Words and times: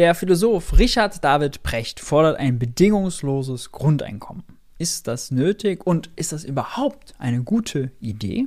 Der 0.00 0.14
Philosoph 0.14 0.78
Richard 0.78 1.22
David 1.22 1.62
Precht 1.62 2.00
fordert 2.00 2.38
ein 2.38 2.58
bedingungsloses 2.58 3.70
Grundeinkommen. 3.70 4.44
Ist 4.78 5.06
das 5.06 5.30
nötig 5.30 5.86
und 5.86 6.08
ist 6.16 6.32
das 6.32 6.42
überhaupt 6.42 7.12
eine 7.18 7.42
gute 7.42 7.90
Idee? 8.00 8.46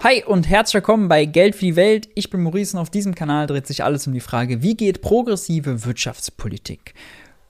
Hi 0.00 0.22
und 0.26 0.46
herzlich 0.46 0.74
willkommen 0.74 1.08
bei 1.08 1.24
Geld 1.24 1.54
für 1.54 1.64
die 1.64 1.76
Welt. 1.76 2.10
Ich 2.14 2.28
bin 2.28 2.42
Maurice 2.42 2.76
und 2.76 2.82
auf 2.82 2.90
diesem 2.90 3.14
Kanal 3.14 3.46
dreht 3.46 3.66
sich 3.66 3.82
alles 3.82 4.06
um 4.06 4.12
die 4.12 4.20
Frage, 4.20 4.60
wie 4.60 4.76
geht 4.76 5.00
progressive 5.00 5.86
Wirtschaftspolitik? 5.86 6.92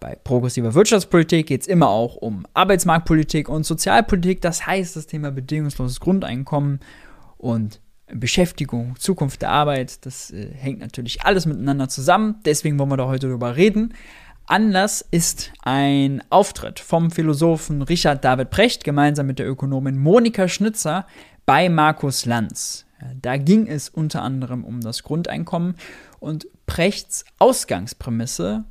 Bei 0.04 0.18
progressiver 0.22 0.74
Wirtschaftspolitik 0.74 1.46
geht 1.46 1.62
es 1.62 1.66
immer 1.66 1.88
auch 1.88 2.16
um 2.16 2.44
Arbeitsmarktpolitik 2.52 3.48
und 3.48 3.64
Sozialpolitik. 3.64 4.42
Das 4.42 4.66
heißt, 4.66 4.96
das 4.96 5.06
Thema 5.06 5.30
bedingungsloses 5.30 5.98
Grundeinkommen 5.98 6.80
und 7.38 7.80
Beschäftigung, 8.12 8.96
Zukunft 8.98 9.40
der 9.40 9.48
Arbeit, 9.48 10.04
das 10.04 10.30
äh, 10.30 10.50
hängt 10.52 10.80
natürlich 10.80 11.22
alles 11.22 11.46
miteinander 11.46 11.88
zusammen. 11.88 12.34
Deswegen 12.44 12.78
wollen 12.78 12.90
wir 12.90 12.98
da 12.98 13.06
heute 13.06 13.30
drüber 13.30 13.56
reden. 13.56 13.94
Anlass 14.44 15.00
ist 15.10 15.54
ein 15.62 16.22
Auftritt 16.28 16.80
vom 16.80 17.10
Philosophen 17.10 17.80
Richard 17.80 18.22
David 18.26 18.50
Precht 18.50 18.84
gemeinsam 18.84 19.26
mit 19.26 19.38
der 19.38 19.48
Ökonomin 19.48 19.96
Monika 19.96 20.48
Schnitzer 20.48 21.06
bei 21.46 21.70
Markus 21.70 22.26
Lanz. 22.26 22.84
Da 23.22 23.38
ging 23.38 23.68
es 23.68 23.88
unter 23.88 24.20
anderem 24.20 24.64
um 24.64 24.82
das 24.82 25.02
Grundeinkommen 25.02 25.76
und 26.20 26.46
Prechts 26.66 27.24
Ausgangsprämisse 27.38 28.64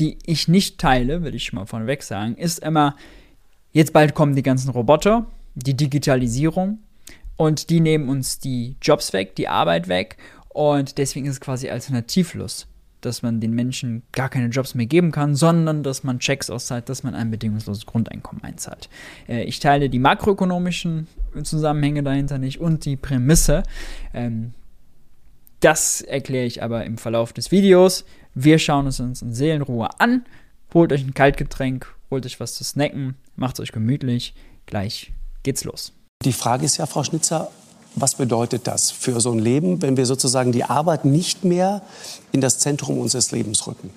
die 0.00 0.18
ich 0.24 0.48
nicht 0.48 0.78
teile, 0.78 1.22
will 1.22 1.34
ich 1.34 1.52
mal 1.52 1.66
vorneweg 1.66 2.02
sagen, 2.02 2.36
ist 2.36 2.60
immer, 2.60 2.96
jetzt 3.72 3.92
bald 3.92 4.14
kommen 4.14 4.34
die 4.34 4.42
ganzen 4.42 4.70
Roboter, 4.70 5.26
die 5.54 5.76
Digitalisierung 5.76 6.78
und 7.36 7.70
die 7.70 7.80
nehmen 7.80 8.08
uns 8.08 8.38
die 8.38 8.76
Jobs 8.82 9.12
weg, 9.12 9.36
die 9.36 9.48
Arbeit 9.48 9.88
weg 9.88 10.16
und 10.48 10.98
deswegen 10.98 11.26
ist 11.26 11.34
es 11.34 11.40
quasi 11.40 11.70
alternativlos, 11.70 12.66
dass 13.00 13.22
man 13.22 13.40
den 13.40 13.52
Menschen 13.52 14.02
gar 14.12 14.28
keine 14.28 14.48
Jobs 14.48 14.74
mehr 14.74 14.86
geben 14.86 15.12
kann, 15.12 15.34
sondern 15.36 15.82
dass 15.82 16.02
man 16.02 16.18
Checks 16.18 16.50
auszahlt, 16.50 16.88
dass 16.88 17.02
man 17.02 17.14
ein 17.14 17.30
bedingungsloses 17.30 17.86
Grundeinkommen 17.86 18.42
einzahlt. 18.42 18.88
Äh, 19.28 19.44
ich 19.44 19.60
teile 19.60 19.88
die 19.88 19.98
makroökonomischen 19.98 21.06
Zusammenhänge 21.44 22.02
dahinter 22.02 22.38
nicht 22.38 22.60
und 22.60 22.84
die 22.84 22.96
Prämisse. 22.96 23.62
Ähm, 24.12 24.54
das 25.60 26.00
erkläre 26.00 26.46
ich 26.46 26.62
aber 26.62 26.84
im 26.84 26.98
Verlauf 26.98 27.32
des 27.32 27.50
Videos. 27.50 28.04
Wir 28.34 28.58
schauen 28.58 28.86
es 28.86 29.00
uns 29.00 29.22
in 29.22 29.34
Seelenruhe 29.34 29.88
an. 29.98 30.24
Holt 30.72 30.92
euch 30.92 31.02
ein 31.02 31.14
Kaltgetränk, 31.14 31.92
holt 32.10 32.24
euch 32.26 32.38
was 32.38 32.54
zu 32.54 32.62
snacken, 32.62 33.16
macht 33.36 33.54
es 33.54 33.60
euch 33.60 33.72
gemütlich. 33.72 34.34
Gleich 34.66 35.12
geht's 35.42 35.64
los. 35.64 35.92
Die 36.24 36.32
Frage 36.32 36.64
ist 36.64 36.76
ja, 36.76 36.86
Frau 36.86 37.02
Schnitzer, 37.02 37.50
was 37.96 38.14
bedeutet 38.14 38.66
das 38.66 38.90
für 38.90 39.20
so 39.20 39.32
ein 39.32 39.38
Leben, 39.38 39.82
wenn 39.82 39.96
wir 39.96 40.06
sozusagen 40.06 40.52
die 40.52 40.64
Arbeit 40.64 41.04
nicht 41.04 41.44
mehr 41.44 41.82
in 42.30 42.40
das 42.40 42.58
Zentrum 42.58 42.98
unseres 42.98 43.32
Lebens 43.32 43.66
rücken? 43.66 43.90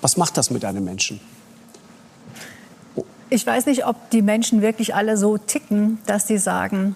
Was 0.00 0.16
macht 0.16 0.36
das 0.36 0.50
mit 0.50 0.64
einem 0.64 0.84
Menschen? 0.84 1.20
Ich 3.30 3.44
weiß 3.44 3.66
nicht, 3.66 3.86
ob 3.86 4.10
die 4.10 4.22
Menschen 4.22 4.62
wirklich 4.62 4.94
alle 4.94 5.16
so 5.16 5.38
ticken, 5.38 5.98
dass 6.06 6.28
sie 6.28 6.38
sagen, 6.38 6.94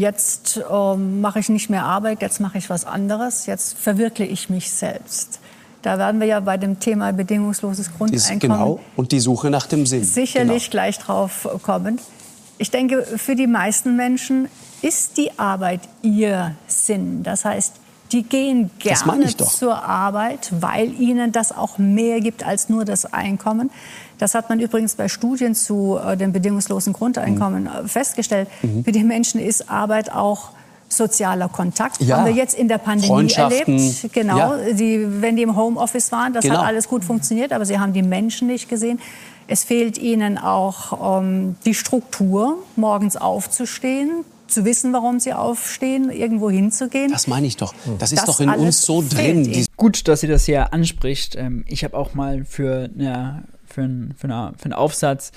Jetzt 0.00 0.58
ähm, 0.72 1.20
mache 1.20 1.40
ich 1.40 1.50
nicht 1.50 1.68
mehr 1.68 1.84
Arbeit, 1.84 2.22
jetzt 2.22 2.40
mache 2.40 2.56
ich 2.56 2.70
was 2.70 2.86
anderes, 2.86 3.44
jetzt 3.44 3.76
verwirkliche 3.76 4.32
ich 4.32 4.48
mich 4.48 4.70
selbst. 4.70 5.40
Da 5.82 5.98
werden 5.98 6.20
wir 6.20 6.26
ja 6.26 6.40
bei 6.40 6.56
dem 6.56 6.80
Thema 6.80 7.12
bedingungsloses 7.12 7.90
Grundeinkommen 7.98 8.40
genau. 8.40 8.80
und 8.96 9.12
die 9.12 9.20
Suche 9.20 9.50
nach 9.50 9.66
dem 9.66 9.84
Sinn 9.84 10.02
sicherlich 10.02 10.64
genau. 10.64 10.70
gleich 10.70 10.98
drauf 10.98 11.46
kommen. 11.62 11.98
Ich 12.56 12.70
denke, 12.70 13.02
für 13.02 13.36
die 13.36 13.46
meisten 13.46 13.94
Menschen 13.96 14.48
ist 14.80 15.18
die 15.18 15.38
Arbeit 15.38 15.80
ihr 16.00 16.54
Sinn. 16.66 17.22
Das 17.22 17.44
heißt, 17.44 17.74
die 18.12 18.22
gehen 18.22 18.70
gerne 18.78 19.36
zur 19.36 19.84
Arbeit, 19.84 20.50
weil 20.60 20.98
ihnen 20.98 21.30
das 21.30 21.52
auch 21.52 21.76
mehr 21.76 22.20
gibt 22.20 22.42
als 22.42 22.70
nur 22.70 22.86
das 22.86 23.12
Einkommen. 23.12 23.70
Das 24.20 24.34
hat 24.34 24.50
man 24.50 24.60
übrigens 24.60 24.94
bei 24.94 25.08
Studien 25.08 25.54
zu 25.54 25.98
äh, 25.98 26.16
dem 26.16 26.32
bedingungslosen 26.32 26.92
Grundeinkommen 26.92 27.64
mhm. 27.64 27.88
festgestellt. 27.88 28.48
Mhm. 28.62 28.84
Für 28.84 28.92
die 28.92 29.02
Menschen 29.02 29.40
ist 29.40 29.70
Arbeit 29.70 30.12
auch 30.12 30.50
sozialer 30.88 31.48
Kontakt. 31.48 32.02
Ja. 32.02 32.18
Haben 32.18 32.26
wir 32.26 32.32
jetzt 32.34 32.56
in 32.56 32.68
der 32.68 32.78
Pandemie 32.78 33.32
erlebt. 33.32 34.12
Genau, 34.12 34.36
ja. 34.36 34.72
die, 34.72 35.06
wenn 35.22 35.36
die 35.36 35.42
im 35.42 35.56
Homeoffice 35.56 36.12
waren, 36.12 36.32
das 36.32 36.44
genau. 36.44 36.58
hat 36.58 36.66
alles 36.66 36.88
gut 36.88 37.04
funktioniert, 37.04 37.52
aber 37.52 37.64
sie 37.64 37.78
haben 37.78 37.92
die 37.92 38.02
Menschen 38.02 38.48
nicht 38.48 38.68
gesehen. 38.68 39.00
Es 39.46 39.64
fehlt 39.64 39.98
ihnen 39.98 40.36
auch 40.36 41.20
ähm, 41.22 41.56
die 41.64 41.74
Struktur, 41.74 42.58
morgens 42.76 43.16
aufzustehen, 43.16 44.24
zu 44.48 44.64
wissen, 44.64 44.92
warum 44.92 45.18
sie 45.20 45.32
aufstehen, 45.32 46.10
irgendwo 46.10 46.50
hinzugehen. 46.50 47.10
Das 47.10 47.26
meine 47.26 47.46
ich 47.46 47.56
doch. 47.56 47.72
Das 47.98 48.12
ist 48.12 48.18
das 48.18 48.26
doch 48.26 48.40
in 48.40 48.50
uns 48.50 48.82
so 48.82 49.02
drin. 49.08 49.66
Gut, 49.76 50.08
dass 50.08 50.20
sie 50.20 50.26
das 50.26 50.44
hier 50.44 50.72
anspricht. 50.72 51.36
Ähm, 51.36 51.64
ich 51.68 51.84
habe 51.84 51.96
auch 51.96 52.14
mal 52.14 52.44
für, 52.44 52.90
eine, 52.96 53.44
für, 53.72 53.82
einen, 53.82 54.14
für, 54.16 54.28
für 54.28 54.64
einen 54.64 54.72
Aufsatz 54.72 55.32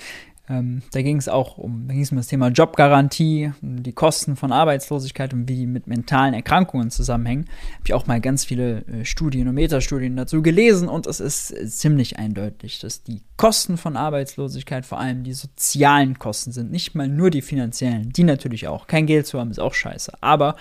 ähm, 0.50 0.82
da 0.92 1.02
ging 1.02 1.18
es 1.18 1.30
auch 1.30 1.58
um, 1.58 1.88
da 1.88 1.94
ging 1.94 2.06
um 2.12 2.18
das 2.18 2.28
Thema 2.28 2.50
Jobgarantie, 2.50 3.54
um 3.62 3.82
die 3.82 3.94
Kosten 3.94 4.36
von 4.36 4.52
Arbeitslosigkeit 4.52 5.34
und 5.34 5.48
wie 5.48 5.56
die 5.56 5.68
mit 5.68 5.88
mentalen 5.88 6.34
Erkrankungen 6.34 6.92
zusammenhängen. 6.92 7.46
Habe 7.76 7.84
ich 7.86 7.94
auch 7.94 8.08
mal 8.08 8.20
ganz 8.20 8.44
viele 8.44 8.86
äh, 8.86 9.06
Studien 9.06 9.48
und 9.48 9.56
Metastudien 9.56 10.18
dazu 10.18 10.42
gelesen 10.42 10.90
und 10.90 11.08
es 11.08 11.22
ist 11.22 11.52
äh, 11.52 11.66
ziemlich 11.68 12.20
eindeutig, 12.20 12.80
dass 12.80 13.04
die 13.04 13.22
Kosten 13.38 13.78
von 13.78 13.96
Arbeitslosigkeit 13.96 14.86
vor 14.86 15.00
allem 15.00 15.24
die 15.24 15.34
sozialen 15.34 16.20
Kosten 16.20 16.52
sind, 16.52 16.72
nicht 16.72 16.94
mal 16.94 17.08
nur 17.08 17.30
die 17.30 17.42
finanziellen, 17.42 18.10
die 18.10 18.26
natürlich 18.26 18.68
auch. 18.68 18.88
Kein 18.88 19.06
Geld 19.06 19.28
zu 19.28 19.40
haben 19.40 19.50
ist 19.50 19.62
auch 19.62 19.74
scheiße, 19.74 20.12
aber 20.20 20.58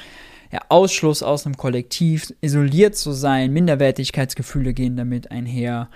Ausschluss 0.69 1.23
aus 1.23 1.47
einem 1.47 1.57
Kollektiv, 1.57 2.33
isoliert 2.41 2.95
zu 2.95 3.13
sein, 3.13 3.53
Minderwertigkeitsgefühle 3.53 4.75
gehen 4.75 4.97
damit 4.97 5.31
einher. 5.31 5.89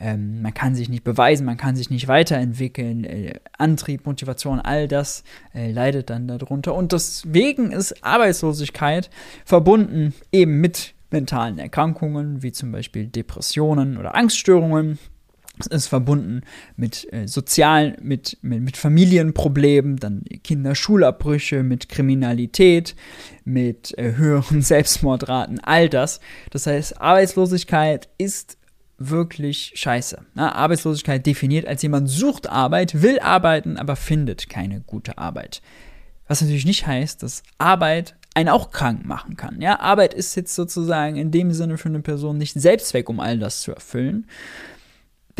Ähm, 0.00 0.42
man 0.42 0.52
kann 0.54 0.74
sich 0.74 0.88
nicht 0.88 1.04
beweisen, 1.04 1.46
man 1.46 1.56
kann 1.56 1.76
sich 1.76 1.90
nicht 1.90 2.08
weiterentwickeln. 2.08 3.04
Äh, 3.04 3.34
Antrieb, 3.56 4.06
Motivation, 4.06 4.58
all 4.58 4.88
das 4.88 5.22
äh, 5.54 5.70
leidet 5.70 6.10
dann 6.10 6.26
darunter. 6.26 6.74
Und 6.74 6.92
deswegen 6.92 7.70
ist 7.70 8.04
Arbeitslosigkeit 8.04 9.10
verbunden 9.44 10.14
eben 10.32 10.60
mit 10.60 10.94
mentalen 11.10 11.58
Erkrankungen, 11.58 12.42
wie 12.42 12.52
zum 12.52 12.72
Beispiel 12.72 13.06
Depressionen 13.06 13.96
oder 13.96 14.14
Angststörungen, 14.14 14.98
es 15.60 15.66
ist 15.66 15.86
verbunden 15.88 16.42
mit 16.76 17.10
äh, 17.12 17.26
sozialen, 17.26 17.96
mit, 18.02 18.38
mit, 18.42 18.62
mit, 18.62 18.76
Familienproblemen, 18.76 19.96
dann 19.96 20.24
Kinderschulabbrüche, 20.42 21.62
mit 21.62 21.88
Kriminalität, 21.88 22.96
mit 23.44 23.96
äh, 23.98 24.14
höheren 24.16 24.62
Selbstmordraten, 24.62 25.60
all 25.60 25.88
das. 25.88 26.20
Das 26.50 26.66
heißt, 26.66 27.00
Arbeitslosigkeit 27.00 28.08
ist 28.18 28.58
wirklich 28.98 29.72
scheiße. 29.74 30.18
Na, 30.34 30.54
Arbeitslosigkeit 30.54 31.24
definiert 31.24 31.66
als 31.66 31.82
jemand 31.82 32.08
sucht 32.08 32.48
Arbeit, 32.48 33.02
will 33.02 33.18
arbeiten, 33.18 33.76
aber 33.76 33.96
findet 33.96 34.48
keine 34.48 34.82
gute 34.82 35.18
Arbeit. 35.18 35.62
Was 36.28 36.42
natürlich 36.42 36.66
nicht 36.66 36.86
heißt, 36.86 37.22
dass 37.22 37.42
Arbeit 37.58 38.14
einen 38.34 38.48
auch 38.48 38.70
krank 38.70 39.04
machen 39.04 39.36
kann. 39.36 39.60
Ja, 39.60 39.80
Arbeit 39.80 40.14
ist 40.14 40.36
jetzt 40.36 40.54
sozusagen 40.54 41.16
in 41.16 41.30
dem 41.30 41.52
Sinne 41.52 41.78
für 41.78 41.88
eine 41.88 42.00
Person 42.00 42.38
nicht 42.38 42.54
Selbstzweck, 42.54 43.08
um 43.08 43.20
all 43.20 43.38
das 43.38 43.62
zu 43.62 43.72
erfüllen, 43.72 44.26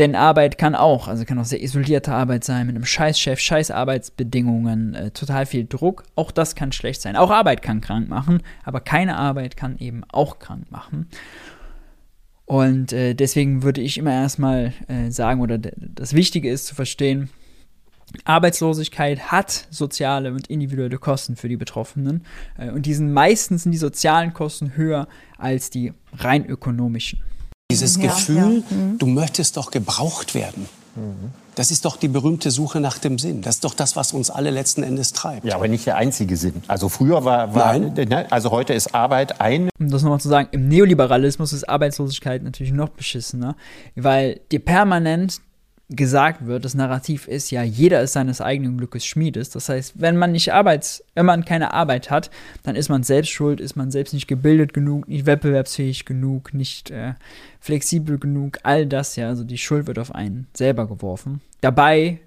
denn 0.01 0.15
Arbeit 0.15 0.57
kann 0.57 0.73
auch, 0.73 1.07
also 1.07 1.25
kann 1.25 1.37
auch 1.37 1.45
sehr 1.45 1.61
isolierte 1.61 2.11
Arbeit 2.11 2.43
sein, 2.43 2.65
mit 2.65 2.75
einem 2.75 2.85
Scheißchef, 2.85 3.39
scheiß 3.39 3.69
Arbeitsbedingungen, 3.69 4.95
äh, 4.95 5.11
total 5.11 5.45
viel 5.45 5.67
Druck. 5.67 6.05
Auch 6.15 6.31
das 6.31 6.55
kann 6.55 6.71
schlecht 6.71 7.01
sein. 7.01 7.15
Auch 7.15 7.29
Arbeit 7.29 7.61
kann 7.61 7.81
krank 7.81 8.09
machen, 8.09 8.41
aber 8.63 8.79
keine 8.79 9.15
Arbeit 9.15 9.55
kann 9.55 9.77
eben 9.77 10.03
auch 10.11 10.39
krank 10.39 10.71
machen. 10.71 11.07
Und 12.45 12.93
äh, 12.93 13.13
deswegen 13.13 13.61
würde 13.61 13.79
ich 13.81 13.99
immer 13.99 14.11
erstmal 14.11 14.73
äh, 14.87 15.11
sagen, 15.11 15.39
oder 15.39 15.59
das 15.59 16.15
Wichtige 16.15 16.49
ist 16.49 16.65
zu 16.65 16.73
verstehen, 16.73 17.29
Arbeitslosigkeit 18.25 19.31
hat 19.31 19.67
soziale 19.69 20.31
und 20.31 20.47
individuelle 20.47 20.97
Kosten 20.97 21.35
für 21.35 21.47
die 21.47 21.57
Betroffenen. 21.57 22.25
Äh, 22.57 22.71
und 22.71 22.87
die 22.87 22.95
sind 22.95 23.13
meistens 23.13 23.63
sind 23.63 23.71
die 23.71 23.77
sozialen 23.77 24.33
Kosten 24.33 24.75
höher 24.75 25.07
als 25.37 25.69
die 25.69 25.93
rein 26.17 26.43
ökonomischen. 26.43 27.21
Dieses 27.71 27.97
ja, 27.97 28.03
Gefühl, 28.03 28.63
ja. 28.69 28.75
Mhm. 28.75 28.97
du 28.97 29.05
möchtest 29.07 29.57
doch 29.57 29.71
gebraucht 29.71 30.35
werden. 30.35 30.67
Mhm. 30.95 31.31
Das 31.55 31.69
ist 31.69 31.83
doch 31.83 31.97
die 31.97 32.07
berühmte 32.07 32.49
Suche 32.49 32.79
nach 32.79 32.97
dem 32.97 33.19
Sinn. 33.19 33.41
Das 33.41 33.55
ist 33.55 33.63
doch 33.65 33.73
das, 33.73 33.95
was 33.95 34.13
uns 34.13 34.29
alle 34.29 34.51
letzten 34.51 34.83
Endes 34.83 35.11
treibt. 35.11 35.45
Ja, 35.45 35.55
aber 35.55 35.67
nicht 35.67 35.85
der 35.85 35.97
einzige 35.97 36.37
Sinn. 36.37 36.63
Also 36.67 36.87
früher 36.87 37.25
war, 37.25 37.53
war 37.53 37.77
ne, 37.77 38.25
also 38.29 38.51
heute 38.51 38.73
ist 38.73 38.95
Arbeit 38.95 39.41
ein. 39.41 39.69
Um 39.77 39.89
das 39.89 40.01
nochmal 40.01 40.21
zu 40.21 40.29
sagen, 40.29 40.47
im 40.51 40.69
Neoliberalismus 40.69 41.51
ist 41.51 41.67
Arbeitslosigkeit 41.67 42.43
natürlich 42.43 42.71
noch 42.71 42.89
beschissener, 42.89 43.55
weil 43.95 44.39
dir 44.51 44.59
permanent 44.59 45.41
gesagt 45.95 46.45
wird, 46.45 46.63
das 46.63 46.73
Narrativ 46.73 47.27
ist 47.27 47.51
ja, 47.51 47.63
jeder 47.63 48.01
ist 48.01 48.13
seines 48.13 48.39
eigenen 48.39 48.77
Glückes 48.77 49.05
Schmiedes. 49.05 49.49
Das 49.49 49.67
heißt, 49.67 49.99
wenn 49.99 50.17
man 50.17 50.31
nicht 50.31 50.53
Arbeits, 50.53 51.03
wenn 51.15 51.25
man 51.25 51.43
keine 51.43 51.73
Arbeit 51.73 52.09
hat, 52.09 52.31
dann 52.63 52.75
ist 52.75 52.89
man 52.89 53.03
selbst 53.03 53.29
schuld, 53.29 53.59
ist 53.59 53.75
man 53.75 53.91
selbst 53.91 54.13
nicht 54.13 54.27
gebildet 54.27 54.73
genug, 54.73 55.07
nicht 55.07 55.25
wettbewerbsfähig 55.25 56.05
genug, 56.05 56.53
nicht 56.53 56.91
äh, 56.91 57.13
flexibel 57.59 58.17
genug, 58.17 58.59
all 58.63 58.85
das, 58.85 59.17
ja, 59.17 59.27
also 59.27 59.43
die 59.43 59.57
Schuld 59.57 59.87
wird 59.87 59.99
auf 59.99 60.15
einen 60.15 60.47
selber 60.53 60.87
geworfen. 60.87 61.41
Dabei 61.59 62.21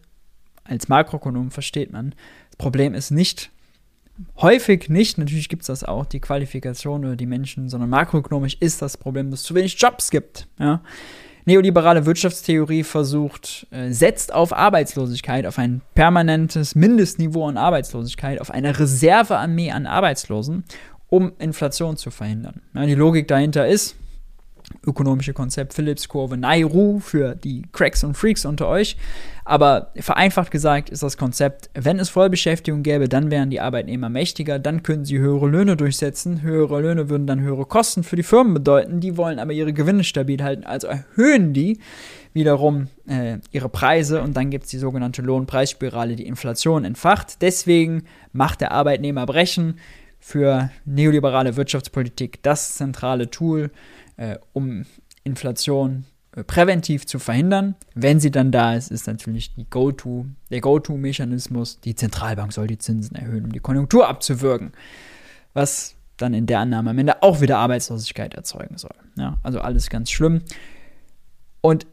als 0.64 0.88
Makroökonom 0.88 1.50
versteht 1.50 1.93
man, 1.93 2.14
das 2.50 2.56
Problem 2.56 2.94
ist 2.94 3.10
nicht, 3.10 3.50
häufig 4.37 4.88
nicht, 4.88 5.19
natürlich 5.19 5.49
gibt 5.49 5.62
es 5.62 5.67
das 5.67 5.84
auch, 5.84 6.06
die 6.06 6.20
Qualifikation 6.20 7.05
oder 7.05 7.17
die 7.17 7.26
Menschen, 7.26 7.69
sondern 7.69 7.90
makroökonomisch 7.90 8.56
ist 8.60 8.82
das 8.82 8.96
Problem, 8.96 9.31
dass 9.31 9.40
es 9.40 9.46
zu 9.46 9.55
wenig 9.55 9.81
Jobs 9.81 10.10
gibt. 10.10 10.46
Ja? 10.58 10.82
Neoliberale 11.46 12.06
Wirtschaftstheorie 12.06 12.85
versucht, 12.85 13.67
äh, 13.70 13.91
setzt 13.91 14.32
auf 14.32 14.52
Arbeitslosigkeit, 14.52 15.46
auf 15.46 15.58
ein 15.58 15.82
permanentes 15.94 16.75
Mindestniveau 16.75 17.46
an 17.46 17.58
Arbeitslosigkeit, 17.58 18.41
auf 18.41 18.50
eine 18.50 18.79
Reservearmee 18.79 19.70
an 19.70 19.87
Arbeitslosen, 19.87 20.64
um 21.11 21.32
Inflation 21.38 21.96
zu 21.96 22.11
verhindern. 22.11 22.62
Ja, 22.75 22.87
die 22.87 22.94
Logik 22.94 23.29
dahinter 23.29 23.69
ist, 23.69 23.96
ökonomische 24.87 25.32
Konzept 25.32 25.75
Phillips-Kurve, 25.75 26.37
Nairu 26.37 27.00
für 27.00 27.34
die 27.34 27.62
Cracks 27.72 28.05
und 28.05 28.16
Freaks 28.16 28.44
unter 28.44 28.69
euch. 28.69 28.96
Aber 29.44 29.93
vereinfacht 29.96 30.50
gesagt 30.50 30.88
ist 30.88 31.02
das 31.02 31.19
Konzept, 31.19 31.69
wenn 31.75 31.99
es 31.99 32.08
Vollbeschäftigung 32.08 32.82
gäbe, 32.82 33.08
dann 33.08 33.31
wären 33.31 33.50
die 33.50 33.61
Arbeitnehmer 33.61 34.08
mächtiger, 34.08 34.58
dann 34.58 34.82
könnten 34.82 35.05
sie 35.05 35.19
höhere 35.19 35.49
Löhne 35.49 35.76
durchsetzen. 35.76 36.40
Höhere 36.43 36.81
Löhne 36.81 37.11
würden 37.11 37.26
dann 37.26 37.40
höhere 37.40 37.66
Kosten 37.66 38.05
für 38.05 38.16
die 38.16 38.22
Firmen 38.22 38.55
bedeuten. 38.55 39.00
Die 39.00 39.16
wollen 39.16 39.38
aber 39.38 39.52
ihre 39.52 39.72
Gewinne 39.72 40.05
stabil 40.05 40.43
halten, 40.43 40.64
also 40.64 40.87
erhöhen 40.87 41.52
die 41.52 41.78
wiederum 42.32 42.88
äh, 43.06 43.38
ihre 43.52 43.69
Preise 43.69 44.20
und 44.20 44.37
dann 44.37 44.50
gibt 44.50 44.64
es 44.64 44.70
die 44.70 44.78
sogenannte 44.78 45.22
Lohnpreisspirale, 45.22 46.17
die 46.17 46.26
Inflation 46.26 46.84
entfacht. 46.84 47.43
Deswegen 47.43 48.05
macht 48.32 48.60
der 48.60 48.72
Arbeitnehmer 48.72 49.26
Brechen 49.26 49.78
für 50.19 50.70
neoliberale 50.87 51.56
Wirtschaftspolitik 51.56 52.43
das 52.43 52.76
zentrale 52.76 53.31
Tool 53.31 53.70
äh, 54.16 54.38
um 54.52 54.84
Inflation 55.22 56.05
äh, 56.37 56.44
präventiv 56.44 57.06
zu 57.06 57.19
verhindern. 57.19 57.76
Wenn 57.94 58.20
sie 58.20 58.31
dann 58.31 58.52
da 58.52 58.75
ist, 58.75 58.90
ist 58.90 59.06
natürlich 59.06 59.55
die 59.55 59.69
Go-To, 59.69 60.26
der 60.50 60.61
Go-To-Mechanismus, 60.61 61.81
die 61.81 61.94
Zentralbank 61.94 62.52
soll 62.52 62.66
die 62.66 62.78
Zinsen 62.78 63.16
erhöhen, 63.16 63.44
um 63.44 63.52
die 63.52 63.61
Konjunktur 63.61 64.08
abzuwürgen. 64.08 64.72
Was 65.52 65.94
dann 66.16 66.34
in 66.34 66.46
der 66.46 66.61
Annahme 66.61 66.90
am 66.90 66.99
Ende 66.99 67.22
auch 67.22 67.40
wieder 67.40 67.58
Arbeitslosigkeit 67.58 68.34
erzeugen 68.34 68.78
soll. 68.78 68.94
Ja, 69.16 69.38
also 69.43 69.61
alles 69.61 69.90
ganz 69.90 70.11
schlimm. 70.11 70.43
Und 71.60 71.87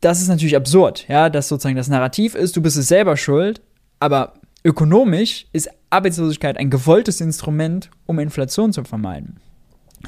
das 0.00 0.20
ist 0.20 0.28
natürlich 0.28 0.56
absurd, 0.56 1.06
ja, 1.08 1.30
dass 1.30 1.48
sozusagen 1.48 1.76
das 1.76 1.88
Narrativ 1.88 2.34
ist, 2.34 2.56
du 2.56 2.62
bist 2.62 2.76
es 2.76 2.88
selber 2.88 3.16
schuld, 3.16 3.60
aber 4.00 4.34
ökonomisch 4.64 5.46
ist 5.52 5.70
Arbeitslosigkeit 5.90 6.56
ein 6.56 6.70
gewolltes 6.70 7.20
Instrument, 7.20 7.90
um 8.06 8.18
Inflation 8.18 8.72
zu 8.72 8.84
vermeiden. 8.84 9.40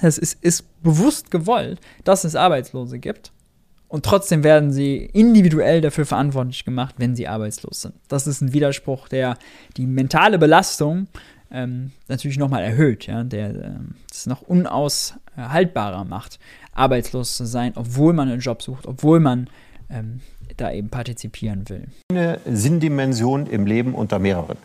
Es 0.02 0.18
ist, 0.18 0.42
ist 0.42 0.82
bewusst 0.82 1.30
gewollt, 1.30 1.80
dass 2.04 2.24
es 2.24 2.36
Arbeitslose 2.36 2.98
gibt. 2.98 3.32
Und 3.88 4.04
trotzdem 4.04 4.42
werden 4.42 4.72
sie 4.72 4.96
individuell 5.12 5.80
dafür 5.80 6.04
verantwortlich 6.04 6.64
gemacht, 6.64 6.96
wenn 6.98 7.14
sie 7.14 7.28
arbeitslos 7.28 7.82
sind. 7.82 7.94
Das 8.08 8.26
ist 8.26 8.40
ein 8.40 8.52
Widerspruch, 8.52 9.08
der 9.08 9.36
die 9.76 9.86
mentale 9.86 10.38
Belastung 10.38 11.06
ähm, 11.50 11.92
natürlich 12.08 12.38
nochmal 12.38 12.64
erhöht, 12.64 13.06
ja, 13.06 13.22
der 13.22 13.50
äh, 13.50 13.70
es 14.10 14.26
noch 14.26 14.42
unaushaltbarer 14.42 16.04
macht, 16.04 16.40
arbeitslos 16.72 17.36
zu 17.36 17.46
sein, 17.46 17.72
obwohl 17.76 18.12
man 18.14 18.28
einen 18.28 18.40
Job 18.40 18.62
sucht, 18.62 18.86
obwohl 18.86 19.20
man 19.20 19.48
ähm, 19.90 20.20
da 20.56 20.72
eben 20.72 20.88
partizipieren 20.88 21.68
will. 21.68 21.86
Eine 22.10 22.40
Sinndimension 22.44 23.46
im 23.46 23.66
Leben 23.66 23.94
unter 23.94 24.18
mehreren. 24.18 24.56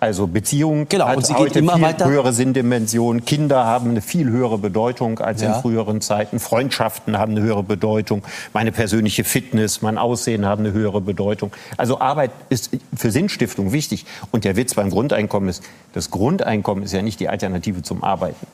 Also 0.00 0.28
Beziehung 0.28 0.86
genau, 0.88 1.08
hat 1.08 1.28
heute 1.36 1.58
viel 1.60 1.66
weiter. 1.66 2.06
höhere 2.08 2.32
Sinndimension. 2.32 3.24
Kinder 3.24 3.64
haben 3.64 3.90
eine 3.90 4.00
viel 4.00 4.28
höhere 4.30 4.56
Bedeutung 4.58 5.18
als 5.18 5.42
Ja. 5.42 5.54
in 5.56 5.60
früheren 5.60 6.00
Zeiten. 6.00 6.38
Freundschaften 6.38 7.18
haben 7.18 7.32
eine 7.32 7.42
höhere 7.42 7.64
Bedeutung. 7.64 8.22
Meine 8.52 8.70
persönliche 8.70 9.24
Fitness, 9.24 9.82
mein 9.82 9.98
Aussehen 9.98 10.46
haben 10.46 10.64
eine 10.64 10.72
höhere 10.72 11.00
Bedeutung. 11.00 11.50
Also 11.76 12.00
Arbeit 12.00 12.30
ist 12.48 12.70
für 12.96 13.10
Sinnstiftung 13.10 13.72
wichtig. 13.72 14.06
Und 14.30 14.44
der 14.44 14.54
Witz 14.54 14.74
beim 14.74 14.90
Grundeinkommen 14.90 15.48
ist, 15.48 15.64
das 15.94 16.10
Grundeinkommen 16.12 16.84
ist 16.84 16.92
ja 16.92 17.02
nicht 17.02 17.18
die 17.18 17.28
Alternative 17.28 17.82
zum 17.82 18.04
Arbeiten. 18.04 18.46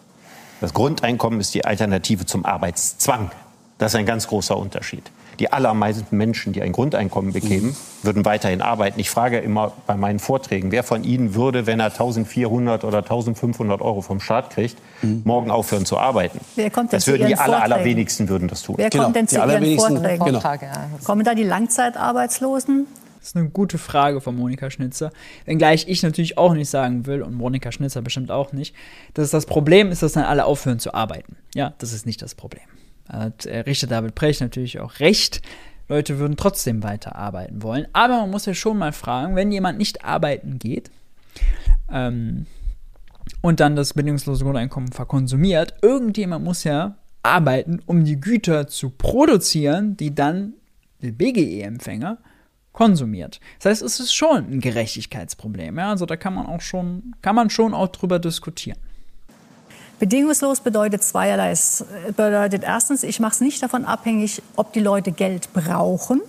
Das 0.62 0.72
Grundeinkommen 0.72 1.40
ist 1.40 1.52
die 1.54 1.66
Alternative 1.66 2.24
zum 2.24 2.46
Arbeitszwang. 2.46 3.30
Das 3.76 3.92
ist 3.92 3.96
ein 3.98 4.06
ganz 4.06 4.28
großer 4.28 4.56
Unterschied. 4.56 5.02
Die 5.38 5.52
allermeisten 5.52 6.16
Menschen, 6.16 6.52
die 6.52 6.62
ein 6.62 6.72
Grundeinkommen 6.72 7.32
bekämen, 7.32 7.76
würden 8.02 8.24
weiterhin 8.24 8.60
arbeiten. 8.62 9.00
Ich 9.00 9.10
frage 9.10 9.38
immer 9.38 9.72
bei 9.86 9.96
meinen 9.96 10.18
Vorträgen, 10.18 10.70
wer 10.72 10.82
von 10.82 11.04
Ihnen 11.04 11.34
würde, 11.34 11.66
wenn 11.66 11.80
er 11.80 11.86
1400 11.86 12.84
oder 12.84 12.98
1500 12.98 13.80
Euro 13.80 14.00
vom 14.00 14.20
Staat 14.20 14.50
kriegt, 14.50 14.76
morgen 15.24 15.50
aufhören 15.50 15.86
zu 15.86 15.98
arbeiten? 15.98 16.40
Wer 16.56 16.70
kommt 16.70 16.92
denn 16.92 16.98
das 16.98 17.04
zu 17.04 17.12
würden 17.12 17.26
die 17.26 17.32
Ihren 17.32 17.40
aller, 17.40 17.62
allerwenigsten 17.62 18.28
würden 18.28 18.48
das 18.48 18.62
tun. 18.62 18.76
Wer 18.78 18.90
Genau, 18.90 19.04
kommt 19.04 19.16
denn 19.16 19.26
die 19.26 19.30
zu 19.30 19.34
Ihren 19.36 19.42
allerwenigsten- 19.50 19.96
Vorträgen? 19.96 20.24
Genau. 20.24 20.40
Kommen 21.04 21.24
da 21.24 21.34
die 21.34 21.42
Langzeitarbeitslosen? 21.44 22.86
Das 23.18 23.28
ist 23.30 23.36
eine 23.36 23.48
gute 23.48 23.78
Frage 23.78 24.20
von 24.20 24.36
Monika 24.36 24.70
Schnitzer. 24.70 25.10
Wenngleich 25.46 25.86
ich 25.88 26.02
natürlich 26.02 26.36
auch 26.36 26.52
nicht 26.52 26.68
sagen 26.68 27.06
will, 27.06 27.22
und 27.22 27.32
Monika 27.34 27.72
Schnitzer 27.72 28.02
bestimmt 28.02 28.30
auch 28.30 28.52
nicht, 28.52 28.74
dass 29.14 29.30
das 29.30 29.46
Problem 29.46 29.90
ist, 29.90 30.02
dass 30.02 30.12
dann 30.12 30.24
alle 30.24 30.44
aufhören 30.44 30.78
zu 30.78 30.92
arbeiten. 30.92 31.36
Ja, 31.54 31.72
das 31.78 31.94
ist 31.94 32.04
nicht 32.04 32.20
das 32.20 32.34
Problem. 32.34 32.64
Hat 33.08 33.46
äh, 33.46 33.60
Richter 33.60 33.86
David 33.86 34.14
Precht 34.14 34.40
natürlich 34.40 34.80
auch 34.80 35.00
recht. 35.00 35.42
Leute 35.88 36.18
würden 36.18 36.36
trotzdem 36.36 36.82
weiter 36.82 37.16
arbeiten 37.16 37.62
wollen. 37.62 37.86
Aber 37.92 38.18
man 38.20 38.30
muss 38.30 38.46
ja 38.46 38.54
schon 38.54 38.78
mal 38.78 38.92
fragen, 38.92 39.36
wenn 39.36 39.52
jemand 39.52 39.78
nicht 39.78 40.04
arbeiten 40.04 40.58
geht 40.58 40.90
ähm, 41.90 42.46
und 43.42 43.60
dann 43.60 43.76
das 43.76 43.94
bedingungslose 43.94 44.44
Grundeinkommen 44.44 44.92
verkonsumiert, 44.92 45.74
irgendjemand 45.82 46.44
muss 46.44 46.64
ja 46.64 46.96
arbeiten, 47.22 47.80
um 47.86 48.04
die 48.04 48.20
Güter 48.20 48.66
zu 48.66 48.90
produzieren, 48.90 49.96
die 49.96 50.14
dann 50.14 50.54
der 51.02 51.12
BGE-Empfänger 51.12 52.18
konsumiert. 52.72 53.40
Das 53.58 53.70
heißt, 53.70 53.82
es 53.82 54.00
ist 54.00 54.14
schon 54.14 54.50
ein 54.50 54.60
Gerechtigkeitsproblem. 54.60 55.78
Ja? 55.78 55.90
Also 55.90 56.06
da 56.06 56.16
kann 56.16 56.34
man 56.34 56.46
auch 56.46 56.60
schon, 56.60 57.14
kann 57.22 57.36
man 57.36 57.50
schon 57.50 57.72
auch 57.74 57.88
drüber 57.88 58.18
diskutieren. 58.18 58.78
Bedingungslos 60.04 60.60
bedeutet 60.60 61.02
zweierlei. 61.02 61.50
Es 61.50 61.82
bedeutet 62.14 62.62
erstens, 62.62 63.04
ich 63.04 63.20
mache 63.20 63.32
es 63.32 63.40
nicht 63.40 63.62
davon 63.62 63.86
abhängig, 63.86 64.42
ob 64.54 64.74
die 64.74 64.80
Leute 64.80 65.12
Geld 65.12 65.50
brauchen. 65.54 66.20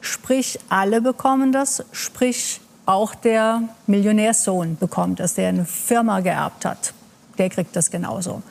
Sprich, 0.00 0.58
alle 0.68 1.00
bekommen 1.00 1.52
das. 1.52 1.84
Sprich, 1.92 2.60
auch 2.86 3.14
der 3.14 3.62
Millionärssohn 3.86 4.76
bekommt 4.78 5.20
das, 5.20 5.34
der 5.34 5.50
eine 5.50 5.64
Firma 5.64 6.22
geerbt 6.22 6.64
hat. 6.64 6.92
Der 7.38 7.50
kriegt 7.50 7.76
das 7.76 7.92
genauso. 7.92 8.42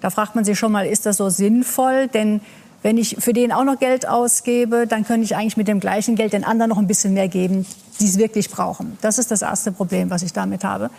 Da 0.00 0.10
fragt 0.10 0.36
man 0.36 0.44
sich 0.44 0.56
schon 0.56 0.70
mal, 0.70 0.86
ist 0.86 1.06
das 1.06 1.16
so 1.16 1.28
sinnvoll? 1.28 2.06
Denn 2.06 2.40
wenn 2.82 2.98
ich 2.98 3.16
für 3.18 3.32
den 3.32 3.50
auch 3.50 3.64
noch 3.64 3.80
Geld 3.80 4.06
ausgebe, 4.06 4.86
dann 4.86 5.04
könnte 5.04 5.24
ich 5.24 5.34
eigentlich 5.34 5.56
mit 5.56 5.66
dem 5.66 5.80
gleichen 5.80 6.14
Geld 6.14 6.34
den 6.34 6.44
anderen 6.44 6.68
noch 6.68 6.78
ein 6.78 6.86
bisschen 6.86 7.14
mehr 7.14 7.26
geben, 7.26 7.66
die 7.98 8.04
es 8.04 8.16
wirklich 8.16 8.48
brauchen. 8.48 8.96
Das 9.00 9.18
ist 9.18 9.32
das 9.32 9.42
erste 9.42 9.72
Problem, 9.72 10.08
was 10.08 10.22
ich 10.22 10.32
damit 10.32 10.62
habe. 10.62 10.90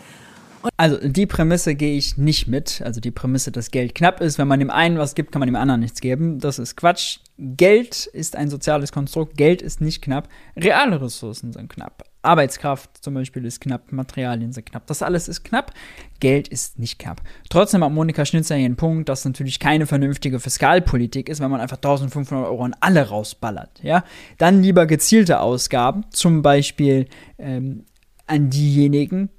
Also 0.78 0.98
die 1.08 1.26
Prämisse 1.26 1.76
gehe 1.76 1.98
ich 1.98 2.18
nicht 2.18 2.48
mit. 2.48 2.82
Also 2.84 3.00
die 3.00 3.12
Prämisse, 3.12 3.52
dass 3.52 3.72
Geld 3.72 3.96
knapp 3.96 4.22
ist. 4.22 4.38
Wenn 4.38 4.48
man 4.48 4.60
dem 4.60 4.70
einen 4.70 4.98
was 4.98 5.16
gibt, 5.16 5.32
kann 5.32 5.40
man 5.40 5.48
dem 5.48 5.56
anderen 5.56 5.82
nichts 5.82 6.02
geben. 6.02 6.40
Das 6.40 6.60
ist 6.60 6.76
Quatsch. 6.76 7.20
Geld 7.38 8.06
ist 8.06 8.36
ein 8.36 8.50
soziales 8.50 8.92
Konstrukt. 8.92 9.38
Geld 9.38 9.62
ist 9.62 9.82
nicht 9.82 10.02
knapp. 10.02 10.30
Reale 10.56 11.02
Ressourcen 11.02 11.52
sind 11.54 11.70
knapp. 11.70 12.04
Arbeitskraft 12.22 13.04
zum 13.04 13.14
Beispiel 13.14 13.46
ist 13.46 13.62
knapp. 13.62 13.92
Materialien 13.92 14.52
sind 14.52 14.66
knapp. 14.66 14.88
Das 14.88 15.02
alles 15.02 15.28
ist 15.28 15.44
knapp. 15.44 15.74
Geld 16.20 16.48
ist 16.48 16.80
nicht 16.80 16.98
knapp. 16.98 17.22
Trotzdem 17.50 17.84
hat 17.84 17.92
Monika 17.92 18.26
Schnitzer 18.26 18.56
einen 18.56 18.76
Punkt, 18.76 19.10
dass 19.10 19.26
natürlich 19.26 19.60
keine 19.60 19.86
vernünftige 19.86 20.40
Fiskalpolitik 20.40 21.30
ist, 21.30 21.40
wenn 21.40 21.52
man 21.52 21.62
einfach 21.62 21.78
1500 21.78 22.48
Euro 22.48 22.64
an 22.64 22.76
alle 22.80 23.08
rausballert. 23.08 23.84
Ja? 23.84 24.04
Dann 24.38 24.64
lieber 24.64 24.86
gezielte 24.86 25.40
Ausgaben. 25.40 26.06
Zum 26.10 26.42
Beispiel 26.42 27.08
ähm, 27.38 27.86
an 28.28 28.50
diejenigen, 28.50 29.30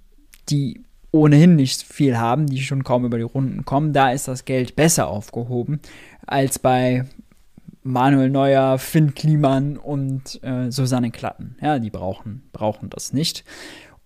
die 0.49 0.85
ohnehin 1.16 1.56
nicht 1.56 1.82
viel 1.82 2.16
haben, 2.16 2.46
die 2.46 2.62
schon 2.62 2.85
kaum 2.85 3.04
über 3.04 3.18
die 3.18 3.25
Runden 3.25 3.64
kommen, 3.64 3.92
da 3.92 4.11
ist 4.11 4.28
das 4.28 4.44
Geld 4.44 4.76
besser 4.76 5.08
aufgehoben 5.08 5.80
als 6.26 6.58
bei 6.58 7.04
Manuel 7.82 8.30
Neuer, 8.30 8.78
Finn 8.78 9.14
Kliman 9.14 9.76
und 9.76 10.42
äh, 10.42 10.70
Susanne 10.70 11.11
Klatten. 11.11 11.56
Ja, 11.62 11.78
die 11.78 11.90
brauchen, 11.90 12.42
brauchen 12.52 12.90
das 12.90 13.12
nicht. 13.12 13.44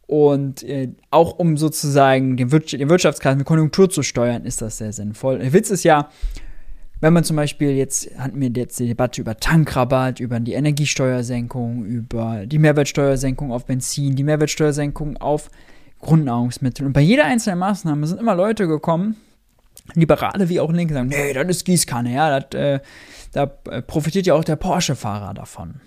Und 0.06 0.62
äh, 0.64 0.92
auch 1.10 1.38
um 1.38 1.56
sozusagen 1.56 2.36
den, 2.36 2.50
Wir 2.52 2.58
den 2.60 2.88
Wirtschaftskreis 2.88 3.36
mit 3.36 3.46
Konjunktur 3.46 3.88
zu 3.88 4.02
steuern, 4.02 4.44
ist 4.44 4.60
das 4.60 4.78
sehr 4.78 4.92
sinnvoll. 4.92 5.38
Der 5.38 5.52
Witz 5.52 5.70
ist 5.70 5.84
ja, 5.84 6.10
wenn 7.00 7.12
man 7.12 7.24
zum 7.24 7.36
Beispiel 7.36 7.70
jetzt, 7.70 8.10
hatten 8.18 8.40
wir 8.40 8.50
jetzt 8.54 8.78
die 8.78 8.88
Debatte 8.88 9.20
über 9.20 9.36
Tankrabatt, 9.36 10.20
über 10.20 10.38
die 10.40 10.52
Energiesteuersenkung, 10.52 11.84
über 11.84 12.44
die 12.44 12.58
Mehrwertsteuersenkung 12.58 13.52
auf 13.52 13.64
Benzin, 13.64 14.16
die 14.16 14.24
Mehrwertsteuersenkung 14.24 15.16
auf 15.16 15.50
Grundnahrungsmittel. 16.00 16.86
Und 16.86 16.92
bei 16.92 17.00
jeder 17.00 17.24
einzelnen 17.24 17.58
Maßnahme 17.58 18.06
sind 18.06 18.20
immer 18.20 18.34
Leute 18.34 18.66
gekommen, 18.66 19.16
Liberale 19.94 20.48
wie 20.48 20.60
auch 20.60 20.72
Linke, 20.72 20.94
sagen, 20.94 21.08
nee, 21.08 21.32
das 21.32 21.48
ist 21.48 21.64
Gießkanne, 21.64 22.12
ja, 22.12 22.40
das, 22.40 22.60
äh, 22.60 22.80
da 23.32 23.50
äh, 23.70 23.82
profitiert 23.82 24.26
ja 24.26 24.34
auch 24.34 24.44
der 24.44 24.56
Porsche-Fahrer 24.56 25.34
davon. 25.34 25.80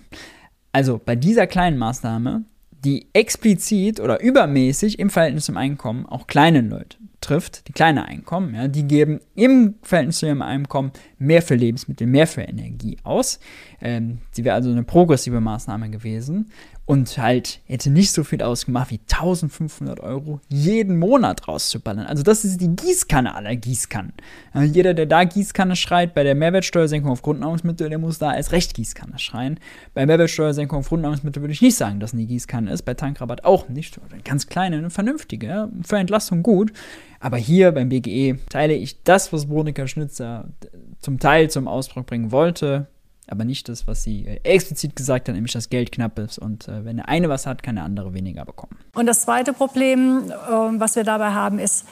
Also 0.71 0.99
bei 1.03 1.15
dieser 1.15 1.47
kleinen 1.47 1.77
Maßnahme, 1.77 2.43
die 2.83 3.07
explizit 3.13 3.99
oder 3.99 4.21
übermäßig 4.21 4.99
im 4.99 5.09
Verhältnis 5.09 5.45
zum 5.45 5.57
Einkommen 5.57 6.05
auch 6.05 6.27
kleine 6.27 6.61
Leute 6.61 6.97
trifft, 7.21 7.67
die 7.67 7.71
kleine 7.71 8.05
Einkommen, 8.05 8.53
ja, 8.53 8.67
die 8.67 8.83
geben 8.83 9.21
im 9.35 9.75
Verhältnis 9.81 10.17
zu 10.17 10.25
ihrem 10.25 10.41
Einkommen 10.41 10.91
mehr 11.17 11.41
für 11.41 11.55
Lebensmittel, 11.55 12.05
mehr 12.07 12.27
für 12.27 12.41
Energie 12.41 12.97
aus. 13.03 13.39
Ähm, 13.81 14.19
sie 14.31 14.43
wäre 14.43 14.55
also 14.55 14.69
eine 14.69 14.83
progressive 14.83 15.39
Maßnahme 15.39 15.89
gewesen. 15.89 16.51
Und 16.85 17.17
halt 17.17 17.61
hätte 17.65 17.89
nicht 17.89 18.11
so 18.11 18.23
viel 18.23 18.41
ausgemacht 18.43 18.91
wie 18.91 18.99
1500 18.99 20.01
Euro 20.01 20.41
jeden 20.49 20.97
Monat 20.97 21.47
rauszuballern. 21.47 22.05
Also 22.05 22.23
das 22.23 22.43
ist 22.43 22.59
die 22.59 22.75
Gießkanne 22.75 23.33
aller 23.33 23.55
Gießkannen. 23.55 24.13
jeder, 24.65 24.93
der 24.93 25.05
da 25.05 25.23
Gießkanne 25.23 25.77
schreit, 25.77 26.13
bei 26.13 26.23
der 26.23 26.35
Mehrwertsteuersenkung 26.35 27.11
auf 27.11 27.21
Grundnahrungsmittel, 27.21 27.89
der 27.89 27.99
muss 27.99 28.19
da 28.19 28.31
als 28.31 28.51
Recht 28.51 28.73
Gießkanne 28.73 29.17
schreien. 29.17 29.59
Bei 29.93 30.05
Mehrwertsteuersenkung 30.05 30.79
auf 30.79 30.89
Grundnahrungsmittel 30.89 31.41
würde 31.41 31.53
ich 31.53 31.61
nicht 31.61 31.77
sagen, 31.77 32.01
dass 32.01 32.13
eine 32.13 32.25
Gießkanne 32.25 32.71
ist, 32.71 32.81
bei 32.83 32.95
Tankrabatt 32.95 33.45
auch 33.45 33.69
nicht. 33.69 33.99
Eine 34.11 34.21
ganz 34.21 34.47
kleine, 34.47 34.77
eine 34.77 34.89
vernünftige, 34.89 35.69
für 35.85 35.97
Entlastung 35.97 36.43
gut. 36.43 36.73
Aber 37.21 37.37
hier 37.37 37.71
beim 37.71 37.87
BGE 37.87 38.39
teile 38.49 38.73
ich 38.73 39.01
das, 39.03 39.31
was 39.31 39.47
Monika 39.47 39.87
Schnitzer 39.87 40.49
zum 40.99 41.19
Teil 41.19 41.49
zum 41.49 41.69
Ausdruck 41.69 42.07
bringen 42.07 42.33
wollte, 42.33 42.87
aber 43.27 43.45
nicht 43.45 43.69
das, 43.69 43.87
was 43.87 44.03
sie 44.03 44.25
äh, 44.25 44.39
explizit 44.43 44.95
gesagt 44.95 45.27
hat, 45.27 45.35
nämlich 45.35 45.53
dass 45.53 45.69
Geld 45.69 45.91
knapp 45.91 46.19
ist 46.19 46.37
und 46.37 46.67
äh, 46.67 46.85
wenn 46.85 46.97
der 46.97 47.09
eine 47.09 47.29
was 47.29 47.45
hat, 47.45 47.63
kann 47.63 47.75
der 47.75 47.85
andere 47.85 48.13
weniger 48.13 48.45
bekommen. 48.45 48.77
Und 48.95 49.05
das 49.05 49.21
zweite 49.21 49.53
Problem, 49.53 50.29
äh, 50.29 50.33
was 50.79 50.95
wir 50.95 51.03
dabei 51.03 51.31
haben, 51.31 51.59
ist, 51.59 51.85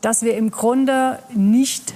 dass 0.00 0.22
wir 0.22 0.36
im 0.36 0.50
Grunde 0.50 1.18
nicht 1.34 1.94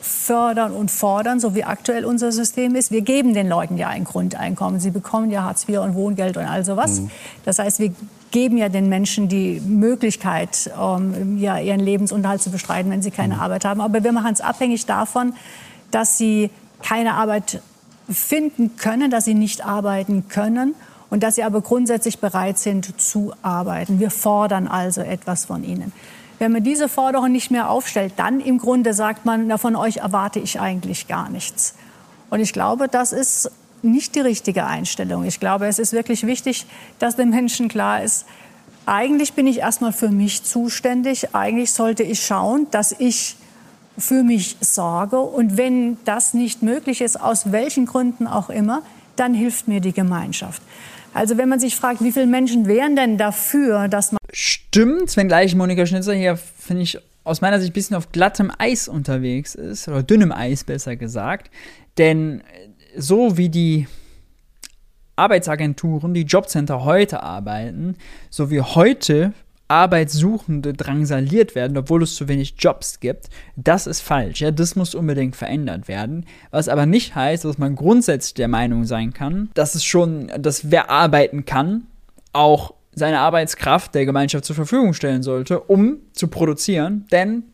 fördern 0.00 0.72
und 0.72 0.90
fordern, 0.90 1.40
so 1.40 1.54
wie 1.54 1.64
aktuell 1.64 2.04
unser 2.04 2.30
System 2.30 2.74
ist. 2.74 2.90
Wir 2.90 3.00
geben 3.00 3.32
den 3.32 3.48
Leuten 3.48 3.78
ja 3.78 3.88
ein 3.88 4.04
Grundeinkommen. 4.04 4.78
Sie 4.78 4.90
bekommen 4.90 5.30
ja 5.30 5.44
Hartz 5.44 5.66
IV 5.66 5.78
und 5.78 5.94
Wohngeld 5.94 6.36
und 6.36 6.44
all 6.44 6.64
sowas. 6.64 7.00
Mhm. 7.00 7.10
Das 7.44 7.58
heißt, 7.58 7.78
wir 7.78 7.94
geben 8.30 8.58
ja 8.58 8.68
den 8.68 8.88
Menschen 8.88 9.28
die 9.28 9.60
Möglichkeit, 9.60 10.70
ähm, 10.78 11.38
ja, 11.38 11.58
ihren 11.58 11.80
Lebensunterhalt 11.80 12.42
zu 12.42 12.50
bestreiten, 12.50 12.90
wenn 12.90 13.00
sie 13.00 13.12
keine 13.12 13.36
mhm. 13.36 13.40
Arbeit 13.40 13.64
haben. 13.64 13.80
Aber 13.80 14.04
wir 14.04 14.12
machen 14.12 14.32
es 14.32 14.42
abhängig 14.42 14.84
davon, 14.84 15.34
dass 15.90 16.18
sie 16.18 16.50
keine 16.82 17.14
Arbeit 17.14 17.62
finden 18.08 18.76
können, 18.76 19.10
dass 19.10 19.24
sie 19.24 19.34
nicht 19.34 19.64
arbeiten 19.64 20.28
können 20.28 20.74
und 21.10 21.22
dass 21.22 21.36
sie 21.36 21.42
aber 21.42 21.60
grundsätzlich 21.60 22.18
bereit 22.18 22.58
sind 22.58 23.00
zu 23.00 23.32
arbeiten. 23.42 24.00
Wir 24.00 24.10
fordern 24.10 24.66
also 24.66 25.00
etwas 25.00 25.44
von 25.44 25.64
ihnen. 25.64 25.92
Wenn 26.38 26.52
man 26.52 26.64
diese 26.64 26.88
Forderung 26.88 27.30
nicht 27.30 27.50
mehr 27.50 27.70
aufstellt, 27.70 28.14
dann 28.16 28.40
im 28.40 28.58
Grunde 28.58 28.92
sagt 28.92 29.24
man, 29.24 29.46
na, 29.46 29.56
von 29.56 29.76
euch 29.76 29.98
erwarte 29.98 30.40
ich 30.40 30.60
eigentlich 30.60 31.06
gar 31.06 31.30
nichts. 31.30 31.74
Und 32.30 32.40
ich 32.40 32.52
glaube, 32.52 32.88
das 32.88 33.12
ist 33.12 33.50
nicht 33.82 34.14
die 34.14 34.20
richtige 34.20 34.66
Einstellung. 34.66 35.24
Ich 35.24 35.38
glaube, 35.38 35.66
es 35.66 35.78
ist 35.78 35.92
wirklich 35.92 36.26
wichtig, 36.26 36.66
dass 36.98 37.16
den 37.16 37.30
Menschen 37.30 37.68
klar 37.68 38.02
ist, 38.02 38.26
eigentlich 38.86 39.32
bin 39.32 39.46
ich 39.46 39.58
erstmal 39.58 39.92
für 39.92 40.10
mich 40.10 40.42
zuständig. 40.42 41.34
Eigentlich 41.34 41.72
sollte 41.72 42.02
ich 42.02 42.24
schauen, 42.24 42.66
dass 42.70 42.92
ich 42.92 43.36
für 43.98 44.22
mich 44.22 44.56
sorge. 44.60 45.18
Und 45.18 45.56
wenn 45.56 45.98
das 46.04 46.34
nicht 46.34 46.62
möglich 46.62 47.00
ist, 47.00 47.20
aus 47.20 47.52
welchen 47.52 47.86
Gründen 47.86 48.26
auch 48.26 48.50
immer, 48.50 48.82
dann 49.16 49.34
hilft 49.34 49.68
mir 49.68 49.80
die 49.80 49.92
Gemeinschaft. 49.92 50.62
Also 51.12 51.38
wenn 51.38 51.48
man 51.48 51.60
sich 51.60 51.76
fragt, 51.76 52.02
wie 52.02 52.10
viele 52.10 52.26
Menschen 52.26 52.66
wären 52.66 52.96
denn 52.96 53.16
dafür, 53.18 53.88
dass 53.88 54.10
man... 54.10 54.18
Stimmt, 54.32 55.16
wenngleich 55.16 55.54
Monika 55.54 55.86
Schnitzer 55.86 56.14
hier, 56.14 56.36
finde 56.36 56.82
ich, 56.82 56.98
aus 57.22 57.40
meiner 57.40 57.60
Sicht 57.60 57.70
ein 57.70 57.74
bisschen 57.74 57.96
auf 57.96 58.10
glattem 58.10 58.50
Eis 58.58 58.88
unterwegs 58.88 59.54
ist, 59.54 59.86
oder 59.88 60.02
dünnem 60.02 60.32
Eis 60.32 60.64
besser 60.64 60.96
gesagt. 60.96 61.50
Denn 61.96 62.42
so 62.96 63.36
wie 63.36 63.48
die 63.48 63.86
Arbeitsagenturen, 65.16 66.12
die 66.12 66.22
Jobcenter 66.22 66.84
heute 66.84 67.22
arbeiten, 67.22 67.96
so 68.30 68.50
wie 68.50 68.60
heute 68.60 69.32
Arbeitssuchende 69.68 70.74
drangsaliert 70.74 71.54
werden, 71.54 71.76
obwohl 71.76 72.02
es 72.02 72.14
zu 72.14 72.28
wenig 72.28 72.54
Jobs 72.58 73.00
gibt. 73.00 73.28
Das 73.56 73.86
ist 73.86 74.00
falsch. 74.00 74.40
Ja, 74.40 74.50
das 74.50 74.76
muss 74.76 74.94
unbedingt 74.94 75.36
verändert 75.36 75.88
werden. 75.88 76.26
Was 76.50 76.68
aber 76.68 76.86
nicht 76.86 77.14
heißt, 77.14 77.44
dass 77.44 77.58
man 77.58 77.74
grundsätzlich 77.74 78.34
der 78.34 78.48
Meinung 78.48 78.84
sein 78.84 79.12
kann, 79.12 79.50
dass 79.54 79.74
es 79.74 79.84
schon, 79.84 80.30
dass 80.38 80.70
wer 80.70 80.90
arbeiten 80.90 81.44
kann, 81.44 81.86
auch 82.32 82.74
seine 82.94 83.20
Arbeitskraft 83.20 83.94
der 83.94 84.06
Gemeinschaft 84.06 84.44
zur 84.44 84.56
Verfügung 84.56 84.94
stellen 84.94 85.22
sollte, 85.22 85.60
um 85.60 85.98
zu 86.12 86.28
produzieren. 86.28 87.06
Denn 87.10 87.44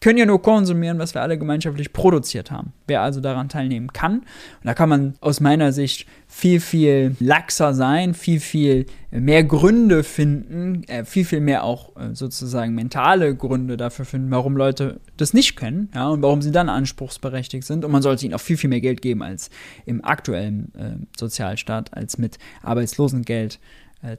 können 0.00 0.18
ja 0.18 0.26
nur 0.26 0.42
konsumieren, 0.42 0.98
was 0.98 1.14
wir 1.14 1.22
alle 1.22 1.38
gemeinschaftlich 1.38 1.92
produziert 1.92 2.50
haben. 2.50 2.72
Wer 2.86 3.02
also 3.02 3.20
daran 3.20 3.48
teilnehmen 3.48 3.92
kann. 3.92 4.18
Und 4.18 4.26
da 4.64 4.74
kann 4.74 4.88
man 4.88 5.14
aus 5.20 5.40
meiner 5.40 5.72
Sicht 5.72 6.06
viel, 6.28 6.60
viel 6.60 7.16
laxer 7.18 7.72
sein, 7.72 8.14
viel, 8.14 8.40
viel 8.40 8.86
mehr 9.10 9.44
Gründe 9.44 10.04
finden, 10.04 10.84
äh, 10.84 11.04
viel, 11.04 11.24
viel 11.24 11.40
mehr 11.40 11.64
auch 11.64 11.96
äh, 11.96 12.14
sozusagen 12.14 12.74
mentale 12.74 13.34
Gründe 13.34 13.76
dafür 13.76 14.04
finden, 14.04 14.30
warum 14.30 14.56
Leute 14.56 15.00
das 15.16 15.32
nicht 15.32 15.56
können 15.56 15.90
ja, 15.94 16.08
und 16.08 16.22
warum 16.22 16.42
sie 16.42 16.52
dann 16.52 16.68
anspruchsberechtigt 16.68 17.64
sind. 17.64 17.84
Und 17.84 17.90
man 17.90 18.02
sollte 18.02 18.26
ihnen 18.26 18.34
auch 18.34 18.40
viel, 18.40 18.56
viel 18.56 18.70
mehr 18.70 18.80
Geld 18.80 19.00
geben 19.00 19.22
als 19.22 19.50
im 19.86 20.04
aktuellen 20.04 20.74
äh, 20.74 20.96
Sozialstaat, 21.18 21.94
als 21.94 22.18
mit 22.18 22.38
Arbeitslosengeld 22.62 23.58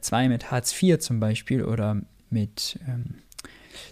2, 0.01 0.23
äh, 0.23 0.29
mit 0.29 0.51
Hartz 0.51 0.81
IV 0.81 0.99
zum 0.99 1.19
Beispiel 1.19 1.63
oder 1.63 2.01
mit. 2.29 2.79
Ähm, 2.87 3.15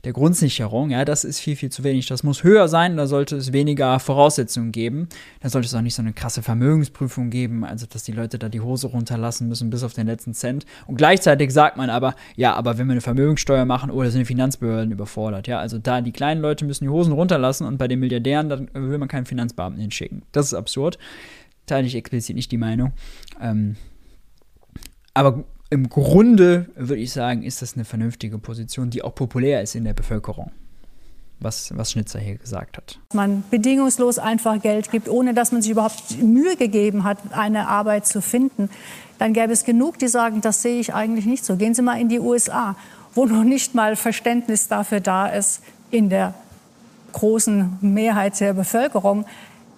der 0.03 0.13
Grundsicherung, 0.13 0.91
ja, 0.91 1.05
das 1.05 1.23
ist 1.23 1.39
viel, 1.39 1.55
viel 1.55 1.69
zu 1.69 1.83
wenig. 1.83 2.07
Das 2.07 2.23
muss 2.23 2.43
höher 2.43 2.67
sein, 2.67 2.97
da 2.97 3.07
sollte 3.07 3.35
es 3.35 3.53
weniger 3.53 3.99
Voraussetzungen 3.99 4.71
geben. 4.71 5.07
Da 5.41 5.49
sollte 5.49 5.67
es 5.67 5.73
auch 5.73 5.81
nicht 5.81 5.95
so 5.95 6.01
eine 6.01 6.13
krasse 6.13 6.41
Vermögensprüfung 6.41 7.29
geben, 7.29 7.63
also 7.63 7.85
dass 7.85 8.03
die 8.03 8.11
Leute 8.11 8.39
da 8.39 8.49
die 8.49 8.61
Hose 8.61 8.87
runterlassen 8.87 9.47
müssen 9.47 9.69
bis 9.69 9.83
auf 9.83 9.93
den 9.93 10.07
letzten 10.07 10.33
Cent. 10.33 10.65
Und 10.87 10.97
gleichzeitig 10.97 11.51
sagt 11.51 11.77
man 11.77 11.89
aber, 11.89 12.15
ja, 12.35 12.53
aber 12.53 12.77
wenn 12.77 12.87
wir 12.87 12.93
eine 12.93 13.01
Vermögenssteuer 13.01 13.65
machen, 13.65 13.91
oder 13.91 14.07
oh, 14.07 14.11
sind 14.11 14.19
die 14.19 14.25
Finanzbehörden 14.25 14.91
überfordert, 14.91 15.47
ja. 15.47 15.59
Also 15.59 15.77
da 15.77 16.01
die 16.01 16.11
kleinen 16.11 16.41
Leute 16.41 16.65
müssen 16.65 16.83
die 16.83 16.89
Hosen 16.89 17.13
runterlassen 17.13 17.65
und 17.65 17.77
bei 17.77 17.87
den 17.87 17.99
Milliardären, 17.99 18.49
dann 18.49 18.69
will 18.73 18.97
man 18.97 19.07
keinen 19.07 19.25
Finanzbeamten 19.25 19.81
hinschicken. 19.81 20.23
Das 20.31 20.47
ist 20.47 20.53
absurd. 20.53 20.97
Teile 21.65 21.87
ich 21.87 21.95
explizit 21.95 22.35
nicht 22.35 22.51
die 22.51 22.57
Meinung. 22.57 22.93
Ähm, 23.41 23.75
aber 25.13 25.45
im 25.69 25.89
Grunde 25.89 26.67
würde 26.75 27.01
ich 27.01 27.11
sagen, 27.11 27.43
ist 27.43 27.61
das 27.61 27.75
eine 27.75 27.85
vernünftige 27.85 28.37
Position, 28.37 28.89
die 28.89 29.01
auch 29.01 29.15
populär 29.15 29.61
ist 29.61 29.75
in 29.75 29.83
der 29.83 29.93
Bevölkerung. 29.93 30.51
Was, 31.41 31.75
was 31.75 31.91
Schnitzer 31.91 32.17
hier 32.17 32.37
gesagt 32.37 32.77
hat. 32.77 32.97
Man 33.13 33.43
bedingungslos 33.51 34.19
einfach 34.19 34.61
Geld 34.61 34.89
gibt, 34.89 35.09
ohne 35.09 35.33
dass 35.33 35.51
man 35.51 35.61
sich 35.61 35.71
überhaupt 35.71 36.17
Mühe 36.21 36.55
gegeben 36.55 37.03
hat, 37.03 37.17
eine 37.31 37.67
Arbeit 37.67 38.07
zu 38.07 38.21
finden, 38.21 38.69
dann 39.19 39.33
gäbe 39.33 39.51
es 39.51 39.65
genug, 39.65 39.99
die 39.99 40.07
sagen, 40.07 40.39
das 40.39 40.61
sehe 40.61 40.79
ich 40.79 40.93
eigentlich 40.93 41.25
nicht 41.25 41.43
so. 41.43 41.57
Gehen 41.57 41.73
Sie 41.73 41.81
mal 41.81 41.99
in 41.99 42.07
die 42.07 42.21
USA, 42.21 42.77
wo 43.13 43.25
noch 43.25 43.43
nicht 43.43 43.75
mal 43.75 43.97
Verständnis 43.97 44.69
dafür 44.69 45.01
da 45.01 45.27
ist, 45.27 45.61
in 45.91 46.09
der 46.09 46.33
großen 47.11 47.79
Mehrheit 47.81 48.39
der 48.39 48.53
Bevölkerung, 48.53 49.25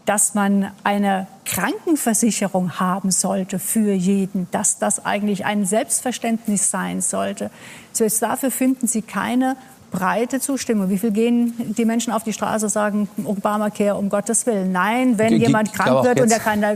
dass 0.08 0.34
man 0.36 0.72
eine 0.86 1.28
Krankenversicherung 1.44 2.80
haben 2.80 3.12
sollte 3.12 3.60
für 3.60 3.92
jeden, 3.92 4.48
dass 4.52 4.80
das 4.80 5.06
eigentlich 5.06 5.44
ein 5.46 5.66
Selbstverständnis 5.66 6.72
sein 6.72 7.02
sollte. 7.02 7.52
Selbst 7.92 8.22
dafür 8.22 8.50
finden 8.50 8.88
Sie 8.88 9.02
keine 9.02 9.58
breite 9.92 10.40
Zustimmung. 10.40 10.90
Wie 10.90 10.98
viel 10.98 11.12
gehen 11.12 11.54
die 11.78 11.86
Menschen 11.86 12.12
auf 12.14 12.24
die 12.24 12.34
Straße 12.34 12.66
und 12.66 12.72
sagen, 12.72 13.10
Obamacare, 13.24 13.96
um 13.96 14.10
Gottes 14.10 14.46
Willen? 14.46 14.72
Nein, 14.72 15.18
wenn 15.18 15.34
die, 15.34 15.46
jemand 15.46 15.74
krank 15.74 16.04
wird 16.04 16.22
und 16.22 16.32
er 16.32 16.40
kann 16.40 16.62
da 16.62 16.72
äh, 16.74 16.76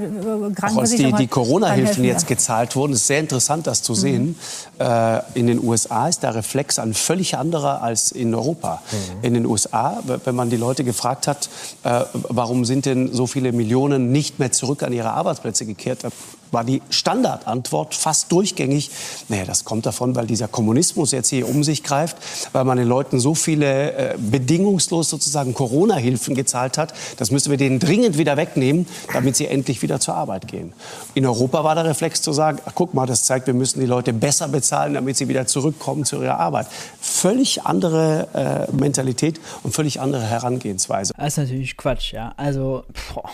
Krankenversicherung 0.55 1.17
die, 1.17 1.23
die 1.23 1.27
Corona-Hilfen 1.27 2.03
jetzt 2.03 2.27
gezahlt 2.27 2.75
wurden, 2.75 2.93
ist 2.93 3.07
sehr 3.07 3.19
interessant, 3.19 3.67
das 3.67 3.81
zu 3.81 3.93
sehen. 3.93 4.35
Mhm. 4.79 4.85
Äh, 4.85 5.21
in 5.33 5.47
den 5.47 5.63
USA 5.63 6.07
ist 6.07 6.23
der 6.23 6.35
Reflex 6.35 6.79
ein 6.79 6.93
völlig 6.93 7.37
anderer 7.37 7.81
als 7.81 8.11
in 8.11 8.33
Europa. 8.33 8.81
Mhm. 8.91 8.97
In 9.23 9.33
den 9.33 9.45
USA, 9.45 10.01
wenn 10.23 10.35
man 10.35 10.49
die 10.49 10.57
Leute 10.57 10.83
gefragt 10.83 11.27
hat, 11.27 11.49
äh, 11.83 12.01
warum 12.13 12.65
sind 12.65 12.85
denn 12.85 13.13
so 13.13 13.27
viele 13.27 13.51
Millionen 13.51 14.11
nicht 14.11 14.39
mehr 14.39 14.51
zurück 14.51 14.83
an 14.83 14.93
ihre 14.93 15.11
Arbeitsplätze 15.11 15.65
gekehrt, 15.65 16.03
war 16.51 16.63
die 16.63 16.81
Standardantwort 16.89 17.95
fast 17.95 18.31
durchgängig, 18.31 18.91
naja, 19.29 19.45
das 19.45 19.65
kommt 19.65 19.85
davon, 19.85 20.15
weil 20.15 20.27
dieser 20.27 20.47
Kommunismus 20.47 21.11
jetzt 21.11 21.29
hier 21.29 21.47
um 21.47 21.63
sich 21.63 21.83
greift, 21.83 22.17
weil 22.51 22.65
man 22.65 22.77
den 22.77 22.87
Leuten 22.87 23.19
so 23.19 23.35
viele 23.35 23.93
äh, 23.93 24.17
bedingungslos 24.17 25.09
sozusagen 25.09 25.53
Corona-Hilfen 25.53 26.35
gezahlt 26.35 26.77
hat, 26.77 26.93
das 27.17 27.31
müssen 27.31 27.49
wir 27.49 27.57
denen 27.57 27.79
dringend 27.79 28.17
wieder 28.17 28.37
wegnehmen, 28.37 28.87
damit 29.13 29.35
sie 29.35 29.47
endlich 29.47 29.81
wieder 29.81 29.99
zur 29.99 30.15
Arbeit 30.15 30.47
gehen. 30.47 30.73
In 31.13 31.25
Europa 31.25 31.63
war 31.63 31.75
der 31.75 31.85
Reflex 31.85 32.21
zu 32.21 32.33
sagen, 32.33 32.59
ach, 32.65 32.73
guck 32.75 32.93
mal, 32.93 33.05
das 33.05 33.23
zeigt, 33.23 33.47
wir 33.47 33.53
müssen 33.53 33.79
die 33.79 33.85
Leute 33.85 34.13
besser 34.13 34.47
bezahlen, 34.47 34.93
damit 34.93 35.17
sie 35.17 35.27
wieder 35.27 35.47
zurückkommen 35.47 36.05
zu 36.05 36.21
ihrer 36.21 36.39
Arbeit. 36.39 36.67
Völlig 36.99 37.63
andere 37.63 38.67
äh, 38.69 38.71
Mentalität 38.75 39.39
und 39.63 39.73
völlig 39.73 39.99
andere 39.99 40.23
Herangehensweise. 40.23 41.13
Das 41.17 41.33
ist 41.33 41.37
natürlich 41.37 41.77
Quatsch, 41.77 42.13
ja. 42.13 42.33
Also, 42.37 42.83
boah 43.13 43.29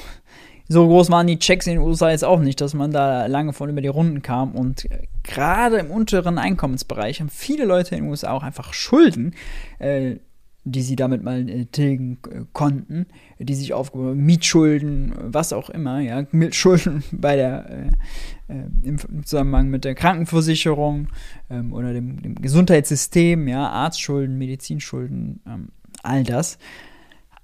so 0.69 0.85
groß 0.85 1.09
waren 1.09 1.27
die 1.27 1.39
Checks 1.39 1.67
in 1.67 1.73
den 1.73 1.81
USA 1.81 2.09
jetzt 2.09 2.25
auch 2.25 2.39
nicht, 2.39 2.59
dass 2.59 2.73
man 2.73 2.91
da 2.91 3.25
lange 3.27 3.53
von 3.53 3.69
über 3.69 3.81
die 3.81 3.87
Runden 3.87 4.21
kam. 4.21 4.51
Und 4.51 4.87
gerade 5.23 5.77
im 5.77 5.91
unteren 5.91 6.37
Einkommensbereich 6.37 7.21
haben 7.21 7.29
viele 7.29 7.65
Leute 7.65 7.95
in 7.95 8.03
den 8.03 8.09
USA 8.09 8.31
auch 8.31 8.43
einfach 8.43 8.73
Schulden, 8.73 9.33
äh, 9.79 10.17
die 10.65 10.81
sie 10.81 10.97
damit 10.97 11.23
mal 11.23 11.47
äh, 11.47 11.65
tilgen 11.65 12.17
äh, 12.29 12.41
konnten, 12.51 13.05
die 13.39 13.55
sich 13.55 13.73
aufgebaut 13.73 14.09
haben, 14.09 14.25
Mietschulden, 14.25 15.13
was 15.17 15.53
auch 15.53 15.69
immer, 15.69 16.01
ja, 16.01 16.25
Schulden 16.51 17.03
bei 17.13 17.37
der, 17.37 17.89
äh, 18.49 18.53
äh, 18.53 18.63
im 18.83 19.25
Zusammenhang 19.25 19.69
mit 19.69 19.85
der 19.85 19.95
Krankenversicherung 19.95 21.07
ähm, 21.49 21.71
oder 21.71 21.93
dem, 21.93 22.21
dem, 22.21 22.35
Gesundheitssystem, 22.35 23.47
ja, 23.47 23.69
Arztschulden, 23.69 24.37
Medizinschulden, 24.37 25.39
ähm, 25.47 25.69
all 26.03 26.23
das. 26.23 26.57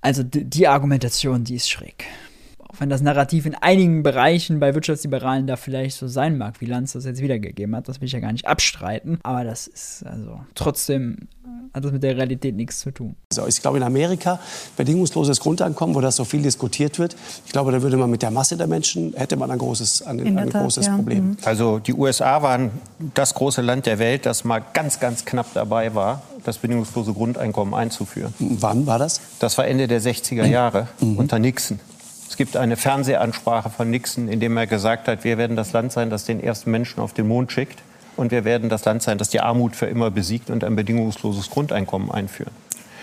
Also 0.01 0.23
die 0.23 0.67
Argumentation, 0.67 1.45
die 1.45 1.55
ist 1.55 1.69
schräg 1.69 2.05
auch 2.73 2.81
wenn 2.81 2.89
das 2.89 3.01
Narrativ 3.01 3.45
in 3.45 3.55
einigen 3.55 4.03
Bereichen 4.03 4.59
bei 4.59 4.73
Wirtschaftsliberalen 4.73 5.47
da 5.47 5.55
vielleicht 5.55 5.97
so 5.97 6.07
sein 6.07 6.37
mag, 6.37 6.61
wie 6.61 6.65
Lanz 6.65 6.93
das 6.93 7.05
jetzt 7.05 7.21
wiedergegeben 7.21 7.75
hat, 7.75 7.87
das 7.87 8.01
will 8.01 8.07
ich 8.07 8.13
ja 8.13 8.19
gar 8.19 8.31
nicht 8.31 8.47
abstreiten. 8.47 9.19
Aber 9.23 9.43
das 9.43 9.67
ist 9.67 10.05
also 10.05 10.39
trotzdem 10.55 11.27
hat 11.73 11.83
das 11.83 11.91
mit 11.91 12.03
der 12.03 12.15
Realität 12.15 12.55
nichts 12.55 12.79
zu 12.79 12.91
tun. 12.91 13.15
Also 13.31 13.47
ich 13.47 13.61
glaube, 13.61 13.77
in 13.77 13.83
Amerika, 13.83 14.39
bedingungsloses 14.77 15.39
Grundeinkommen, 15.39 15.95
wo 15.95 16.01
das 16.01 16.15
so 16.15 16.23
viel 16.23 16.41
diskutiert 16.41 16.99
wird, 16.99 17.15
ich 17.45 17.51
glaube, 17.51 17.71
da 17.71 17.81
würde 17.81 17.97
man 17.97 18.09
mit 18.09 18.21
der 18.21 18.31
Masse 18.31 18.57
der 18.57 18.67
Menschen, 18.67 19.13
hätte 19.15 19.35
man 19.35 19.49
ein 19.49 19.57
großes, 19.57 20.03
ein, 20.03 20.37
ein 20.37 20.49
großes 20.49 20.85
ja. 20.85 20.95
Problem. 20.95 21.29
Mhm. 21.29 21.37
Also 21.43 21.79
die 21.79 21.93
USA 21.93 22.41
waren 22.41 22.71
das 23.15 23.33
große 23.33 23.61
Land 23.61 23.87
der 23.87 23.99
Welt, 23.99 24.25
das 24.25 24.43
mal 24.43 24.63
ganz, 24.73 24.99
ganz 24.99 25.25
knapp 25.25 25.47
dabei 25.53 25.95
war, 25.95 26.21
das 26.43 26.59
bedingungslose 26.59 27.13
Grundeinkommen 27.13 27.73
einzuführen. 27.73 28.33
Wann 28.39 28.85
war 28.85 28.99
das? 28.99 29.21
Das 29.39 29.57
war 29.57 29.65
Ende 29.67 29.87
der 29.87 30.01
60er 30.01 30.45
Jahre 30.45 30.87
mhm. 30.99 31.17
unter 31.17 31.39
Nixon. 31.39 31.79
Es 32.33 32.37
gibt 32.37 32.57
eine 32.57 32.77
Fernsehansprache 32.77 33.69
von 33.69 33.91
Nixon, 33.91 34.27
in 34.27 34.39
dem 34.39 34.57
er 34.57 34.65
gesagt 34.65 35.07
hat, 35.07 35.23
wir 35.23 35.37
werden 35.37 35.55
das 35.55 35.71
Land 35.71 35.91
sein, 35.91 36.09
das 36.09 36.25
den 36.25 36.43
ersten 36.43 36.71
Menschen 36.71 36.99
auf 36.99 37.13
den 37.13 37.27
Mond 37.27 37.51
schickt. 37.51 37.77
Und 38.17 38.31
wir 38.31 38.43
werden 38.43 38.69
das 38.69 38.83
Land 38.85 39.03
sein, 39.03 39.19
das 39.19 39.29
die 39.29 39.39
Armut 39.39 39.75
für 39.75 39.85
immer 39.85 40.09
besiegt 40.09 40.49
und 40.49 40.63
ein 40.63 40.75
bedingungsloses 40.75 41.51
Grundeinkommen 41.51 42.09
einführen. 42.09 42.51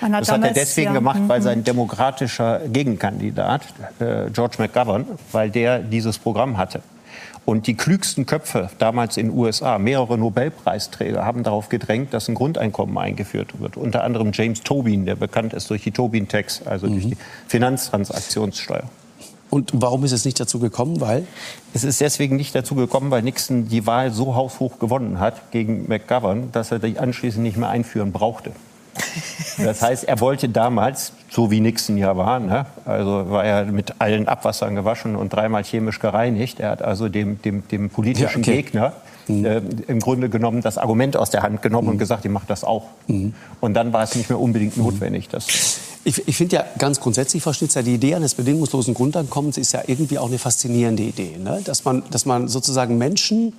Hat 0.00 0.22
das 0.22 0.32
hat 0.32 0.42
er 0.42 0.52
deswegen 0.52 0.88
ja, 0.88 0.94
gemacht, 0.94 1.20
weil 1.28 1.38
mhm. 1.38 1.44
sein 1.44 1.62
demokratischer 1.62 2.62
Gegenkandidat, 2.72 3.62
äh, 4.00 4.30
George 4.32 4.56
McGovern, 4.58 5.06
weil 5.30 5.48
der 5.48 5.78
dieses 5.78 6.18
Programm 6.18 6.58
hatte. 6.58 6.82
Und 7.44 7.68
die 7.68 7.74
klügsten 7.74 8.26
Köpfe 8.26 8.68
damals 8.80 9.16
in 9.16 9.28
den 9.28 9.38
USA, 9.38 9.78
mehrere 9.78 10.18
Nobelpreisträger, 10.18 11.24
haben 11.24 11.44
darauf 11.44 11.68
gedrängt, 11.68 12.12
dass 12.14 12.26
ein 12.26 12.34
Grundeinkommen 12.34 12.98
eingeführt 12.98 13.60
wird. 13.60 13.76
Unter 13.76 14.02
anderem 14.02 14.32
James 14.32 14.62
Tobin, 14.64 15.06
der 15.06 15.14
bekannt 15.14 15.52
ist 15.52 15.70
durch 15.70 15.84
die 15.84 15.92
Tobin-Tax, 15.92 16.62
also 16.66 16.88
mhm. 16.88 16.92
durch 16.94 17.06
die 17.10 17.16
Finanztransaktionssteuer. 17.46 18.90
Und 19.50 19.72
warum 19.74 20.04
ist 20.04 20.12
es 20.12 20.24
nicht 20.24 20.38
dazu 20.38 20.60
gekommen? 20.60 21.00
Weil? 21.00 21.26
Es 21.74 21.84
ist 21.84 22.00
deswegen 22.00 22.36
nicht 22.36 22.54
dazu 22.54 22.76
gekommen, 22.76 23.10
weil 23.10 23.22
Nixon 23.22 23.68
die 23.68 23.86
Wahl 23.86 24.12
so 24.12 24.36
haushoch 24.36 24.78
gewonnen 24.78 25.18
hat 25.18 25.50
gegen 25.50 25.88
McGovern, 25.88 26.52
dass 26.52 26.70
er 26.70 26.78
die 26.78 26.98
anschließend 26.98 27.42
nicht 27.42 27.56
mehr 27.56 27.68
einführen 27.68 28.12
brauchte. 28.12 28.52
Das 29.58 29.82
heißt, 29.82 30.04
er 30.04 30.20
wollte 30.20 30.48
damals, 30.48 31.12
so 31.28 31.50
wie 31.50 31.60
Nixon 31.60 31.98
ja 31.98 32.16
war, 32.16 32.40
ne, 32.40 32.64
also 32.86 33.30
war 33.30 33.44
er 33.44 33.66
mit 33.66 33.94
allen 33.98 34.26
Abwassern 34.26 34.74
gewaschen 34.74 35.16
und 35.16 35.34
dreimal 35.34 35.64
chemisch 35.64 35.98
gereinigt. 35.98 36.60
Er 36.60 36.70
hat 36.70 36.82
also 36.82 37.10
dem, 37.10 37.42
dem, 37.42 37.68
dem 37.68 37.90
politischen 37.90 38.42
ja, 38.42 38.52
okay. 38.52 38.62
Gegner 38.62 38.92
mhm. 39.28 39.44
äh, 39.44 39.60
im 39.86 40.00
Grunde 40.00 40.30
genommen 40.30 40.62
das 40.62 40.78
Argument 40.78 41.16
aus 41.16 41.28
der 41.28 41.42
Hand 41.42 41.60
genommen 41.60 41.88
mhm. 41.88 41.92
und 41.92 41.98
gesagt, 41.98 42.24
ich 42.24 42.30
mache 42.30 42.46
das 42.46 42.64
auch. 42.64 42.84
Mhm. 43.06 43.34
Und 43.60 43.74
dann 43.74 43.92
war 43.92 44.02
es 44.02 44.14
nicht 44.14 44.30
mehr 44.30 44.40
unbedingt 44.40 44.78
notwendig. 44.78 45.28
Das 45.28 45.46
ich, 46.04 46.26
ich 46.26 46.36
finde 46.36 46.56
ja 46.56 46.64
ganz 46.78 47.00
grundsätzlich, 47.00 47.42
Frau 47.42 47.52
Schnitzer, 47.52 47.82
die 47.82 47.94
Idee 47.94 48.14
eines 48.14 48.34
bedingungslosen 48.34 48.94
Grundeinkommens 48.94 49.58
ist 49.58 49.72
ja 49.72 49.82
irgendwie 49.86 50.18
auch 50.18 50.28
eine 50.28 50.38
faszinierende 50.38 51.02
Idee. 51.02 51.36
Ne? 51.36 51.60
Dass, 51.64 51.84
man, 51.84 52.02
dass 52.10 52.26
man 52.26 52.48
sozusagen 52.48 52.96
Menschen 52.98 53.52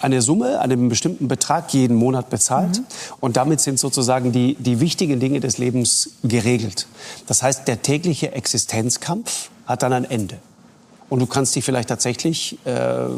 eine 0.00 0.22
Summe, 0.22 0.60
einen 0.60 0.88
bestimmten 0.88 1.28
Betrag 1.28 1.72
jeden 1.74 1.96
Monat 1.96 2.30
bezahlt. 2.30 2.78
Mhm. 2.78 2.84
Und 3.20 3.36
damit 3.36 3.60
sind 3.60 3.78
sozusagen 3.78 4.32
die, 4.32 4.54
die 4.54 4.80
wichtigen 4.80 5.20
Dinge 5.20 5.40
des 5.40 5.58
Lebens 5.58 6.10
geregelt. 6.22 6.86
Das 7.26 7.42
heißt, 7.42 7.68
der 7.68 7.82
tägliche 7.82 8.32
Existenzkampf 8.32 9.50
hat 9.66 9.82
dann 9.82 9.92
ein 9.92 10.04
Ende. 10.04 10.38
Und 11.10 11.20
du 11.20 11.26
kannst 11.26 11.56
dich 11.56 11.64
vielleicht 11.64 11.88
tatsächlich 11.88 12.58
äh, 12.64 13.08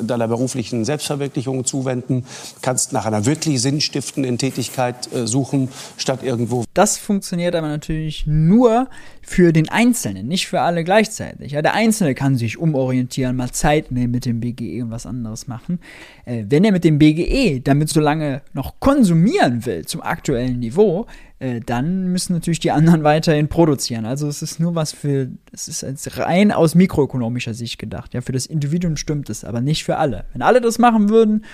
deiner 0.00 0.28
beruflichen 0.28 0.84
Selbstverwirklichung 0.84 1.64
zuwenden, 1.64 2.24
kannst 2.62 2.92
nach 2.92 3.06
einer 3.06 3.26
wirklich 3.26 3.60
sinnstiftenden 3.60 4.38
Tätigkeit 4.38 5.12
äh, 5.12 5.26
suchen, 5.26 5.68
statt 5.96 6.22
irgendwo. 6.22 6.64
Das 6.74 6.98
funktioniert 6.98 7.56
aber 7.56 7.68
natürlich 7.68 8.26
nur 8.26 8.88
für 9.22 9.52
den 9.52 9.68
Einzelnen, 9.68 10.28
nicht 10.28 10.46
für 10.46 10.60
alle 10.60 10.84
gleichzeitig. 10.84 11.52
Ja, 11.52 11.62
der 11.62 11.74
Einzelne 11.74 12.14
kann 12.14 12.36
sich 12.36 12.58
umorientieren, 12.58 13.36
mal 13.36 13.50
Zeit 13.50 13.90
nehmen 13.90 14.12
mit 14.12 14.26
dem 14.26 14.40
BGE 14.40 14.82
und 14.82 14.90
was 14.90 15.06
anderes 15.06 15.48
machen. 15.48 15.80
Äh, 16.24 16.44
wenn 16.48 16.64
er 16.64 16.72
mit 16.72 16.84
dem 16.84 16.98
BGE 16.98 17.60
damit 17.60 17.88
so 17.88 18.00
lange 18.00 18.42
noch 18.52 18.78
konsumieren 18.80 19.66
will 19.66 19.84
zum 19.86 20.02
aktuellen 20.02 20.60
Niveau, 20.60 21.06
äh, 21.40 21.60
dann 21.60 22.12
müssen 22.12 22.34
natürlich 22.34 22.60
die 22.60 22.70
anderen 22.70 23.02
weiterhin 23.04 23.48
produzieren. 23.48 24.06
Also 24.06 24.28
es 24.28 24.42
ist 24.42 24.60
nur 24.60 24.74
was 24.74 24.92
für, 24.92 25.28
es 25.52 25.66
ist 25.68 26.18
rein 26.18 26.52
aus 26.52 26.74
mikroökonomischer 26.74 27.54
Sicht 27.54 27.78
gedacht. 27.78 28.14
Ja, 28.14 28.20
für 28.20 28.32
das 28.32 28.46
Individuum 28.46 28.96
stimmt 28.96 29.28
es, 29.30 29.44
aber 29.44 29.60
nicht 29.60 29.82
für 29.84 29.96
alle. 29.96 30.24
Wenn 30.32 30.42
alle 30.42 30.60
das 30.60 30.78
machen 30.78 31.08
würden, 31.08 31.44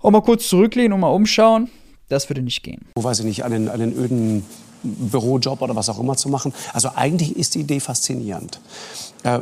auch 0.00 0.10
mal 0.10 0.22
kurz 0.22 0.48
zurücklehnen 0.48 0.92
und 0.92 1.00
mal 1.00 1.08
umschauen, 1.08 1.68
das 2.08 2.30
würde 2.30 2.42
nicht 2.42 2.62
gehen. 2.62 2.86
Wo 2.94 3.02
weiß 3.02 3.20
ich 3.20 3.24
nicht, 3.24 3.44
einen, 3.44 3.68
einen 3.68 3.92
öden 3.92 4.44
Bürojob 4.82 5.60
oder 5.60 5.74
was 5.74 5.88
auch 5.88 5.98
immer 5.98 6.16
zu 6.16 6.28
machen. 6.28 6.54
Also 6.72 6.90
eigentlich 6.94 7.36
ist 7.36 7.54
die 7.54 7.60
Idee 7.60 7.80
faszinierend. 7.80 8.60
Äh, 9.24 9.40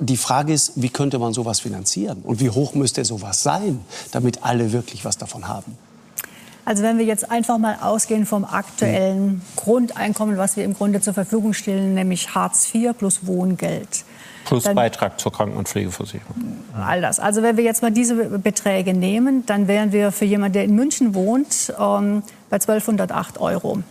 die 0.00 0.16
Frage 0.16 0.52
ist, 0.52 0.72
wie 0.74 0.88
könnte 0.88 1.18
man 1.18 1.32
sowas 1.32 1.60
finanzieren 1.60 2.22
und 2.22 2.40
wie 2.40 2.50
hoch 2.50 2.74
müsste 2.74 3.04
sowas 3.04 3.42
sein, 3.42 3.80
damit 4.10 4.42
alle 4.42 4.72
wirklich 4.72 5.04
was 5.04 5.18
davon 5.18 5.46
haben? 5.48 5.76
Also 6.64 6.82
wenn 6.82 6.98
wir 6.98 7.04
jetzt 7.04 7.30
einfach 7.30 7.58
mal 7.58 7.78
ausgehen 7.82 8.24
vom 8.24 8.44
aktuellen 8.44 9.42
Grundeinkommen, 9.56 10.38
was 10.38 10.56
wir 10.56 10.64
im 10.64 10.74
Grunde 10.74 11.00
zur 11.00 11.12
Verfügung 11.12 11.52
stellen, 11.52 11.94
nämlich 11.94 12.34
Hartz 12.34 12.74
IV 12.74 12.96
plus 12.96 13.26
Wohngeld. 13.26 14.04
Plus 14.46 14.64
dann, 14.64 14.74
Beitrag 14.74 15.20
zur 15.20 15.32
Kranken- 15.32 15.56
und 15.56 15.68
Pflegeversicherung. 15.68 16.34
All 16.74 17.00
das. 17.00 17.18
Also 17.18 17.42
wenn 17.42 17.56
wir 17.56 17.64
jetzt 17.64 17.82
mal 17.82 17.90
diese 17.90 18.14
Beträge 18.38 18.94
nehmen, 18.94 19.44
dann 19.46 19.68
wären 19.68 19.92
wir 19.92 20.12
für 20.12 20.24
jemanden, 20.24 20.54
der 20.54 20.64
in 20.64 20.74
München 20.74 21.14
wohnt, 21.14 21.72
ähm, 21.78 22.22
bei 22.50 22.56
1208 22.56 23.38
Euro. 23.40 23.82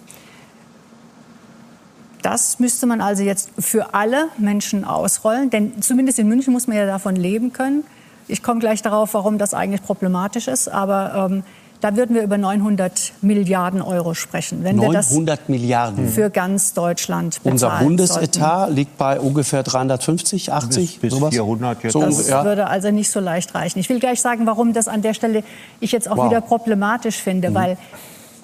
Das 2.21 2.59
müsste 2.59 2.85
man 2.85 3.01
also 3.01 3.21
jetzt 3.21 3.49
für 3.59 3.93
alle 3.93 4.29
Menschen 4.37 4.85
ausrollen, 4.85 5.49
denn 5.49 5.81
zumindest 5.81 6.19
in 6.19 6.27
München 6.27 6.53
muss 6.53 6.67
man 6.67 6.77
ja 6.77 6.85
davon 6.85 7.15
leben 7.15 7.51
können. 7.51 7.83
Ich 8.27 8.41
komme 8.41 8.61
gleich 8.61 8.81
darauf, 8.81 9.13
warum 9.13 9.37
das 9.37 9.53
eigentlich 9.53 9.83
problematisch 9.83 10.47
ist, 10.47 10.69
aber 10.69 11.29
ähm, 11.29 11.43
da 11.83 11.97
würden 11.97 12.15
wir 12.15 12.23
über 12.23 12.37
900 12.37 13.11
Milliarden 13.21 13.81
Euro 13.81 14.13
sprechen. 14.13 14.63
Wenn 14.63 14.77
900 14.77 15.49
Milliarden 15.49 16.07
für 16.07 16.29
ganz 16.29 16.73
Deutschland 16.73 17.41
Unser 17.43 17.79
Bundesetat 17.79 18.59
sollten. 18.59 18.75
liegt 18.75 18.97
bei 18.97 19.19
ungefähr 19.19 19.63
350, 19.63 20.53
80, 20.53 20.99
bis, 21.01 21.01
bis 21.01 21.19
sowas. 21.19 21.33
400 21.33 21.83
jetzt. 21.83 21.91
So, 21.91 22.01
das 22.01 22.29
ja. 22.29 22.45
würde 22.45 22.67
also 22.67 22.89
nicht 22.89 23.11
so 23.11 23.19
leicht 23.19 23.53
reichen. 23.53 23.79
Ich 23.79 23.89
will 23.89 23.99
gleich 23.99 24.21
sagen, 24.21 24.45
warum 24.45 24.71
das 24.71 24.87
an 24.87 25.01
der 25.01 25.13
Stelle 25.13 25.43
ich 25.81 25.91
jetzt 25.91 26.09
auch 26.09 26.15
wow. 26.15 26.29
wieder 26.29 26.39
problematisch 26.39 27.17
finde, 27.17 27.49
mhm. 27.49 27.53
weil 27.53 27.77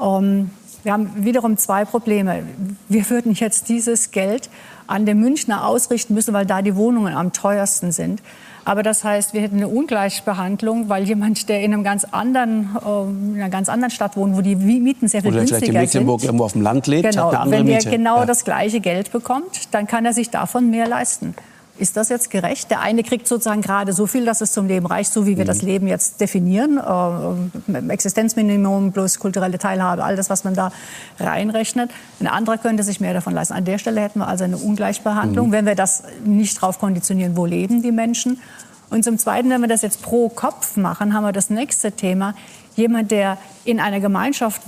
ähm, 0.02 0.49
wir 0.84 0.91
haben 0.91 1.10
wiederum 1.15 1.56
zwei 1.56 1.86
Probleme. 1.86 2.43
Wir 2.89 3.10
würden 3.10 3.34
jetzt 3.34 3.69
dieses 3.69 4.12
Geld 4.12 4.49
an 4.86 5.06
den 5.06 5.17
Münchner 5.17 5.65
ausrichten 5.65 6.13
müssen, 6.13 6.34
weil 6.34 6.45
da 6.45 6.62
die 6.62 6.75
Wohnungen 6.75 7.15
am 7.15 7.32
teuersten 7.32 7.93
sind. 7.93 8.21
Aber 8.69 8.84
das 8.84 9.03
heißt, 9.03 9.34
wir 9.34 9.41
hätten 9.41 9.55
eine 9.55 9.67
Ungleichbehandlung, 9.67 10.89
weil 10.89 11.03
jemand, 11.05 11.49
der 11.49 11.62
in, 11.62 11.73
einem 11.73 11.84
ganz 11.84 12.03
anderen, 12.03 12.77
äh, 12.86 13.01
in 13.10 13.36
einer 13.38 13.49
ganz 13.49 13.67
anderen 13.67 13.89
Stadt 13.89 14.15
wohnt, 14.15 14.38
wo 14.38 14.41
die 14.41 14.55
Mieten 14.55 15.08
sehr 15.08 15.23
viel 15.23 15.32
Oder 15.32 15.39
günstiger 15.39 15.60
sind. 15.60 15.69
Oder 15.69 15.79
vielleicht 15.79 15.95
in 15.95 16.01
Mecklenburg 16.01 16.23
irgendwo 16.23 16.43
auf 16.43 16.53
dem 16.53 16.62
Land 16.62 16.86
lebt, 16.86 17.10
genau. 17.10 17.23
hat 17.23 17.29
eine 17.29 17.39
andere 17.39 17.62
Wenn 17.62 17.67
er 17.67 17.77
Miete. 17.77 17.89
genau 17.89 18.19
ja. 18.19 18.25
das 18.27 18.45
gleiche 18.45 18.79
Geld 18.79 19.12
bekommt, 19.12 19.73
dann 19.73 19.88
kann 19.88 20.05
er 20.05 20.13
sich 20.13 20.29
davon 20.29 20.69
mehr 20.69 20.88
leisten. 20.88 21.34
Ist 21.79 21.95
das 21.95 22.09
jetzt 22.09 22.29
gerecht? 22.29 22.69
Der 22.71 22.81
eine 22.81 23.03
kriegt 23.03 23.25
sozusagen 23.25 23.61
gerade 23.61 23.93
so 23.93 24.05
viel, 24.05 24.25
dass 24.25 24.41
es 24.41 24.51
zum 24.51 24.67
Leben 24.67 24.85
reicht, 24.85 25.13
so 25.13 25.25
wie 25.25 25.37
wir 25.37 25.45
mhm. 25.45 25.47
das 25.47 25.61
Leben 25.61 25.87
jetzt 25.87 26.19
definieren. 26.19 26.77
Äh, 26.77 27.93
Existenzminimum 27.93 28.91
plus 28.91 29.17
kulturelle 29.17 29.57
Teilhabe, 29.57 30.03
all 30.03 30.17
das, 30.17 30.29
was 30.29 30.43
man 30.43 30.55
da 30.55 30.73
reinrechnet. 31.19 31.89
Ein 32.19 32.27
anderer 32.27 32.57
könnte 32.57 32.83
sich 32.83 32.99
mehr 32.99 33.13
davon 33.13 33.33
leisten. 33.33 33.53
An 33.53 33.63
der 33.63 33.77
Stelle 33.77 34.01
hätten 34.01 34.19
wir 34.19 34.27
also 34.27 34.43
eine 34.43 34.57
Ungleichbehandlung, 34.57 35.47
mhm. 35.47 35.51
wenn 35.53 35.65
wir 35.65 35.75
das 35.75 36.03
nicht 36.25 36.57
darauf 36.57 36.79
konditionieren, 36.79 37.37
wo 37.37 37.45
leben 37.45 37.81
die 37.81 37.93
Menschen. 37.93 38.41
Und 38.89 39.03
zum 39.03 39.17
Zweiten, 39.17 39.49
wenn 39.49 39.61
wir 39.61 39.69
das 39.69 39.81
jetzt 39.81 40.01
pro 40.01 40.27
Kopf 40.27 40.75
machen, 40.75 41.13
haben 41.13 41.23
wir 41.23 41.31
das 41.31 41.49
nächste 41.49 41.93
Thema. 41.93 42.35
Jemand, 42.75 43.11
der 43.11 43.37
in 43.63 43.79
einer 43.79 44.01
Gemeinschaft 44.01 44.61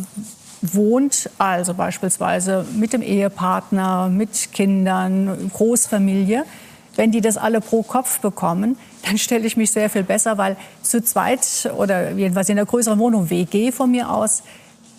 wohnt, 0.61 1.29
also 1.37 1.73
beispielsweise 1.73 2.65
mit 2.77 2.93
dem 2.93 3.01
Ehepartner, 3.01 4.09
mit 4.09 4.53
Kindern, 4.53 5.51
Großfamilie, 5.53 6.45
wenn 6.95 7.11
die 7.11 7.21
das 7.21 7.37
alle 7.37 7.61
pro 7.61 7.83
Kopf 7.83 8.19
bekommen, 8.19 8.77
dann 9.05 9.17
stelle 9.17 9.45
ich 9.45 9.57
mich 9.57 9.71
sehr 9.71 9.89
viel 9.89 10.03
besser, 10.03 10.37
weil 10.37 10.57
zu 10.81 11.03
zweit 11.03 11.71
oder 11.77 12.11
jedenfalls 12.11 12.49
in 12.49 12.57
einer 12.57 12.65
größeren 12.65 12.99
Wohnung, 12.99 13.29
WG 13.29 13.71
von 13.71 13.91
mir 13.91 14.11
aus, 14.11 14.43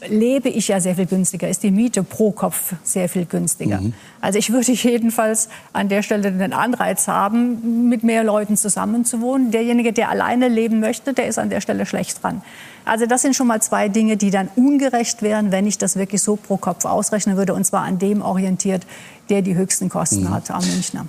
lebe 0.08 0.48
ich 0.48 0.68
ja 0.68 0.80
sehr 0.80 0.96
viel 0.96 1.06
günstiger, 1.06 1.48
ist 1.48 1.62
die 1.62 1.70
Miete 1.70 2.02
pro 2.02 2.32
Kopf 2.32 2.74
sehr 2.82 3.08
viel 3.08 3.24
günstiger. 3.24 3.80
Mhm. 3.80 3.94
Also 4.20 4.38
ich 4.38 4.52
würde 4.52 4.72
jedenfalls 4.72 5.48
an 5.72 5.88
der 5.88 6.02
Stelle 6.02 6.32
den 6.32 6.52
Anreiz 6.52 7.08
haben, 7.08 7.88
mit 7.88 8.02
mehr 8.02 8.24
Leuten 8.24 8.56
zusammenzuwohnen. 8.56 9.50
Derjenige, 9.50 9.92
der 9.92 10.08
alleine 10.08 10.48
leben 10.48 10.80
möchte, 10.80 11.12
der 11.12 11.26
ist 11.28 11.38
an 11.38 11.50
der 11.50 11.60
Stelle 11.60 11.86
schlecht 11.86 12.22
dran. 12.22 12.42
Also 12.84 13.06
das 13.06 13.22
sind 13.22 13.36
schon 13.36 13.46
mal 13.46 13.62
zwei 13.62 13.88
Dinge, 13.88 14.16
die 14.16 14.30
dann 14.30 14.48
ungerecht 14.56 15.22
wären, 15.22 15.52
wenn 15.52 15.66
ich 15.66 15.78
das 15.78 15.96
wirklich 15.96 16.20
so 16.20 16.36
pro 16.36 16.56
Kopf 16.56 16.84
ausrechnen 16.84 17.36
würde, 17.36 17.54
und 17.54 17.64
zwar 17.64 17.82
an 17.82 17.98
dem 17.98 18.22
orientiert, 18.22 18.84
der 19.30 19.42
die 19.42 19.54
höchsten 19.54 19.88
Kosten 19.88 20.24
mhm. 20.24 20.30
hat, 20.30 20.50
am 20.50 20.64
Münchner. 20.66 21.06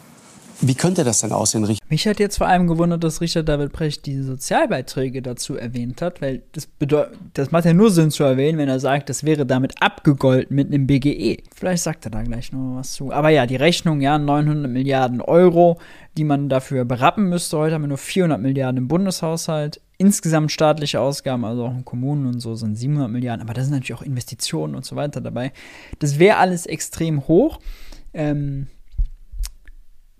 Wie 0.66 0.76
könnte 0.76 1.04
das 1.04 1.20
denn 1.20 1.34
aussehen, 1.34 1.66
Richard? 1.66 1.92
Mich 1.92 2.08
hat 2.08 2.22
jetzt 2.22 2.38
vor 2.38 2.48
allem 2.48 2.68
gewundert, 2.68 3.04
dass 3.04 3.20
Richard 3.20 3.50
David 3.50 3.74
Precht 3.74 4.06
die 4.06 4.22
Sozialbeiträge 4.22 5.22
dazu 5.22 5.58
erwähnt 5.58 6.02
hat, 6.02 6.22
weil 6.22 6.44
das 6.54 6.68
bedeutet, 6.68 7.18
das 7.34 7.52
macht 7.52 7.66
ja 7.66 7.74
nur 7.74 7.92
Sinn 7.92 8.12
zu 8.12 8.24
erwähnen, 8.24 8.58
wenn 8.58 8.70
er 8.70 8.80
sagt, 8.80 9.10
das 9.10 9.26
wäre 9.26 9.46
damit 9.46 9.82
abgegolten 9.82 10.56
mit 10.56 10.68
einem 10.68 10.88
BGE. 10.88 11.44
Vielleicht 11.54 11.84
sagt 11.84 12.06
er 12.06 12.12
da 12.12 12.24
gleich 12.24 12.54
noch 12.54 12.78
was 12.78 12.94
zu. 12.94 13.12
Aber 13.12 13.28
ja, 13.28 13.46
die 13.46 13.58
Rechnung, 13.58 14.00
ja, 14.00 14.18
900 14.18 14.72
Milliarden 14.72 15.20
Euro, 15.20 15.80
die 16.16 16.24
man 16.24 16.48
dafür 16.48 16.86
berappen 16.86 17.28
müsste. 17.28 17.58
Heute 17.58 17.76
haben 17.76 17.84
wir 17.84 17.90
nur 17.90 17.98
400 17.98 18.40
Milliarden 18.40 18.78
im 18.78 18.88
Bundeshaushalt. 18.88 19.82
Insgesamt 19.98 20.54
staatliche 20.54 21.02
Ausgaben, 21.02 21.44
also 21.44 21.66
auch 21.66 21.76
in 21.76 21.84
Kommunen 21.84 22.26
und 22.26 22.40
so, 22.40 22.56
sind 22.56 22.78
700 22.78 23.12
Milliarden. 23.12 23.42
Aber 23.42 23.54
da 23.54 23.64
sind 23.64 23.74
natürlich 23.74 23.96
auch 23.96 24.02
Investitionen 24.02 24.76
und 24.76 24.86
so 24.86 24.96
weiter 24.96 25.20
dabei. 25.20 25.52
Das 26.00 26.20
wäre 26.20 26.38
alles 26.38 26.66
extrem 26.68 27.28
hoch. 27.28 27.60
Ähm, 28.14 28.68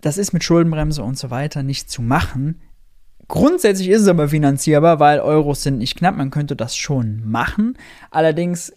das 0.04 0.18
ist 0.18 0.34
mit 0.34 0.44
Schuldenbremse 0.44 1.02
und 1.02 1.16
so 1.16 1.30
weiter 1.30 1.62
nicht 1.62 1.90
zu 1.90 2.02
machen. 2.02 2.60
Grundsätzlich 3.26 3.88
ist 3.88 4.02
es 4.02 4.08
aber 4.08 4.28
finanzierbar, 4.28 5.00
weil 5.00 5.20
Euros 5.20 5.62
sind 5.62 5.78
nicht 5.78 5.96
knapp. 5.96 6.14
Man 6.14 6.30
könnte 6.30 6.56
das 6.56 6.76
schon 6.76 7.22
machen. 7.24 7.78
Allerdings 8.10 8.74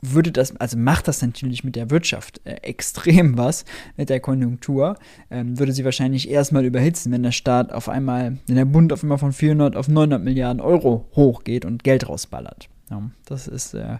würde 0.00 0.30
das, 0.30 0.54
also 0.56 0.76
macht 0.76 1.08
das 1.08 1.22
natürlich 1.22 1.64
mit 1.64 1.74
der 1.74 1.90
Wirtschaft 1.90 2.40
äh, 2.44 2.54
extrem 2.62 3.36
was, 3.36 3.64
mit 3.96 4.10
der 4.10 4.20
Konjunktur, 4.20 4.96
ähm, 5.28 5.58
würde 5.58 5.72
sie 5.72 5.84
wahrscheinlich 5.84 6.30
erstmal 6.30 6.64
überhitzen, 6.64 7.10
wenn 7.10 7.24
der 7.24 7.32
Staat 7.32 7.72
auf 7.72 7.88
einmal, 7.88 8.38
wenn 8.46 8.56
der 8.56 8.64
Bund 8.64 8.92
auf 8.92 9.02
einmal 9.02 9.18
von 9.18 9.32
400 9.32 9.74
auf 9.74 9.88
900 9.88 10.22
Milliarden 10.22 10.60
Euro 10.60 11.08
hochgeht 11.16 11.64
und 11.64 11.82
Geld 11.82 12.08
rausballert. 12.08 12.68
Ja, 12.90 13.10
das 13.24 13.48
ist 13.48 13.74
äh, 13.74 13.96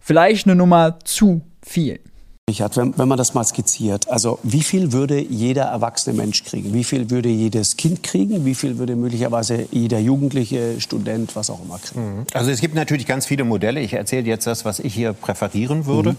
vielleicht 0.00 0.46
eine 0.46 0.56
Nummer 0.56 0.98
zu 1.04 1.42
viel. 1.62 2.00
Richard, 2.48 2.76
wenn, 2.76 2.96
wenn 2.96 3.08
man 3.08 3.18
das 3.18 3.34
mal 3.34 3.42
skizziert, 3.42 4.08
also 4.08 4.38
wie 4.44 4.62
viel 4.62 4.92
würde 4.92 5.20
jeder 5.20 5.64
erwachsene 5.64 6.16
Mensch 6.16 6.44
kriegen? 6.44 6.72
Wie 6.72 6.84
viel 6.84 7.10
würde 7.10 7.28
jedes 7.28 7.76
Kind 7.76 8.04
kriegen? 8.04 8.44
Wie 8.44 8.54
viel 8.54 8.78
würde 8.78 8.94
möglicherweise 8.94 9.66
jeder 9.72 9.98
Jugendliche, 9.98 10.80
Student, 10.80 11.34
was 11.34 11.50
auch 11.50 11.60
immer 11.64 11.80
kriegen? 11.80 12.18
Mhm. 12.18 12.26
Also 12.34 12.52
es 12.52 12.60
gibt 12.60 12.76
natürlich 12.76 13.04
ganz 13.04 13.26
viele 13.26 13.42
Modelle. 13.42 13.80
Ich 13.80 13.94
erzähle 13.94 14.28
jetzt 14.28 14.46
das, 14.46 14.64
was 14.64 14.78
ich 14.78 14.94
hier 14.94 15.12
präferieren 15.12 15.86
würde. 15.86 16.12
Mhm. 16.12 16.16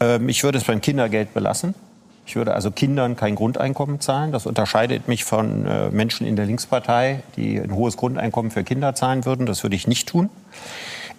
Ähm, 0.00 0.28
ich 0.30 0.42
würde 0.42 0.56
es 0.56 0.64
beim 0.64 0.80
Kindergeld 0.80 1.34
belassen. 1.34 1.74
Ich 2.26 2.34
würde 2.34 2.54
also 2.54 2.70
Kindern 2.70 3.16
kein 3.16 3.34
Grundeinkommen 3.34 4.00
zahlen. 4.00 4.32
Das 4.32 4.46
unterscheidet 4.46 5.06
mich 5.06 5.24
von 5.24 5.66
äh, 5.66 5.90
Menschen 5.90 6.26
in 6.26 6.36
der 6.36 6.46
Linkspartei, 6.46 7.22
die 7.36 7.60
ein 7.60 7.74
hohes 7.74 7.98
Grundeinkommen 7.98 8.50
für 8.50 8.64
Kinder 8.64 8.94
zahlen 8.94 9.26
würden. 9.26 9.44
Das 9.44 9.62
würde 9.64 9.76
ich 9.76 9.86
nicht 9.86 10.08
tun. 10.08 10.30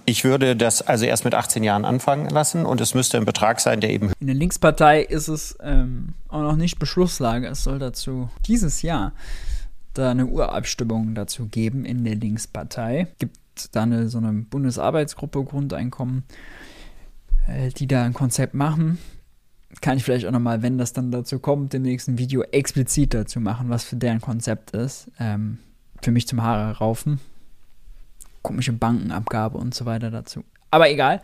Ich 0.10 0.24
würde 0.24 0.56
das 0.56 0.82
also 0.82 1.06
erst 1.06 1.24
mit 1.24 1.36
18 1.36 1.64
Jahren 1.64 1.86
anfangen 1.86 2.30
lassen 2.30 2.66
und 2.66 2.82
es 2.82 2.96
müsste 2.96 3.18
ein 3.18 3.26
Betrag 3.26 3.60
sein, 3.60 3.80
der 3.80 3.92
eben. 3.92 4.12
In 4.20 4.26
der 4.26 4.36
Linkspartei 4.36 5.04
ist 5.04 5.28
es 5.28 5.56
ähm, 5.62 6.16
auch 6.30 6.42
noch 6.42 6.56
nicht 6.56 6.80
Beschlusslage. 6.80 7.46
Es 7.46 7.64
soll 7.64 7.78
dazu 7.78 8.28
dieses 8.48 8.82
Jahr 8.82 9.14
da 9.94 10.10
eine 10.10 10.26
Urabstimmung 10.26 11.14
dazu 11.14 11.46
geben 11.46 11.86
in 11.86 12.04
der 12.06 12.16
Linkspartei. 12.16 13.06
Gibt 13.20 13.38
da 13.72 13.84
eine 13.84 14.10
so 14.10 14.18
eine 14.18 14.34
Bundesarbeitsgruppe 14.34 15.44
Grundeinkommen, 15.44 16.24
äh, 17.48 17.70
die 17.70 17.86
da 17.86 18.04
ein 18.04 18.14
Konzept 18.14 18.56
machen. 18.56 18.98
Kann 19.80 19.98
ich 19.98 20.04
vielleicht 20.04 20.26
auch 20.26 20.32
nochmal, 20.32 20.64
wenn 20.64 20.80
das 20.80 20.92
dann 20.92 21.12
dazu 21.12 21.38
kommt, 21.38 21.76
im 21.76 21.84
nächsten 21.84 22.18
Video 22.18 22.42
explizit 22.42 23.14
dazu 23.14 23.40
machen, 23.40 23.70
was 23.70 23.84
für 23.84 23.96
deren 23.96 24.22
Konzept 24.22 24.72
ist. 24.72 25.12
Ähm, 25.20 25.60
für 26.02 26.10
mich 26.10 26.28
zum 26.28 26.42
Haare 26.42 26.80
raufen 26.80 27.20
komische 28.42 28.74
Bankenabgabe 28.74 29.58
und 29.58 29.74
so 29.74 29.86
weiter 29.86 30.12
dazu. 30.12 30.44
Aber 30.72 30.90
egal, 30.90 31.22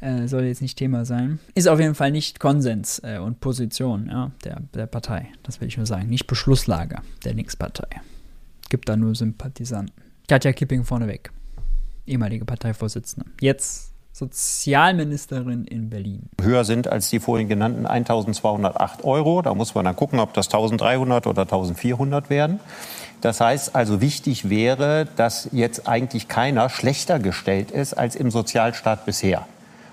äh, 0.00 0.26
soll 0.26 0.44
jetzt 0.44 0.62
nicht 0.62 0.78
Thema 0.78 1.04
sein. 1.04 1.38
Ist 1.54 1.68
auf 1.68 1.78
jeden 1.78 1.94
Fall 1.94 2.10
nicht 2.10 2.40
Konsens 2.40 3.00
äh, 3.04 3.18
und 3.18 3.40
Position 3.40 4.08
ja, 4.10 4.30
der, 4.44 4.60
der 4.74 4.86
Partei. 4.86 5.28
Das 5.42 5.60
will 5.60 5.68
ich 5.68 5.76
nur 5.76 5.86
sagen. 5.86 6.08
Nicht 6.08 6.26
Beschlusslage 6.26 7.02
der 7.24 7.34
Linkspartei. 7.34 7.88
Gibt 8.68 8.88
da 8.88 8.96
nur 8.96 9.14
Sympathisanten. 9.14 9.94
Katja 10.28 10.52
Kipping 10.52 10.84
vorneweg. 10.84 11.30
Ehemalige 12.06 12.44
Parteivorsitzende. 12.44 13.30
Jetzt 13.40 13.90
Sozialministerin 14.12 15.64
in 15.64 15.88
Berlin. 15.88 16.28
Höher 16.40 16.64
sind 16.64 16.88
als 16.88 17.10
die 17.10 17.20
vorhin 17.20 17.48
genannten 17.48 17.86
1208 17.86 19.04
Euro. 19.04 19.40
Da 19.40 19.54
muss 19.54 19.74
man 19.74 19.84
dann 19.84 19.96
gucken, 19.96 20.18
ob 20.18 20.34
das 20.34 20.46
1300 20.48 21.26
oder 21.26 21.42
1400 21.42 22.28
werden. 22.28 22.60
Das 23.20 23.40
heißt 23.40 23.74
also, 23.76 24.00
wichtig 24.00 24.48
wäre, 24.48 25.06
dass 25.16 25.48
jetzt 25.52 25.86
eigentlich 25.86 26.28
keiner 26.28 26.68
schlechter 26.70 27.18
gestellt 27.18 27.70
ist 27.70 27.94
als 27.94 28.16
im 28.16 28.30
Sozialstaat 28.30 29.04
bisher. 29.04 29.46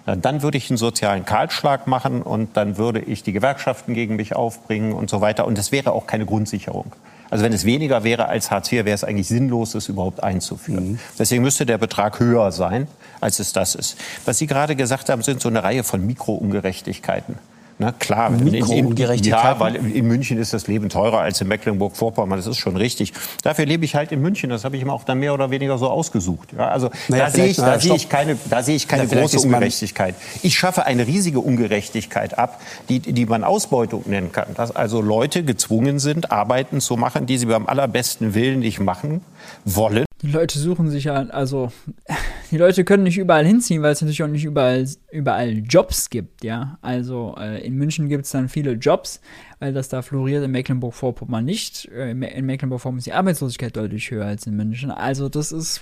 Dann 0.05 0.41
würde 0.41 0.57
ich 0.57 0.69
einen 0.69 0.77
sozialen 0.77 1.25
Kahlschlag 1.25 1.85
machen 1.85 2.21
und 2.21 2.55
dann 2.55 2.77
würde 2.77 3.01
ich 3.01 3.23
die 3.23 3.33
Gewerkschaften 3.33 3.93
gegen 3.93 4.15
mich 4.15 4.35
aufbringen 4.35 4.93
und 4.93 5.09
so 5.09 5.19
weiter. 5.19 5.45
Und 5.45 5.57
es 5.57 5.73
wäre 5.73 5.91
auch 5.91 6.07
keine 6.07 6.25
Grundsicherung. 6.25 6.93
Also 7.29 7.43
wenn 7.43 7.51
es 7.51 7.65
weniger 7.65 8.05
wäre 8.05 8.29
als 8.29 8.49
Hartz 8.49 8.71
IV, 8.71 8.85
wäre 8.85 8.95
es 8.95 9.03
eigentlich 9.03 9.27
sinnlos, 9.27 9.75
es 9.75 9.89
überhaupt 9.89 10.23
einzuführen. 10.23 10.91
Mhm. 10.91 10.99
Deswegen 11.19 11.43
müsste 11.43 11.65
der 11.65 11.77
Betrag 11.77 12.21
höher 12.21 12.53
sein, 12.53 12.87
als 13.19 13.39
es 13.39 13.51
das 13.51 13.75
ist. 13.75 13.97
Was 14.23 14.37
Sie 14.37 14.47
gerade 14.47 14.77
gesagt 14.77 15.09
haben, 15.09 15.21
sind 15.23 15.41
so 15.41 15.49
eine 15.49 15.61
Reihe 15.61 15.83
von 15.83 16.05
Mikroungerechtigkeiten. 16.05 17.35
Na 17.79 17.91
klar, 17.91 18.31
in, 18.31 18.47
in, 18.47 18.95
ja, 19.23 19.59
weil 19.59 19.75
in 19.75 20.07
München 20.07 20.39
ist 20.39 20.51
das 20.51 20.65
Leben 20.65 20.89
teurer 20.89 21.19
als 21.19 21.41
in 21.41 21.47
Mecklenburg-Vorpommern. 21.47 22.39
Das 22.39 22.47
ist 22.47 22.57
schon 22.57 22.75
richtig. 22.75 23.13
Dafür 23.43 23.67
lebe 23.67 23.85
ich 23.85 23.93
halt 23.93 24.11
in 24.11 24.19
München. 24.19 24.49
Das 24.49 24.65
habe 24.65 24.77
ich 24.77 24.83
mir 24.83 24.91
auch 24.91 25.03
dann 25.03 25.19
mehr 25.19 25.31
oder 25.31 25.51
weniger 25.51 25.77
so 25.77 25.87
ausgesucht. 25.87 26.49
Ja, 26.57 26.69
also 26.69 26.89
naja, 27.07 27.25
da, 27.25 27.29
sehe 27.29 27.45
ich, 27.45 27.57
da, 27.57 27.79
sehe 27.79 27.95
ich 27.95 28.09
keine, 28.09 28.35
da 28.49 28.63
sehe 28.63 28.75
ich 28.75 28.87
keine 28.87 29.05
ja, 29.05 29.19
große 29.19 29.39
Ungerechtigkeit. 29.41 30.15
Ich 30.41 30.57
schaffe 30.57 30.85
eine 30.85 31.05
riesige 31.05 31.39
Ungerechtigkeit 31.39 32.39
ab, 32.39 32.59
die, 32.89 32.99
die 32.99 33.25
man 33.27 33.43
Ausbeutung 33.43 34.03
nennen 34.07 34.31
kann. 34.31 34.55
Dass 34.55 34.75
also 34.75 34.99
Leute 34.99 35.43
gezwungen 35.43 35.99
sind, 35.99 36.31
Arbeiten 36.31 36.81
zu 36.81 36.97
machen, 36.97 37.27
die 37.27 37.37
sie 37.37 37.45
beim 37.45 37.67
allerbesten 37.67 38.33
Willen 38.33 38.59
nicht 38.59 38.79
machen 38.79 39.21
wollen. 39.65 40.06
Die 40.23 40.31
Leute 40.31 40.57
suchen 40.57 40.89
sich 40.89 41.03
ja, 41.03 41.15
also 41.29 41.71
die 42.51 42.57
Leute 42.57 42.83
können 42.83 43.03
nicht 43.03 43.17
überall 43.17 43.45
hinziehen, 43.45 43.83
weil 43.83 43.91
es 43.91 44.01
natürlich 44.01 44.23
auch 44.23 44.27
nicht 44.27 44.45
überall, 44.45 44.87
überall 45.11 45.57
Jobs 45.59 46.09
gibt, 46.09 46.43
ja. 46.43 46.79
Also 46.81 47.35
äh, 47.37 47.63
in 47.65 47.75
München 47.75 48.09
gibt 48.09 48.25
es 48.25 48.31
dann 48.31 48.49
viele 48.49 48.73
Jobs, 48.73 49.21
weil 49.59 49.73
das 49.73 49.89
da 49.89 50.01
floriert, 50.01 50.43
in 50.43 50.51
Mecklenburg-Vorpommern 50.51 51.45
nicht. 51.45 51.85
Äh, 51.91 52.11
in 52.11 52.45
Mecklenburg-Vorpommern 52.45 52.97
ist 52.97 53.07
die 53.07 53.13
Arbeitslosigkeit 53.13 53.75
deutlich 53.75 54.09
höher 54.09 54.25
als 54.25 54.47
in 54.47 54.55
München. 54.55 54.89
Also 54.89 55.29
das 55.29 55.51
ist 55.51 55.81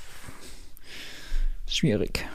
schwierig. 1.67 2.25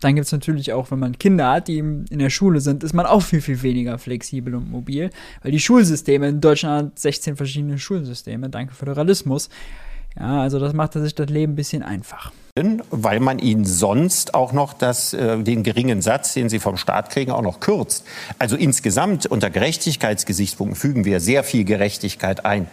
Dann 0.00 0.14
gibt 0.14 0.26
es 0.26 0.32
natürlich 0.32 0.72
auch, 0.72 0.90
wenn 0.90 0.98
man 0.98 1.18
Kinder 1.18 1.50
hat, 1.50 1.68
die 1.68 1.78
in 1.78 2.18
der 2.18 2.30
Schule 2.30 2.60
sind, 2.60 2.84
ist 2.84 2.92
man 2.92 3.06
auch 3.06 3.22
viel, 3.22 3.40
viel 3.40 3.62
weniger 3.62 3.98
flexibel 3.98 4.54
und 4.54 4.70
mobil, 4.70 5.10
weil 5.42 5.52
die 5.52 5.58
Schulsysteme 5.58 6.28
in 6.28 6.40
Deutschland 6.40 6.92
hat 6.92 6.98
16 6.98 7.36
verschiedene 7.36 7.78
Schulsysteme, 7.78 8.50
danke 8.50 8.74
Föderalismus. 8.74 9.48
Ja, 10.18 10.42
also 10.42 10.58
das 10.58 10.72
macht 10.72 10.94
sich 10.94 11.14
das 11.14 11.28
Leben 11.28 11.52
ein 11.52 11.56
bisschen 11.56 11.82
einfach. 11.82 12.32
Weil 12.90 13.20
man 13.20 13.38
ihnen 13.38 13.66
sonst 13.66 14.34
auch 14.34 14.52
noch 14.52 14.72
das, 14.72 15.12
äh, 15.12 15.38
den 15.42 15.62
geringen 15.62 16.00
Satz, 16.00 16.32
den 16.32 16.48
sie 16.48 16.58
vom 16.58 16.78
Staat 16.78 17.10
kriegen, 17.10 17.30
auch 17.30 17.42
noch 17.42 17.60
kürzt. 17.60 18.04
Also 18.38 18.56
insgesamt 18.56 19.26
unter 19.26 19.50
Gerechtigkeitsgesichtspunkten 19.50 20.74
fügen 20.74 21.04
wir 21.04 21.20
sehr 21.20 21.44
viel 21.44 21.64
Gerechtigkeit 21.64 22.46
ein. 22.46 22.66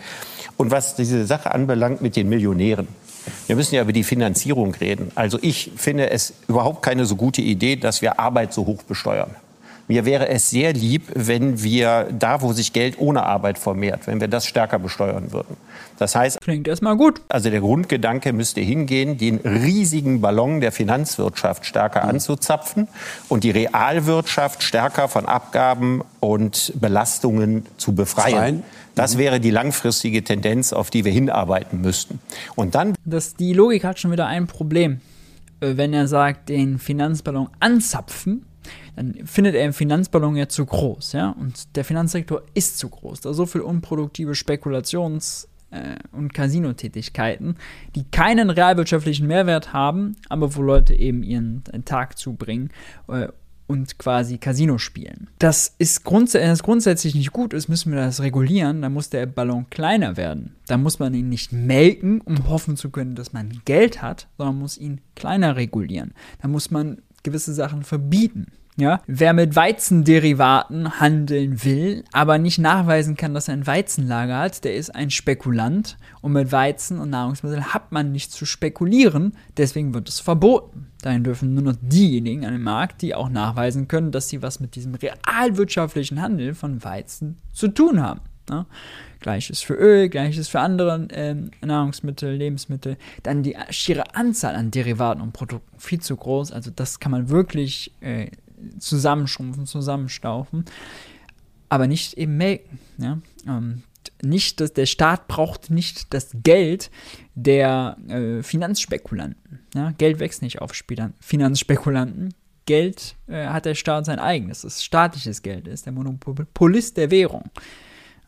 Und 0.56 0.71
was 0.71 0.95
diese 0.95 1.25
Sache 1.25 1.51
anbelangt 1.51 2.01
mit 2.01 2.15
den 2.15 2.29
Millionären, 2.29 2.88
wir 3.47 3.56
müssen 3.58 3.75
ja 3.75 3.82
über 3.82 3.93
die 3.93 4.03
Finanzierung 4.03 4.73
reden. 4.75 5.12
Also 5.15 5.38
ich 5.41 5.71
finde 5.75 6.10
es 6.12 6.34
überhaupt 6.47 6.82
keine 6.82 7.06
so 7.06 7.15
gute 7.15 7.41
Idee, 7.41 7.75
dass 7.75 8.01
wir 8.01 8.19
Arbeit 8.19 8.53
so 8.53 8.65
hoch 8.65 8.84
besteuern. 8.84 9.36
Mir 9.87 10.05
wäre 10.05 10.29
es 10.29 10.49
sehr 10.49 10.71
lieb, 10.71 11.03
wenn 11.13 11.61
wir 11.61 12.07
da, 12.17 12.41
wo 12.41 12.53
sich 12.53 12.71
Geld 12.71 12.97
ohne 12.99 13.23
Arbeit 13.23 13.59
vermehrt, 13.59 14.07
wenn 14.07 14.21
wir 14.21 14.29
das 14.29 14.45
stärker 14.45 14.79
besteuern 14.79 15.33
würden. 15.33 15.57
Das 15.97 16.15
heißt, 16.15 16.39
klingt 16.39 16.67
erstmal 16.67 16.95
gut. 16.95 17.21
Also 17.27 17.49
der 17.49 17.59
Grundgedanke 17.59 18.31
müsste 18.31 18.61
hingehen, 18.61 19.17
den 19.17 19.37
riesigen 19.39 20.21
Ballon 20.21 20.61
der 20.61 20.71
Finanzwirtschaft 20.71 21.65
stärker 21.65 22.03
mhm. 22.03 22.11
anzuzapfen 22.11 22.87
und 23.27 23.43
die 23.43 23.51
Realwirtschaft 23.51 24.63
stärker 24.63 25.09
von 25.09 25.25
Abgaben 25.25 26.01
und 26.21 26.73
Belastungen 26.79 27.65
zu 27.77 27.93
befreien. 27.93 28.63
Das 28.95 29.15
mhm. 29.15 29.19
wäre 29.19 29.39
die 29.41 29.51
langfristige 29.51 30.23
Tendenz, 30.23 30.71
auf 30.71 30.91
die 30.91 31.03
wir 31.03 31.11
hinarbeiten 31.11 31.81
müssten. 31.81 32.19
Und 32.55 32.75
dann. 32.75 32.93
Das, 33.03 33.35
die 33.35 33.53
Logik 33.53 33.83
hat 33.83 33.99
schon 33.99 34.11
wieder 34.11 34.27
ein 34.27 34.47
Problem. 34.47 35.01
Wenn 35.59 35.93
er 35.93 36.07
sagt, 36.07 36.49
den 36.49 36.79
Finanzballon 36.79 37.49
anzapfen, 37.59 38.45
dann 38.95 39.13
findet 39.25 39.56
er 39.56 39.65
im 39.65 39.73
Finanzballon 39.73 40.36
ja 40.36 40.47
zu 40.47 40.65
groß, 40.65 41.13
ja. 41.13 41.29
Und 41.39 41.75
der 41.75 41.86
Finanzsektor 41.86 42.43
ist 42.53 42.77
zu 42.77 42.89
groß. 42.89 43.21
Da 43.21 43.34
so 43.34 43.45
viel 43.45 43.62
unproduktive 43.62 44.34
Spekulations- 44.34 45.47
äh, 45.73 45.95
und 46.12 46.34
Casino-Tätigkeiten, 46.34 47.56
die 47.95 48.03
keinen 48.06 48.49
realwirtschaftlichen 48.49 49.27
Mehrwert 49.27 49.73
haben, 49.73 50.15
aber 50.29 50.56
wo 50.56 50.62
Leute 50.62 50.93
eben 50.93 51.23
ihren 51.23 51.63
Tag 51.86 52.17
zubringen 52.17 52.69
äh, 53.08 53.27
und 53.65 53.97
quasi 53.97 54.38
Casino 54.38 54.77
spielen. 54.77 55.29
Das 55.39 55.73
ist 55.77 56.03
grunds 56.03 56.34
wenn 56.36 56.47
das 56.47 56.63
grundsätzlich 56.63 57.15
nicht 57.15 57.32
gut 57.32 57.53
ist, 57.53 57.69
müssen 57.69 57.91
wir 57.91 57.99
das 57.99 58.21
regulieren. 58.21 58.82
Da 58.82 58.89
muss 58.89 59.10
der 59.10 59.25
Ballon 59.25 59.69
kleiner 59.69 60.17
werden. 60.17 60.56
Da 60.67 60.77
muss 60.77 60.99
man 60.99 61.13
ihn 61.13 61.29
nicht 61.29 61.51
melken, 61.51 62.21
um 62.21 62.47
hoffen 62.49 62.77
zu 62.77 62.89
können, 62.89 63.15
dass 63.15 63.34
man 63.34 63.62
Geld 63.65 64.01
hat, 64.01 64.27
sondern 64.38 64.60
muss 64.60 64.77
ihn 64.77 65.01
kleiner 65.15 65.56
regulieren. 65.56 66.13
Da 66.41 66.47
muss 66.49 66.71
man 66.71 67.01
gewisse 67.23 67.53
Sachen 67.53 67.84
verbieten. 67.84 68.47
Ja, 68.75 69.01
wer 69.05 69.33
mit 69.33 69.55
Weizenderivaten 69.55 70.99
handeln 70.99 71.63
will, 71.63 72.03
aber 72.12 72.39
nicht 72.39 72.57
nachweisen 72.57 73.15
kann, 73.15 73.36
dass 73.36 73.47
er 73.47 73.53
ein 73.53 73.67
Weizenlager 73.67 74.39
hat, 74.39 74.63
der 74.63 74.75
ist 74.75 74.95
ein 74.95 75.12
Spekulant. 75.12 75.97
Und 76.21 76.33
mit 76.33 76.51
Weizen 76.51 76.99
und 76.99 77.12
Nahrungsmitteln 77.12 77.73
hat 77.73 77.91
man 77.91 78.12
nicht 78.12 78.31
zu 78.31 78.45
spekulieren, 78.45 79.33
deswegen 79.57 79.93
wird 79.93 80.09
es 80.09 80.19
verboten. 80.19 80.88
Dahin 81.01 81.23
dürfen 81.23 81.53
nur 81.53 81.63
noch 81.63 81.75
diejenigen 81.81 82.45
an 82.45 82.53
dem 82.53 82.63
Markt, 82.63 83.01
die 83.01 83.13
auch 83.13 83.29
nachweisen 83.29 83.88
können, 83.88 84.12
dass 84.12 84.29
sie 84.29 84.41
was 84.41 84.59
mit 84.59 84.75
diesem 84.75 84.95
realwirtschaftlichen 84.95 86.21
Handel 86.21 86.55
von 86.55 86.83
Weizen 86.83 87.38
zu 87.51 87.67
tun 87.67 88.01
haben. 88.01 88.21
Ja? 88.49 88.65
Gleiches 89.19 89.62
für 89.62 89.73
Öl, 89.73 90.09
gleiches 90.09 90.47
für 90.47 90.59
andere 90.59 91.07
ähm, 91.12 91.51
Nahrungsmittel, 91.62 92.33
Lebensmittel. 92.33 92.97
Dann 93.21 93.43
die 93.43 93.55
schiere 93.69 94.15
Anzahl 94.15 94.55
an 94.55 94.71
Derivaten 94.71 95.21
und 95.21 95.33
Produkten 95.33 95.77
viel 95.77 96.01
zu 96.01 96.15
groß. 96.15 96.51
Also 96.51 96.71
das 96.71 96.99
kann 96.99 97.12
man 97.12 97.29
wirklich 97.29 97.93
äh, 98.01 98.27
zusammenschrumpfen, 98.80 99.65
zusammenstaufen, 99.65 100.65
aber 101.69 101.88
nicht 101.88 102.13
eben 102.15 102.38
melken. 102.38 102.80
Ja? 102.97 103.19
Ähm, 103.47 103.84
nicht, 104.21 104.60
dass 104.60 104.73
der 104.73 104.86
Staat 104.86 105.28
braucht 105.28 105.69
nicht 105.69 106.13
das 106.13 106.32
Geld 106.43 106.91
der 107.36 107.97
äh, 108.08 108.43
Finanzspekulanten. 108.43 109.60
Ja? 109.73 109.91
Geld 109.91 110.19
wächst 110.19 110.41
nicht 110.41 110.62
auf 110.62 110.73
Spielern. 110.73 111.13
Finanzspekulanten. 111.19 112.34
Geld 112.65 113.15
äh, 113.28 113.47
hat 113.47 113.65
der 113.65 113.76
Staat 113.76 114.06
sein 114.06 114.19
eigenes. 114.19 114.62
Das 114.62 114.84
staatliches 114.84 115.41
Geld, 115.41 115.67
ist 115.67 115.86
der 115.86 115.93
Monopolist 115.93 116.95
der 116.95 117.12
Währung. 117.12 117.49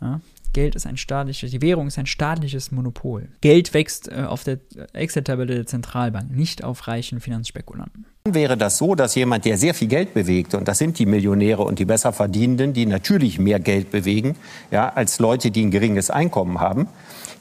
Ja? 0.02 0.20
Geld 0.56 0.74
ist 0.74 0.88
ein 0.88 0.96
staatliches, 0.96 1.52
die 1.52 1.62
Währung 1.62 1.88
ist 1.88 2.00
ein 2.00 2.06
staatliches 2.06 2.72
Monopol. 2.72 3.28
Geld 3.42 3.74
wächst 3.74 4.10
äh, 4.10 4.24
auf 4.24 4.46
der 4.46 4.60
Excel-Tabelle 4.94 5.54
der 5.54 5.68
Zentralbank, 5.68 6.32
nicht 6.32 6.64
auf 6.64 6.88
reichen 6.88 7.20
Finanzspekulanten. 7.20 8.06
Wäre 8.24 8.56
das 8.56 8.78
so, 8.78 8.96
dass 8.96 9.16
jemand, 9.16 9.44
der 9.44 9.58
sehr 9.58 9.74
viel 9.74 9.90
Geld 9.90 10.14
bewegt, 10.14 10.56
und 10.56 10.70
das 10.70 10.78
sind 10.78 10.98
die 10.98 11.06
Millionäre 11.06 11.62
und 11.62 11.78
die 11.78 11.84
Besserverdienenden, 11.84 12.72
die 12.72 12.86
natürlich 12.86 13.38
mehr 13.38 13.60
Geld 13.60 13.92
bewegen, 13.92 14.38
ja, 14.72 14.88
als 14.88 15.20
Leute, 15.20 15.52
die 15.52 15.62
ein 15.62 15.72
geringes 15.72 16.10
Einkommen 16.10 16.62
haben, 16.62 16.88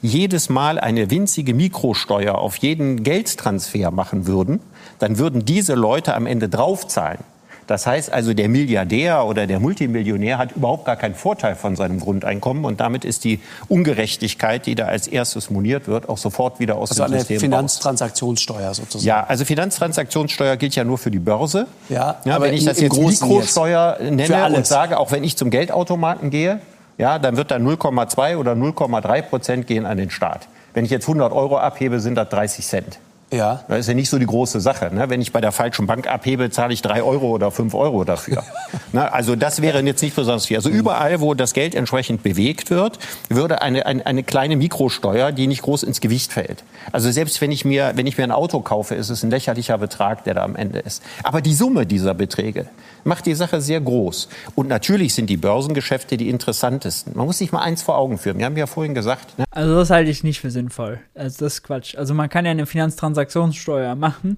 jedes 0.01 0.49
Mal 0.49 0.77
eine 0.77 1.09
winzige 1.09 1.53
Mikrosteuer 1.53 2.35
auf 2.35 2.57
jeden 2.57 3.03
Geldtransfer 3.03 3.91
machen 3.91 4.27
würden, 4.27 4.59
dann 4.99 5.17
würden 5.17 5.45
diese 5.45 5.75
Leute 5.75 6.15
am 6.15 6.25
Ende 6.25 6.49
draufzahlen. 6.49 7.19
Das 7.67 7.87
heißt 7.87 8.11
also, 8.11 8.33
der 8.33 8.47
Milliardär 8.47 9.25
oder 9.25 9.47
der 9.47 9.59
Multimillionär 9.59 10.37
hat 10.37 10.51
überhaupt 10.51 10.85
gar 10.85 10.95
keinen 10.95 11.15
Vorteil 11.15 11.55
von 11.55 11.75
seinem 11.75 11.99
Grundeinkommen 11.99 12.63
und 12.65 12.79
damit 12.79 13.03
ist 13.03 13.23
die 13.23 13.39
Ungerechtigkeit, 13.67 14.65
die 14.65 14.75
da 14.75 14.85
als 14.85 15.07
erstes 15.07 15.49
moniert 15.49 15.87
wird, 15.87 16.07
auch 16.07 16.17
sofort 16.17 16.59
wieder 16.59 16.75
aus 16.75 16.91
also 16.91 17.03
dem 17.05 17.13
System 17.13 17.35
Also 17.35 17.45
eine 17.45 17.53
Finanztransaktionssteuer 17.53 18.73
sozusagen. 18.73 19.07
Ja, 19.07 19.23
also 19.23 19.45
Finanztransaktionssteuer 19.45 20.57
gilt 20.57 20.75
ja 20.75 20.83
nur 20.83 20.97
für 20.97 21.11
die 21.11 21.19
Börse. 21.19 21.67
Ja, 21.89 22.17
ja 22.23 22.39
wenn 22.39 22.53
ich 22.53 22.65
das 22.65 22.79
jetzt 22.79 22.97
Mikrosteuer 22.97 23.97
jetzt. 23.99 24.11
nenne 24.11 24.55
und 24.55 24.67
sage, 24.67 24.99
auch 24.99 25.11
wenn 25.11 25.23
ich 25.23 25.35
zum 25.35 25.49
Geldautomaten 25.49 26.29
gehe, 26.29 26.59
ja, 26.97 27.19
dann 27.19 27.35
wird 27.35 27.51
da 27.51 27.55
0,2 27.57 28.37
oder 28.37 28.53
0,3 28.53 29.21
Prozent 29.23 29.67
gehen 29.67 29.85
an 29.85 29.97
den 29.97 30.09
Staat. 30.11 30.47
Wenn 30.73 30.85
ich 30.85 30.91
jetzt 30.91 31.07
100 31.07 31.33
Euro 31.33 31.57
abhebe, 31.57 31.99
sind 31.99 32.15
das 32.15 32.29
30 32.29 32.65
Cent. 32.65 32.99
Ja. 33.31 33.63
Das 33.67 33.79
ist 33.79 33.87
ja 33.87 33.93
nicht 33.93 34.09
so 34.09 34.19
die 34.19 34.25
große 34.25 34.61
Sache. 34.61 34.93
Ne? 34.93 35.09
Wenn 35.09 35.21
ich 35.21 35.31
bei 35.31 35.41
der 35.41 35.51
falschen 35.51 35.87
Bank 35.87 36.07
abhebe, 36.07 36.49
zahle 36.51 36.73
ich 36.73 36.81
drei 36.81 37.01
Euro 37.01 37.29
oder 37.31 37.51
fünf 37.51 37.73
Euro 37.73 38.03
dafür. 38.03 38.43
ne? 38.93 39.11
Also 39.11 39.35
das 39.35 39.61
wäre 39.61 39.81
jetzt 39.81 40.01
nicht 40.01 40.15
besonders 40.15 40.45
viel. 40.45 40.57
Also 40.57 40.69
überall, 40.69 41.21
wo 41.21 41.33
das 41.33 41.53
Geld 41.53 41.75
entsprechend 41.75 42.23
bewegt 42.23 42.69
wird, 42.69 42.99
würde 43.29 43.61
eine, 43.61 43.85
eine, 43.85 44.05
eine 44.05 44.23
kleine 44.23 44.55
Mikrosteuer, 44.55 45.31
die 45.31 45.47
nicht 45.47 45.63
groß 45.63 45.83
ins 45.83 46.01
Gewicht 46.01 46.33
fällt. 46.33 46.63
Also 46.91 47.11
selbst 47.11 47.41
wenn 47.41 47.51
ich 47.51 47.65
mir, 47.65 47.93
wenn 47.95 48.07
ich 48.07 48.17
mir 48.17 48.23
ein 48.23 48.31
Auto 48.31 48.59
kaufe, 48.61 48.95
ist 48.95 49.09
es 49.09 49.23
ein 49.23 49.31
lächerlicher 49.31 49.77
Betrag, 49.77 50.23
der 50.23 50.35
da 50.35 50.43
am 50.43 50.55
Ende 50.55 50.79
ist. 50.79 51.01
Aber 51.23 51.41
die 51.41 51.53
Summe 51.53 51.85
dieser 51.85 52.13
Beträge 52.13 52.67
macht 53.05 53.25
die 53.25 53.35
Sache 53.35 53.61
sehr 53.61 53.81
groß. 53.81 54.27
Und 54.55 54.67
natürlich 54.67 55.13
sind 55.13 55.29
die 55.29 55.37
Börsengeschäfte 55.37 56.17
die 56.17 56.29
interessantesten. 56.29 57.13
Man 57.15 57.25
muss 57.25 57.37
sich 57.37 57.51
mal 57.51 57.61
eins 57.61 57.81
vor 57.81 57.97
Augen 57.97 58.17
führen. 58.17 58.39
Wir 58.39 58.45
haben 58.45 58.57
ja 58.57 58.67
vorhin 58.67 58.93
gesagt. 58.93 59.37
Ne? 59.37 59.45
Also 59.51 59.75
das 59.75 59.89
halte 59.89 60.09
ich 60.11 60.23
nicht 60.23 60.41
für 60.41 60.51
sinnvoll. 60.51 60.99
Also 61.13 61.45
das 61.45 61.55
ist 61.55 61.63
Quatsch. 61.63 61.95
Also 61.95 62.13
man 62.13 62.29
kann 62.29 62.45
ja 62.45 62.51
eine 62.51 62.65
Finanztransaktionssteuer 63.15 63.95
machen. 63.95 64.37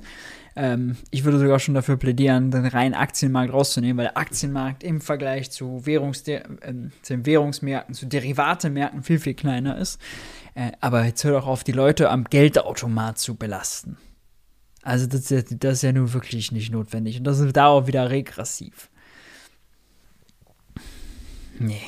Ähm, 0.55 0.97
ich 1.11 1.23
würde 1.23 1.39
sogar 1.39 1.59
schon 1.59 1.75
dafür 1.75 1.97
plädieren, 1.97 2.51
den 2.51 2.65
reinen 2.65 2.95
Aktienmarkt 2.95 3.53
rauszunehmen, 3.53 3.97
weil 3.97 4.05
der 4.05 4.17
Aktienmarkt 4.17 4.83
im 4.83 5.01
Vergleich 5.01 5.51
zu, 5.51 5.85
Währungsde 5.85 6.43
äh, 6.61 6.73
zu 7.01 7.25
Währungsmärkten, 7.25 7.93
zu 7.93 8.07
Derivatemärkten 8.07 9.03
viel, 9.03 9.19
viel 9.19 9.35
kleiner 9.35 9.77
ist. 9.77 10.01
Äh, 10.55 10.71
aber 10.81 11.05
jetzt 11.05 11.23
hört 11.23 11.43
auch 11.43 11.47
auf, 11.47 11.63
die 11.63 11.73
Leute 11.73 12.09
am 12.09 12.23
Geldautomat 12.23 13.19
zu 13.19 13.35
belasten. 13.35 13.97
Also 14.81 15.05
das, 15.05 15.25
das 15.27 15.73
ist 15.73 15.81
ja 15.81 15.91
nun 15.91 16.13
wirklich 16.13 16.51
nicht 16.51 16.71
notwendig. 16.71 17.17
Und 17.17 17.25
das 17.25 17.39
ist 17.39 17.55
da 17.55 17.67
auch 17.67 17.87
wieder 17.87 18.09
regressiv. 18.09 18.89
Nee. 21.59 21.81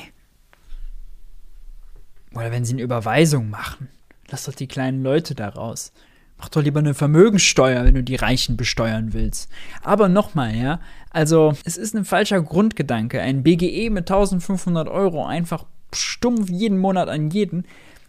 Oder 2.34 2.52
wenn 2.52 2.64
sie 2.64 2.74
eine 2.74 2.82
Überweisung 2.82 3.50
machen. 3.50 3.88
Lass 4.28 4.44
doch 4.44 4.54
die 4.54 4.68
kleinen 4.68 5.02
Leute 5.02 5.34
da 5.34 5.48
raus. 5.48 5.92
Mach 6.40 6.48
doch 6.48 6.62
lieber 6.62 6.80
eine 6.80 6.94
Vermögenssteuer, 6.94 7.84
wenn 7.84 7.94
du 7.94 8.02
die 8.02 8.16
Reichen 8.16 8.56
besteuern 8.56 9.12
willst. 9.12 9.50
Aber 9.82 10.08
nochmal, 10.08 10.56
ja. 10.56 10.80
Also, 11.10 11.52
es 11.64 11.76
ist 11.76 11.94
ein 11.94 12.06
falscher 12.06 12.40
Grundgedanke. 12.40 13.20
Ein 13.20 13.42
BGE 13.42 13.90
mit 13.90 14.10
1500 14.10 14.88
Euro 14.88 15.26
einfach 15.26 15.66
stumpf 15.92 16.48
jeden 16.48 16.78
Monat 16.78 17.08
an 17.08 17.30
jeden 17.30 17.64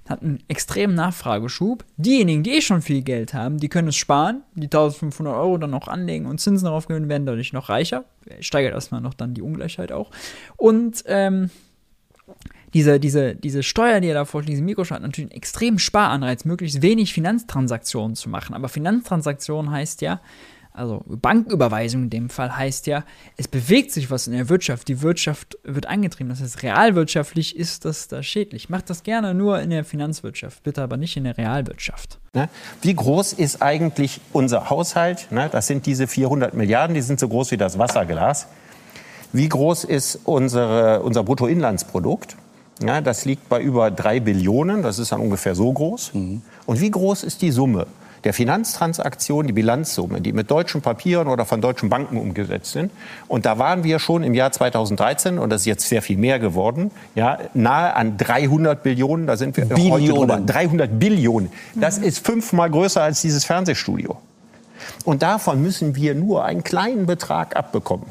hat 0.10 0.22
einen 0.22 0.44
extremen 0.48 0.96
Nachfrageschub. 0.96 1.86
Diejenigen, 1.98 2.44
die 2.44 2.52
eh 2.52 2.62
schon 2.62 2.82
viel 2.82 3.02
Geld 3.02 3.34
haben, 3.34 3.58
die 3.58 3.70
können 3.70 3.88
es 3.88 3.96
sparen, 3.96 4.44
die 4.56 4.66
1500 4.66 5.34
Euro 5.34 5.58
dann 5.58 5.72
noch 5.72 5.88
anlegen 5.88 6.26
und 6.26 6.40
Zinsen 6.40 6.66
darauf 6.66 6.88
gewinnen, 6.88 7.10
werden 7.10 7.26
dadurch 7.26 7.54
noch 7.54 7.70
reicher. 7.70 8.06
Steigert 8.40 8.74
erstmal 8.74 9.02
noch 9.02 9.14
dann 9.14 9.34
die 9.34 9.42
Ungleichheit 9.42 9.92
auch. 9.92 10.12
Und 10.58 11.04
ähm, 11.08 11.50
diese, 12.74 13.00
diese, 13.00 13.36
diese 13.36 13.64
Steuer, 13.64 14.00
die 14.00 14.08
er 14.08 14.14
da 14.14 14.26
vorschlägt, 14.26 14.54
diese 14.54 14.64
Mikrosteuer, 14.64 15.00
natürlich 15.00 15.32
einen 15.32 15.38
extremen 15.38 15.80
Sparanreiz, 15.80 16.46
möglichst 16.46 16.82
wenig 16.82 17.14
Finanztransaktionen 17.14 18.16
zu 18.16 18.30
machen. 18.30 18.54
Aber 18.54 18.70
Finanztransaktionen 18.70 19.72
heißt 19.72 20.02
ja, 20.02 20.22
also 20.74 21.04
Banküberweisung 21.06 22.04
in 22.04 22.10
dem 22.10 22.30
Fall 22.30 22.56
heißt 22.56 22.88
ja, 22.88 23.04
es 23.36 23.48
bewegt 23.48 23.92
sich 23.92 24.10
was 24.10 24.28
in 24.28 24.34
der 24.34 24.48
Wirtschaft, 24.48 24.88
die 24.88 25.02
Wirtschaft 25.02 25.58
wird 25.64 25.86
angetrieben. 25.86 26.30
Das 26.30 26.42
heißt, 26.42 26.64
realwirtschaftlich 26.64 27.58
ist 27.58 27.84
das 27.84 28.08
da 28.08 28.24
schädlich. 28.24 28.70
Macht 28.70 28.90
das 28.90 29.04
gerne 29.04 29.34
nur 29.34 29.60
in 29.60 29.70
der 29.70 29.84
Finanzwirtschaft, 29.84 30.64
bitte 30.64 30.82
aber 30.82 30.96
nicht 30.96 31.18
in 31.18 31.26
der 31.26 31.38
Realwirtschaft. 31.38 32.20
Ne? 32.34 32.48
Wie 32.82 32.96
groß 32.96 33.34
ist 33.34 33.62
eigentlich 33.62 34.22
unser 34.32 34.70
Haushalt? 34.70 35.28
Ne? 35.32 35.50
Das 35.52 35.68
sind 35.68 35.86
diese 35.86 36.08
400 36.08 36.54
Milliarden, 36.54 36.94
die 36.94 37.02
sind 37.02 37.20
so 37.20 37.28
groß 37.28 37.52
wie 37.52 37.58
das 37.58 37.78
Wasserglas. 37.78 38.48
Wie 39.34 39.48
groß 39.48 39.84
ist 39.86 40.20
unsere, 40.24 41.02
unser 41.04 41.24
Bruttoinlandsprodukt? 41.24 42.38
Ja, 42.84 43.02
das 43.02 43.26
liegt 43.26 43.50
bei 43.50 43.62
über 43.62 43.92
drei 43.92 44.20
Billionen, 44.20 44.82
das 44.82 45.00
ist 45.00 45.12
dann 45.12 45.22
ungefähr 45.22 45.56
so 45.56 45.72
groß. 45.72 46.14
Mhm. 46.14 46.42
Und 46.66 46.82
wie 46.82 46.92
groß 46.92 47.24
ist 47.24 47.42
die 47.42 47.52
Summe? 47.52 47.88
der 48.24 48.34
Finanztransaktion, 48.34 49.48
die 49.48 49.54
Bilanzsumme, 49.54 50.22
die 50.22 50.34
mit 50.34 50.52
deutschen 50.52 50.82
Papieren 50.82 51.28
oder 51.28 51.46
von 51.46 51.62
deutschen 51.62 51.90
Banken 51.90 52.18
umgesetzt 52.18 52.72
sind. 52.72 52.92
Und 53.28 53.46
da 53.46 53.58
waren 53.58 53.84
wir 53.84 54.00
schon 54.00 54.24
im 54.24 54.34
Jahr 54.34 54.52
2013, 54.52 55.40
und 55.40 55.50
das 55.50 55.62
ist 55.62 55.66
jetzt 55.66 55.90
sehr 55.90 56.02
viel 56.02 56.18
mehr 56.18 56.40
geworden, 56.40 56.92
ja, 57.16 57.40
nahe 57.54 57.96
an 57.96 58.18
300 58.18 58.84
Billionen, 58.84 59.28
da 59.28 59.38
sind 59.38 59.58
wir 59.58 59.66
Billionen. 59.66 60.08
heute 60.08 60.14
drüber. 60.14 60.40
300 60.40 61.00
Billionen. 61.00 61.52
Das 61.76 62.00
mhm. 62.00 62.06
ist 62.06 62.26
fünfmal 62.26 62.70
größer 62.70 63.02
als 63.02 63.22
dieses 63.22 63.46
Fernsehstudio. 63.46 64.18
Und 65.06 65.22
davon 65.22 65.62
müssen 65.62 65.96
wir 65.96 66.16
nur 66.16 66.46
einen 66.46 66.64
kleinen 66.64 67.06
Betrag 67.06 67.56
abbekommen. 67.56 68.08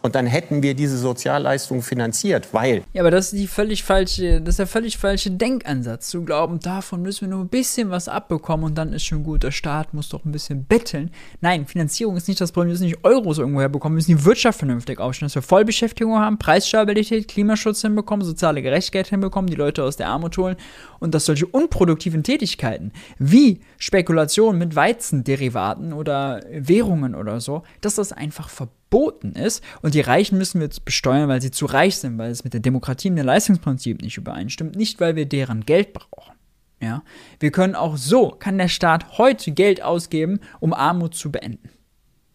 Und 0.00 0.14
dann 0.14 0.26
hätten 0.26 0.62
wir 0.62 0.74
diese 0.74 0.96
Sozialleistung 0.96 1.82
finanziert, 1.82 2.48
weil. 2.52 2.82
Ja, 2.92 3.02
aber 3.02 3.10
das 3.10 3.32
ist 3.32 3.40
die 3.40 3.48
völlig 3.48 3.82
falsche, 3.82 4.40
das 4.40 4.50
ist 4.54 4.58
der 4.58 4.66
völlig 4.66 4.96
falsche 4.96 5.30
Denkansatz, 5.30 6.08
zu 6.08 6.24
glauben, 6.24 6.60
davon 6.60 7.02
müssen 7.02 7.22
wir 7.22 7.28
nur 7.28 7.44
ein 7.44 7.48
bisschen 7.48 7.90
was 7.90 8.08
abbekommen 8.08 8.64
und 8.66 8.78
dann 8.78 8.92
ist 8.92 9.04
schon 9.04 9.24
gut. 9.24 9.42
Der 9.42 9.50
Staat 9.50 9.94
muss 9.94 10.08
doch 10.08 10.24
ein 10.24 10.32
bisschen 10.32 10.64
betteln. 10.64 11.10
Nein, 11.40 11.66
Finanzierung 11.66 12.16
ist 12.16 12.28
nicht 12.28 12.40
das 12.40 12.52
Problem, 12.52 12.68
wir 12.68 12.74
müssen 12.74 12.84
nicht 12.84 13.04
Euros 13.04 13.38
irgendwo 13.38 13.60
herbekommen, 13.60 13.96
wir 13.96 13.98
müssen 13.98 14.16
die 14.16 14.24
Wirtschaft 14.24 14.60
vernünftig 14.60 15.00
aufstellen, 15.00 15.26
dass 15.26 15.34
wir 15.34 15.42
Vollbeschäftigung 15.42 16.18
haben, 16.18 16.38
Preisstabilität, 16.38 17.26
Klimaschutz 17.26 17.82
hinbekommen, 17.82 18.24
soziale 18.24 18.62
Gerechtigkeit 18.62 19.08
hinbekommen, 19.08 19.50
die 19.50 19.56
Leute 19.56 19.82
aus 19.82 19.96
der 19.96 20.08
Armut 20.08 20.36
holen 20.38 20.56
und 21.00 21.14
dass 21.14 21.24
solche 21.24 21.46
unproduktiven 21.46 22.22
Tätigkeiten 22.22 22.92
wie 23.18 23.60
Spekulation 23.78 24.58
mit 24.58 24.76
Weizenderivaten 24.76 25.92
oder 25.92 26.42
Währungen 26.50 27.14
oder 27.14 27.40
so, 27.40 27.64
dass 27.80 27.96
das 27.96 28.12
einfach 28.12 28.48
verboten 28.48 28.77
verboten 28.88 29.32
ist. 29.32 29.62
Und 29.82 29.94
die 29.94 30.00
Reichen 30.00 30.38
müssen 30.38 30.60
wir 30.60 30.66
jetzt 30.66 30.84
besteuern, 30.84 31.28
weil 31.28 31.40
sie 31.40 31.50
zu 31.50 31.66
reich 31.66 31.98
sind, 31.98 32.18
weil 32.18 32.30
es 32.30 32.44
mit 32.44 32.52
der 32.52 32.60
Demokratie 32.60 33.10
und 33.10 33.16
dem 33.16 33.26
Leistungsprinzip 33.26 34.02
nicht 34.02 34.16
übereinstimmt, 34.16 34.76
nicht 34.76 35.00
weil 35.00 35.16
wir 35.16 35.26
deren 35.26 35.64
Geld 35.64 35.92
brauchen. 35.92 36.34
Ja, 36.80 37.02
wir 37.40 37.50
können 37.50 37.74
auch 37.74 37.96
so, 37.96 38.30
kann 38.30 38.56
der 38.56 38.68
Staat 38.68 39.18
heute 39.18 39.50
Geld 39.50 39.82
ausgeben, 39.82 40.38
um 40.60 40.72
Armut 40.72 41.14
zu 41.14 41.32
beenden. 41.32 41.70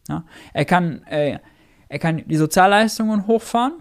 Ja, 0.10 0.26
er 0.54 0.66
kann, 0.66 1.04
äh, 1.04 1.40
er 1.88 2.00
kann 2.00 2.24
die 2.28 2.36
Sozialleistungen 2.36 3.26
hochfahren, 3.26 3.76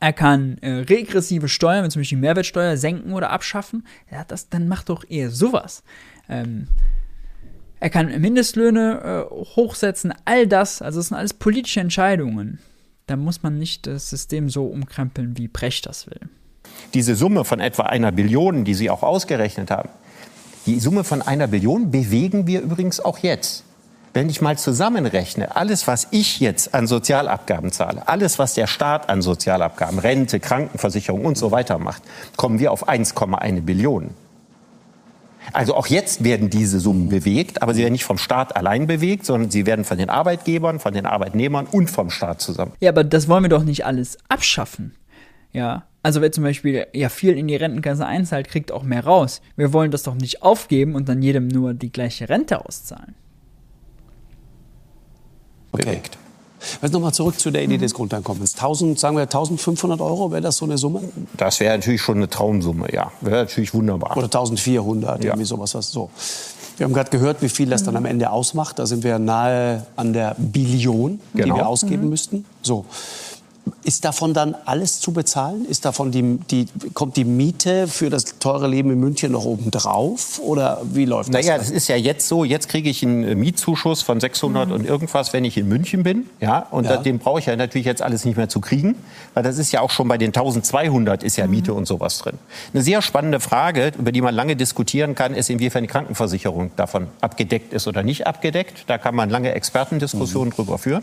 er 0.00 0.14
kann 0.14 0.56
äh, 0.62 0.70
regressive 0.70 1.48
Steuern, 1.48 1.84
wie 1.84 1.90
zum 1.90 2.00
Beispiel 2.00 2.16
Mehrwertsteuer, 2.16 2.78
senken 2.78 3.12
oder 3.12 3.30
abschaffen. 3.30 3.86
Ja, 4.10 4.24
das, 4.24 4.48
dann 4.48 4.66
macht 4.66 4.88
doch 4.88 5.04
eher 5.06 5.30
sowas. 5.30 5.82
Ähm, 6.26 6.68
er 7.80 7.90
kann 7.90 8.20
Mindestlöhne 8.20 9.26
äh, 9.30 9.34
hochsetzen, 9.56 10.12
all 10.26 10.46
das, 10.46 10.82
also 10.82 11.00
das 11.00 11.08
sind 11.08 11.16
alles 11.16 11.34
politische 11.34 11.80
Entscheidungen. 11.80 12.58
da 13.06 13.16
muss 13.16 13.42
man 13.42 13.58
nicht 13.58 13.88
das 13.88 14.08
System 14.08 14.50
so 14.50 14.66
umkrempeln, 14.66 15.36
wie 15.36 15.48
Brecht 15.48 15.86
das 15.86 16.06
will. 16.06 16.20
Diese 16.94 17.16
Summe 17.16 17.44
von 17.44 17.58
etwa 17.58 17.84
einer 17.84 18.12
Billion, 18.12 18.64
die 18.64 18.74
Sie 18.74 18.88
auch 18.88 19.02
ausgerechnet 19.02 19.70
haben, 19.70 19.88
die 20.66 20.78
Summe 20.78 21.02
von 21.02 21.22
einer 21.22 21.48
Billion 21.48 21.90
bewegen 21.90 22.46
wir 22.46 22.60
übrigens 22.60 23.00
auch 23.00 23.18
jetzt. 23.18 23.64
Wenn 24.12 24.28
ich 24.28 24.40
mal 24.40 24.58
zusammenrechne, 24.58 25.56
alles, 25.56 25.86
was 25.86 26.08
ich 26.10 26.40
jetzt 26.40 26.74
an 26.74 26.86
Sozialabgaben 26.86 27.72
zahle, 27.72 28.06
alles, 28.08 28.38
was 28.38 28.54
der 28.54 28.66
Staat 28.66 29.08
an 29.08 29.22
Sozialabgaben, 29.22 29.98
Rente, 29.98 30.38
Krankenversicherung 30.38 31.24
und 31.24 31.38
so 31.38 31.50
weiter 31.50 31.78
macht, 31.78 32.02
kommen 32.36 32.58
wir 32.58 32.72
auf 32.72 32.88
1,1 32.88 33.62
Billionen. 33.62 34.10
Also 35.52 35.74
auch 35.74 35.86
jetzt 35.86 36.22
werden 36.24 36.50
diese 36.50 36.80
Summen 36.80 37.08
bewegt, 37.08 37.62
aber 37.62 37.74
sie 37.74 37.82
werden 37.82 37.92
nicht 37.92 38.04
vom 38.04 38.18
Staat 38.18 38.56
allein 38.56 38.86
bewegt, 38.86 39.24
sondern 39.26 39.50
sie 39.50 39.66
werden 39.66 39.84
von 39.84 39.98
den 39.98 40.10
Arbeitgebern, 40.10 40.78
von 40.80 40.92
den 40.92 41.06
Arbeitnehmern 41.06 41.66
und 41.66 41.90
vom 41.90 42.10
Staat 42.10 42.40
zusammen. 42.40 42.72
Ja, 42.80 42.90
aber 42.90 43.04
das 43.04 43.28
wollen 43.28 43.44
wir 43.44 43.48
doch 43.48 43.64
nicht 43.64 43.84
alles 43.84 44.18
abschaffen. 44.28 44.94
Ja, 45.52 45.84
also 46.02 46.20
wer 46.20 46.32
zum 46.32 46.44
Beispiel 46.44 46.86
ja 46.92 47.08
viel 47.08 47.36
in 47.36 47.48
die 47.48 47.56
Rentenkasse 47.56 48.06
einzahlt, 48.06 48.48
kriegt 48.48 48.72
auch 48.72 48.82
mehr 48.82 49.04
raus. 49.04 49.42
Wir 49.56 49.72
wollen 49.72 49.90
das 49.90 50.02
doch 50.02 50.14
nicht 50.14 50.42
aufgeben 50.42 50.94
und 50.94 51.08
dann 51.08 51.22
jedem 51.22 51.48
nur 51.48 51.74
die 51.74 51.90
gleiche 51.90 52.28
Rente 52.28 52.64
auszahlen. 52.64 53.14
Okay. 55.72 56.00
Jetzt 56.82 56.92
nochmal 56.92 57.12
zurück 57.12 57.38
zu 57.38 57.50
der 57.50 57.62
Idee 57.62 57.78
des 57.78 57.94
Grundeinkommens. 57.94 58.54
1000, 58.54 58.98
sagen 58.98 59.16
wir 59.16 59.22
1500 59.22 60.00
Euro, 60.00 60.30
wäre 60.30 60.42
das 60.42 60.56
so 60.56 60.64
eine 60.64 60.78
Summe? 60.78 61.02
Das 61.36 61.60
wäre 61.60 61.76
natürlich 61.76 62.02
schon 62.02 62.16
eine 62.16 62.28
Traumsumme, 62.28 62.92
ja. 62.92 63.12
Wäre 63.20 63.44
natürlich 63.44 63.74
wunderbar. 63.74 64.16
Oder 64.16 64.26
1400, 64.26 65.24
ja. 65.24 65.30
irgendwie 65.30 65.46
sowas. 65.46 65.74
Was 65.74 65.90
so. 65.90 66.10
Wir 66.76 66.84
haben 66.84 66.94
gerade 66.94 67.10
gehört, 67.10 67.42
wie 67.42 67.48
viel 67.48 67.68
das 67.68 67.82
dann 67.82 67.96
am 67.96 68.06
Ende 68.06 68.30
ausmacht. 68.30 68.78
Da 68.78 68.86
sind 68.86 69.04
wir 69.04 69.18
nahe 69.18 69.86
an 69.96 70.12
der 70.14 70.34
Billion, 70.38 71.20
genau. 71.34 71.54
die 71.54 71.60
wir 71.60 71.66
ausgeben 71.66 72.04
mhm. 72.04 72.08
müssten. 72.08 72.44
So. 72.62 72.86
Ist 73.82 74.04
davon 74.04 74.34
dann 74.34 74.54
alles 74.66 75.00
zu 75.00 75.12
bezahlen? 75.12 75.64
Ist 75.64 75.84
davon 75.84 76.12
die, 76.12 76.38
die, 76.50 76.66
kommt 76.92 77.16
die 77.16 77.24
Miete 77.24 77.88
für 77.88 78.10
das 78.10 78.38
teure 78.38 78.68
Leben 78.68 78.90
in 78.90 79.00
München 79.00 79.32
noch 79.32 79.44
oben 79.44 79.70
drauf? 79.70 80.38
Oder 80.42 80.82
wie 80.92 81.04
läuft 81.04 81.32
das? 81.32 81.46
Naja, 81.46 81.58
das 81.58 81.70
ist 81.70 81.88
ja 81.88 81.96
jetzt 81.96 82.28
so. 82.28 82.44
Jetzt 82.44 82.68
kriege 82.68 82.90
ich 82.90 83.02
einen 83.02 83.38
Mietzuschuss 83.38 84.02
von 84.02 84.20
600 84.20 84.68
mhm. 84.68 84.74
und 84.74 84.84
irgendwas, 84.86 85.32
wenn 85.32 85.44
ich 85.44 85.56
in 85.56 85.68
München 85.68 86.02
bin. 86.02 86.26
Ja, 86.40 86.66
und 86.70 86.84
ja. 86.84 86.98
den 86.98 87.18
brauche 87.18 87.38
ich 87.38 87.46
ja 87.46 87.56
natürlich 87.56 87.86
jetzt 87.86 88.02
alles 88.02 88.24
nicht 88.24 88.36
mehr 88.36 88.48
zu 88.48 88.60
kriegen. 88.60 88.96
Weil 89.34 89.42
das 89.42 89.58
ist 89.58 89.72
ja 89.72 89.80
auch 89.80 89.90
schon 89.90 90.08
bei 90.08 90.18
den 90.18 90.28
1200 90.28 91.22
ist 91.22 91.36
ja 91.36 91.46
mhm. 91.46 91.50
Miete 91.50 91.74
und 91.74 91.86
sowas 91.86 92.18
drin. 92.18 92.38
Eine 92.72 92.82
sehr 92.82 93.02
spannende 93.02 93.40
Frage, 93.40 93.92
über 93.98 94.12
die 94.12 94.20
man 94.20 94.34
lange 94.34 94.56
diskutieren 94.56 95.14
kann, 95.14 95.34
ist, 95.34 95.50
inwiefern 95.50 95.82
die 95.82 95.88
Krankenversicherung 95.88 96.70
davon 96.76 97.08
abgedeckt 97.20 97.72
ist 97.72 97.86
oder 97.86 98.02
nicht 98.02 98.26
abgedeckt. 98.26 98.84
Da 98.86 98.98
kann 98.98 99.14
man 99.14 99.30
lange 99.30 99.52
Expertendiskussionen 99.52 100.50
mhm. 100.50 100.54
drüber 100.54 100.78
führen. 100.78 101.02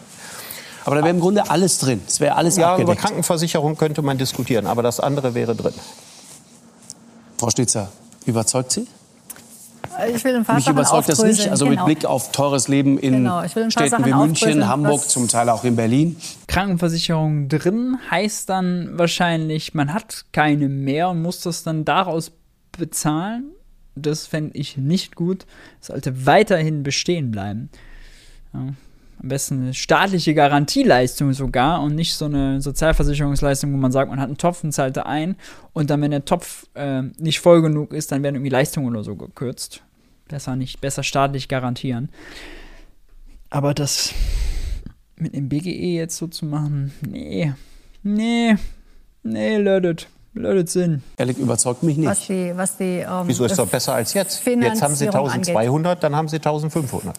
Aber 0.87 0.95
da 0.95 1.01
wäre 1.01 1.13
im 1.13 1.19
Grunde 1.19 1.49
alles 1.49 1.79
drin. 1.79 1.99
Es 2.07 2.21
wäre 2.21 2.37
alles 2.37 2.55
ja, 2.55 2.71
abgedeckt. 2.71 2.97
über 2.97 3.07
Krankenversicherung 3.07 3.75
könnte 3.75 4.01
man 4.01 4.17
diskutieren, 4.17 4.65
aber 4.67 4.83
das 4.83 5.01
andere 5.01 5.33
wäre 5.33 5.53
drin. 5.53 5.73
Frau 7.37 7.49
Schnitzer, 7.49 7.91
überzeugt 8.25 8.71
Sie? 8.71 8.87
Ich 10.15 10.23
will 10.23 10.37
ein 10.37 10.45
paar 10.45 10.55
Mich 10.55 10.65
überzeugt 10.69 11.09
das 11.09 11.21
nicht. 11.21 11.49
Also 11.49 11.65
genau. 11.65 11.85
mit 11.85 11.99
Blick 11.99 12.09
auf 12.09 12.31
teures 12.31 12.69
Leben 12.69 12.97
in 12.99 13.15
genau. 13.15 13.45
Städten 13.45 13.69
Sachen 13.69 14.05
wie 14.05 14.13
München, 14.13 14.65
Hamburg, 14.65 15.01
zum 15.09 15.27
Teil 15.27 15.49
auch 15.49 15.65
in 15.65 15.75
Berlin. 15.75 16.15
Krankenversicherung 16.47 17.49
drin 17.49 17.97
heißt 18.09 18.47
dann 18.47 18.97
wahrscheinlich, 18.97 19.73
man 19.73 19.93
hat 19.93 20.23
keine 20.31 20.69
mehr 20.69 21.09
und 21.09 21.21
muss 21.21 21.41
das 21.41 21.63
dann 21.63 21.83
daraus 21.83 22.31
bezahlen. 22.71 23.51
Das 23.95 24.25
fände 24.25 24.57
ich 24.57 24.77
nicht 24.77 25.15
gut. 25.17 25.45
Sollte 25.81 26.25
weiterhin 26.25 26.83
bestehen 26.83 27.29
bleiben. 27.29 27.69
Ja 28.53 28.67
am 29.21 29.29
besten 29.29 29.61
eine 29.61 29.73
staatliche 29.73 30.33
Garantieleistung 30.33 31.33
sogar 31.33 31.81
und 31.81 31.95
nicht 31.95 32.13
so 32.15 32.25
eine 32.25 32.61
Sozialversicherungsleistung, 32.61 33.73
wo 33.73 33.77
man 33.77 33.91
sagt, 33.91 34.09
man 34.09 34.19
hat 34.19 34.27
einen 34.27 34.37
Topf 34.37 34.63
und 34.63 34.71
zahlt 34.71 34.97
da 34.97 35.03
ein 35.03 35.35
und 35.73 35.89
dann, 35.89 36.01
wenn 36.01 36.11
der 36.11 36.25
Topf 36.25 36.67
äh, 36.75 37.01
nicht 37.17 37.39
voll 37.39 37.61
genug 37.61 37.93
ist, 37.93 38.11
dann 38.11 38.23
werden 38.23 38.35
irgendwie 38.35 38.51
Leistungen 38.51 38.87
oder 38.87 39.03
so 39.03 39.15
gekürzt. 39.15 39.81
Besser 40.27 40.55
nicht, 40.55 40.81
besser 40.81 41.03
staatlich 41.03 41.47
garantieren. 41.47 42.09
Aber 43.49 43.73
das 43.73 44.13
mit 45.15 45.33
dem 45.33 45.49
BGE 45.49 45.95
jetzt 45.95 46.17
so 46.17 46.27
zu 46.27 46.45
machen, 46.45 46.93
nee, 47.01 47.53
nee, 48.03 48.55
nee, 49.23 49.57
lödet. 49.57 50.07
Lödet 50.33 50.69
Sinn. 50.69 51.01
Ehrlich 51.17 51.39
überzeugt 51.39 51.81
mich 51.81 51.97
nicht. 51.97 52.07
Was 52.07 52.27
die, 52.27 52.51
was 52.55 52.77
die, 52.77 52.99
ähm, 52.99 53.23
Wieso 53.25 53.45
ist 53.45 53.57
das 53.57 53.67
besser 53.67 53.95
als 53.95 54.13
jetzt? 54.13 54.45
Jetzt 54.45 54.81
haben 54.83 54.93
Sie 54.93 55.07
1200, 55.07 55.91
angeht. 55.93 56.03
dann 56.03 56.15
haben 56.15 56.27
Sie 56.27 56.35
1500. 56.35 57.17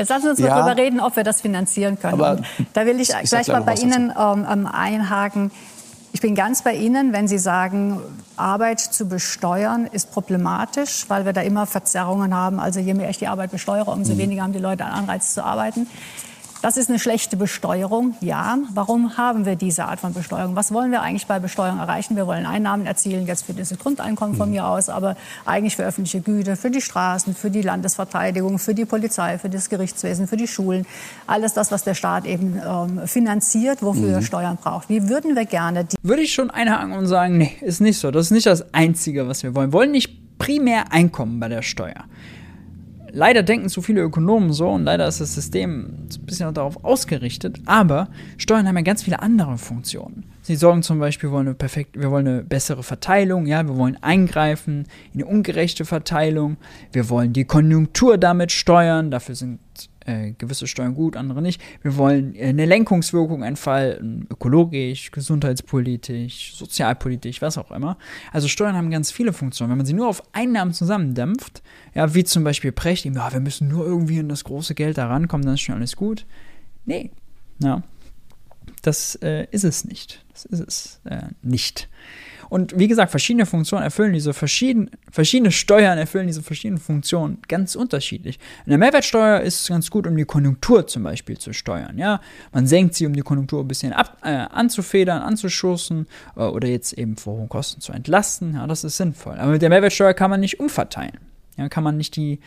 Jetzt 0.00 0.08
lassen 0.08 0.22
Sie 0.22 0.30
uns 0.30 0.38
ja, 0.40 0.48
mal 0.48 0.62
darüber 0.62 0.80
reden, 0.80 1.00
ob 1.00 1.16
wir 1.16 1.24
das 1.24 1.42
finanzieren 1.42 1.98
können. 1.98 2.44
da 2.72 2.86
will 2.86 3.00
ich, 3.00 3.10
ich 3.10 3.28
gleich 3.30 3.48
mal 3.48 3.62
bei 3.62 3.74
Ihnen 3.74 4.12
ähm, 4.18 4.46
ähm, 4.50 4.66
einhaken. 4.66 5.50
Ich 6.12 6.20
bin 6.20 6.34
ganz 6.34 6.62
bei 6.62 6.74
Ihnen, 6.74 7.12
wenn 7.12 7.28
Sie 7.28 7.38
sagen, 7.38 8.00
Arbeit 8.36 8.80
zu 8.80 9.06
besteuern 9.06 9.86
ist 9.86 10.10
problematisch, 10.10 11.04
weil 11.08 11.26
wir 11.26 11.32
da 11.34 11.42
immer 11.42 11.66
Verzerrungen 11.66 12.34
haben. 12.34 12.58
Also 12.58 12.80
je 12.80 12.94
mehr 12.94 13.10
ich 13.10 13.18
die 13.18 13.28
Arbeit 13.28 13.50
besteuere, 13.50 13.90
umso 13.90 14.14
mhm. 14.14 14.18
weniger 14.18 14.42
haben 14.42 14.52
die 14.52 14.58
Leute 14.58 14.84
einen 14.84 14.94
Anreiz 14.94 15.34
zu 15.34 15.44
arbeiten. 15.44 15.86
Das 16.62 16.76
ist 16.76 16.90
eine 16.90 16.98
schlechte 16.98 17.38
Besteuerung, 17.38 18.14
ja. 18.20 18.58
Warum 18.74 19.16
haben 19.16 19.46
wir 19.46 19.56
diese 19.56 19.86
Art 19.86 19.98
von 19.98 20.12
Besteuerung? 20.12 20.56
Was 20.56 20.72
wollen 20.72 20.90
wir 20.90 21.00
eigentlich 21.00 21.26
bei 21.26 21.38
Besteuerung 21.38 21.78
erreichen? 21.78 22.16
Wir 22.16 22.26
wollen 22.26 22.44
Einnahmen 22.44 22.84
erzielen, 22.84 23.26
jetzt 23.26 23.46
für 23.46 23.54
dieses 23.54 23.78
Grundeinkommen 23.78 24.36
von 24.36 24.50
mhm. 24.50 24.56
mir 24.56 24.66
aus, 24.66 24.90
aber 24.90 25.16
eigentlich 25.46 25.76
für 25.76 25.84
öffentliche 25.84 26.20
Güter, 26.20 26.56
für 26.56 26.70
die 26.70 26.82
Straßen, 26.82 27.34
für 27.34 27.50
die 27.50 27.62
Landesverteidigung, 27.62 28.58
für 28.58 28.74
die 28.74 28.84
Polizei, 28.84 29.38
für 29.38 29.48
das 29.48 29.70
Gerichtswesen, 29.70 30.28
für 30.28 30.36
die 30.36 30.46
Schulen. 30.46 30.84
Alles 31.26 31.54
das, 31.54 31.72
was 31.72 31.82
der 31.82 31.94
Staat 31.94 32.26
eben 32.26 32.60
ähm, 32.62 33.06
finanziert, 33.06 33.82
wofür 33.82 34.08
mhm. 34.08 34.14
er 34.14 34.22
Steuern 34.22 34.58
braucht. 34.58 34.90
Wie 34.90 35.08
würden 35.08 35.36
wir 35.36 35.46
gerne 35.46 35.86
die 35.86 35.96
Würde 36.02 36.20
ich 36.20 36.34
schon 36.34 36.50
einhaken 36.50 36.92
und 36.92 37.06
sagen, 37.06 37.38
nee, 37.38 37.56
ist 37.62 37.80
nicht 37.80 37.98
so. 37.98 38.10
Das 38.10 38.26
ist 38.26 38.32
nicht 38.32 38.46
das 38.46 38.74
Einzige, 38.74 39.26
was 39.26 39.42
wir 39.42 39.54
wollen. 39.54 39.70
Wir 39.70 39.78
wollen 39.78 39.92
nicht 39.92 40.38
primär 40.38 40.92
Einkommen 40.92 41.40
bei 41.40 41.48
der 41.48 41.62
Steuer 41.62 42.04
leider 43.12 43.42
denken 43.42 43.68
zu 43.68 43.82
viele 43.82 44.02
Ökonomen 44.02 44.52
so 44.52 44.68
und 44.68 44.84
leider 44.84 45.06
ist 45.06 45.20
das 45.20 45.34
System 45.34 46.06
ein 46.10 46.26
bisschen 46.26 46.52
darauf 46.54 46.84
ausgerichtet, 46.84 47.60
aber 47.66 48.08
Steuern 48.36 48.66
haben 48.66 48.76
ja 48.76 48.82
ganz 48.82 49.02
viele 49.02 49.20
andere 49.20 49.58
Funktionen. 49.58 50.24
Sie 50.42 50.56
sorgen 50.56 50.82
zum 50.82 50.98
Beispiel, 50.98 51.30
wir 51.30 51.34
wollen 51.34 51.48
eine, 51.48 51.54
perfekt, 51.54 52.00
wir 52.00 52.10
wollen 52.10 52.26
eine 52.26 52.42
bessere 52.42 52.82
Verteilung, 52.82 53.46
ja, 53.46 53.66
wir 53.66 53.76
wollen 53.76 53.96
eingreifen 54.02 54.86
in 55.12 55.20
eine 55.20 55.30
ungerechte 55.30 55.84
Verteilung, 55.84 56.56
wir 56.92 57.08
wollen 57.08 57.32
die 57.32 57.44
Konjunktur 57.44 58.18
damit 58.18 58.52
steuern, 58.52 59.10
dafür 59.10 59.34
sind 59.34 59.60
äh, 60.10 60.32
gewisse 60.32 60.66
Steuern 60.66 60.94
gut, 60.94 61.16
andere 61.16 61.40
nicht. 61.42 61.60
Wir 61.82 61.96
wollen 61.96 62.34
äh, 62.34 62.48
eine 62.48 62.66
Lenkungswirkung 62.66 63.42
entfalten, 63.42 64.26
ökologisch, 64.30 65.10
gesundheitspolitisch, 65.10 66.54
sozialpolitisch, 66.56 67.40
was 67.40 67.58
auch 67.58 67.70
immer. 67.70 67.96
Also 68.32 68.48
Steuern 68.48 68.76
haben 68.76 68.90
ganz 68.90 69.10
viele 69.10 69.32
Funktionen. 69.32 69.70
Wenn 69.70 69.78
man 69.78 69.86
sie 69.86 69.92
nur 69.92 70.08
auf 70.08 70.22
Einnahmen 70.32 70.72
zusammendämpft, 70.72 71.62
ja, 71.94 72.14
wie 72.14 72.24
zum 72.24 72.44
Beispiel 72.44 72.72
Precht, 72.72 73.04
ja, 73.04 73.32
wir 73.32 73.40
müssen 73.40 73.68
nur 73.68 73.86
irgendwie 73.86 74.18
in 74.18 74.28
das 74.28 74.44
große 74.44 74.74
Geld 74.74 74.98
da 74.98 75.06
rankommen, 75.06 75.44
dann 75.44 75.54
ist 75.54 75.60
schon 75.60 75.76
alles 75.76 75.96
gut. 75.96 76.26
Nee, 76.84 77.10
ja, 77.62 77.82
das 78.82 79.16
äh, 79.16 79.46
ist 79.50 79.64
es 79.64 79.84
nicht. 79.84 80.24
Das 80.32 80.44
ist 80.44 80.60
es 80.60 81.00
äh, 81.04 81.28
nicht. 81.42 81.88
Und 82.50 82.76
wie 82.76 82.88
gesagt, 82.88 83.12
verschiedene 83.12 83.46
Funktionen 83.46 83.84
erfüllen 83.84 84.12
diese 84.12 84.34
verschiedenen, 84.34 84.90
verschiedene 85.10 85.52
Steuern 85.52 85.98
erfüllen 85.98 86.26
diese 86.26 86.42
verschiedenen 86.42 86.80
Funktionen 86.80 87.38
ganz 87.46 87.76
unterschiedlich. 87.76 88.40
Eine 88.66 88.76
Mehrwertsteuer 88.76 89.40
ist 89.40 89.68
ganz 89.68 89.88
gut, 89.88 90.06
um 90.08 90.16
die 90.16 90.24
Konjunktur 90.24 90.86
zum 90.88 91.04
Beispiel 91.04 91.38
zu 91.38 91.52
steuern. 91.52 91.96
Ja, 91.96 92.20
man 92.52 92.66
senkt 92.66 92.96
sie, 92.96 93.06
um 93.06 93.12
die 93.12 93.20
Konjunktur 93.20 93.62
ein 93.62 93.68
bisschen 93.68 93.92
ab, 93.92 94.18
äh, 94.24 94.30
anzufedern, 94.30 95.22
anzuschussen 95.22 96.08
äh, 96.36 96.40
oder 96.40 96.66
jetzt 96.66 96.92
eben 96.94 97.16
vor 97.16 97.34
hohen 97.34 97.48
Kosten 97.48 97.80
zu 97.80 97.92
entlasten. 97.92 98.54
Ja, 98.54 98.66
das 98.66 98.82
ist 98.82 98.96
sinnvoll. 98.96 99.38
Aber 99.38 99.52
mit 99.52 99.62
der 99.62 99.68
Mehrwertsteuer 99.68 100.12
kann 100.12 100.30
man 100.30 100.40
nicht 100.40 100.58
umverteilen. 100.58 101.18
Ja, 101.56 101.68
kann 101.68 101.84
man 101.84 101.96
nicht 101.96 102.16
die 102.16 102.40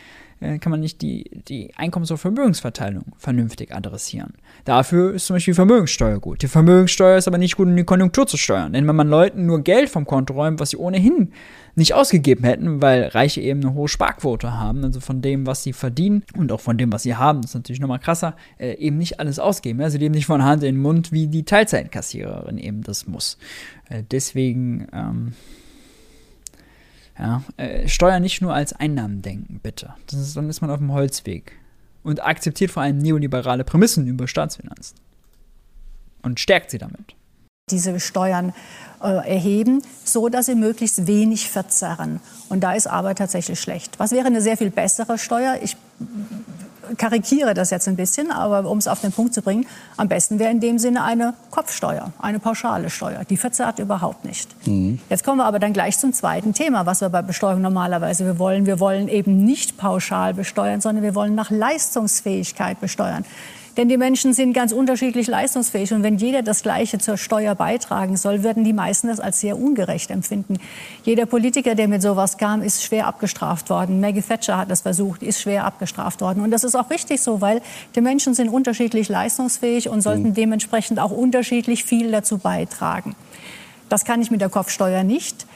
äh, 0.43 0.59
kann 0.59 0.71
man 0.71 0.81
nicht 0.81 1.01
die, 1.01 1.29
die 1.47 1.73
Einkommens- 1.75 2.11
und 2.11 2.17
Vermögensverteilung 2.17 3.05
vernünftig 3.17 3.73
adressieren. 3.73 4.33
Dafür 4.65 5.13
ist 5.13 5.27
zum 5.27 5.35
Beispiel 5.35 5.53
die 5.53 5.55
Vermögenssteuer 5.55 6.19
gut. 6.19 6.41
Die 6.41 6.47
Vermögenssteuer 6.47 7.17
ist 7.17 7.27
aber 7.27 7.37
nicht 7.37 7.55
gut, 7.55 7.67
um 7.67 7.75
die 7.75 7.85
Konjunktur 7.85 8.27
zu 8.27 8.37
steuern. 8.37 8.73
Denn 8.73 8.87
wenn 8.87 8.95
man 8.95 9.07
Leuten 9.07 9.45
nur 9.45 9.63
Geld 9.63 9.89
vom 9.89 10.05
Konto 10.05 10.33
räumt, 10.33 10.59
was 10.59 10.71
sie 10.71 10.77
ohnehin 10.77 11.31
nicht 11.75 11.93
ausgegeben 11.93 12.43
hätten, 12.43 12.81
weil 12.81 13.05
Reiche 13.05 13.41
eben 13.41 13.61
eine 13.61 13.73
hohe 13.73 13.87
Sparquote 13.87 14.59
haben, 14.59 14.83
also 14.83 14.99
von 14.99 15.21
dem, 15.21 15.47
was 15.47 15.63
sie 15.63 15.73
verdienen 15.73 16.23
und 16.37 16.51
auch 16.51 16.59
von 16.59 16.77
dem, 16.77 16.91
was 16.91 17.03
sie 17.03 17.15
haben, 17.15 17.41
das 17.41 17.51
ist 17.51 17.55
natürlich 17.55 17.79
nochmal 17.79 17.99
krasser, 17.99 18.35
äh, 18.59 18.73
eben 18.75 18.97
nicht 18.97 19.19
alles 19.19 19.39
ausgeben. 19.39 19.79
Ja? 19.79 19.89
Sie 19.89 19.97
leben 19.97 20.13
nicht 20.13 20.25
von 20.25 20.43
Hand 20.43 20.63
in 20.63 20.75
den 20.75 20.81
Mund, 20.81 21.11
wie 21.11 21.27
die 21.27 21.45
Teilzeitkassiererin 21.45 22.57
eben 22.57 22.83
das 22.83 23.07
muss. 23.07 23.37
Äh, 23.89 24.03
deswegen, 24.11 24.87
ähm, 24.93 25.33
ja, 27.17 27.43
äh, 27.57 27.87
Steuern 27.87 28.21
nicht 28.21 28.41
nur 28.41 28.53
als 28.53 28.73
Einnahmen 28.73 29.21
denken, 29.21 29.59
bitte. 29.61 29.93
Ist, 30.11 30.35
dann 30.35 30.49
ist 30.49 30.61
man 30.61 30.69
auf 30.69 30.79
dem 30.79 30.91
Holzweg. 30.91 31.53
Und 32.03 32.23
akzeptiert 32.23 32.71
vor 32.71 32.83
allem 32.83 32.97
neoliberale 32.97 33.63
Prämissen 33.63 34.07
über 34.07 34.27
Staatsfinanzen. 34.27 34.97
Und 36.21 36.39
stärkt 36.39 36.71
sie 36.71 36.77
damit. 36.77 37.15
Diese 37.69 37.97
Steuern 37.99 38.53
äh, 39.01 39.07
erheben, 39.07 39.81
so 40.03 40.27
dass 40.27 40.47
sie 40.47 40.55
möglichst 40.55 41.07
wenig 41.07 41.49
verzerren. 41.49 42.19
Und 42.49 42.61
da 42.61 42.73
ist 42.73 42.87
Arbeit 42.87 43.19
tatsächlich 43.19 43.59
schlecht. 43.59 43.99
Was 43.99 44.11
wäre 44.11 44.27
eine 44.27 44.41
sehr 44.41 44.57
viel 44.57 44.69
bessere 44.69 45.17
Steuer? 45.17 45.59
Ich 45.61 45.77
karikiere 46.97 47.53
das 47.53 47.69
jetzt 47.69 47.87
ein 47.87 47.95
bisschen, 47.95 48.31
aber 48.31 48.69
um 48.69 48.77
es 48.77 48.87
auf 48.87 49.01
den 49.01 49.11
Punkt 49.11 49.33
zu 49.33 49.41
bringen, 49.41 49.65
am 49.97 50.07
besten 50.07 50.39
wäre 50.39 50.51
in 50.51 50.59
dem 50.59 50.79
Sinne 50.79 51.03
eine 51.03 51.33
Kopfsteuer, 51.51 52.11
eine 52.19 52.39
pauschale 52.39 52.89
Steuer. 52.89 53.23
Die 53.25 53.37
verzerrt 53.37 53.79
überhaupt 53.79 54.25
nicht. 54.25 54.55
Mhm. 54.67 54.99
Jetzt 55.09 55.23
kommen 55.23 55.37
wir 55.37 55.45
aber 55.45 55.59
dann 55.59 55.73
gleich 55.73 55.97
zum 55.97 56.13
zweiten 56.13 56.53
Thema, 56.53 56.85
was 56.85 57.01
wir 57.01 57.09
bei 57.09 57.21
Besteuerung 57.21 57.61
normalerweise 57.61 58.25
wir 58.25 58.39
wollen. 58.39 58.65
Wir 58.65 58.79
wollen 58.79 59.07
eben 59.07 59.43
nicht 59.43 59.77
pauschal 59.77 60.33
besteuern, 60.33 60.81
sondern 60.81 61.03
wir 61.03 61.15
wollen 61.15 61.35
nach 61.35 61.49
Leistungsfähigkeit 61.49 62.79
besteuern. 62.79 63.25
Denn 63.77 63.89
die 63.89 63.97
Menschen 63.97 64.33
sind 64.33 64.53
ganz 64.53 64.71
unterschiedlich 64.71 65.27
leistungsfähig. 65.27 65.93
Und 65.93 66.03
wenn 66.03 66.17
jeder 66.17 66.43
das 66.43 66.61
Gleiche 66.61 66.99
zur 66.99 67.17
Steuer 67.17 67.55
beitragen 67.55 68.17
soll, 68.17 68.43
würden 68.43 68.63
die 68.63 68.73
meisten 68.73 69.07
das 69.07 69.19
als 69.19 69.39
sehr 69.39 69.57
ungerecht 69.57 70.11
empfinden. 70.11 70.57
Jeder 71.03 71.25
Politiker, 71.25 71.73
der 71.73 71.87
mit 71.87 72.01
sowas 72.01 72.37
kam, 72.37 72.61
ist 72.61 72.83
schwer 72.83 73.07
abgestraft 73.07 73.69
worden. 73.69 73.99
Maggie 73.99 74.21
Thatcher 74.21 74.57
hat 74.57 74.69
das 74.69 74.81
versucht, 74.81 75.23
ist 75.23 75.41
schwer 75.41 75.65
abgestraft 75.65 76.21
worden. 76.21 76.43
Und 76.43 76.51
das 76.51 76.63
ist 76.63 76.75
auch 76.75 76.89
richtig 76.91 77.21
so, 77.21 77.41
weil 77.41 77.61
die 77.95 78.01
Menschen 78.01 78.35
sind 78.35 78.49
unterschiedlich 78.49 79.09
leistungsfähig 79.09 79.89
und 79.89 80.01
sollten 80.01 80.29
mhm. 80.29 80.33
dementsprechend 80.35 80.99
auch 80.99 81.11
unterschiedlich 81.11 81.83
viel 81.83 82.11
dazu 82.11 82.37
beitragen. 82.37 83.15
Das 83.89 84.05
kann 84.05 84.21
ich 84.21 84.29
mit 84.29 84.41
der 84.41 84.49
Kopfsteuer 84.49 85.03
nicht 85.03 85.47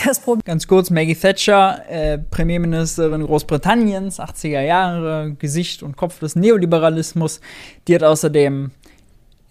das 0.04 0.20
Problem. 0.20 0.42
Ganz 0.44 0.66
kurz, 0.66 0.90
Maggie 0.90 1.14
Thatcher, 1.14 1.82
äh, 1.88 2.18
Premierministerin 2.18 3.24
Großbritanniens, 3.24 4.20
80er 4.20 4.62
Jahre, 4.62 5.34
Gesicht 5.38 5.82
und 5.82 5.96
Kopf 5.96 6.18
des 6.18 6.36
Neoliberalismus, 6.36 7.40
die 7.86 7.94
hat 7.94 8.02
außerdem 8.02 8.70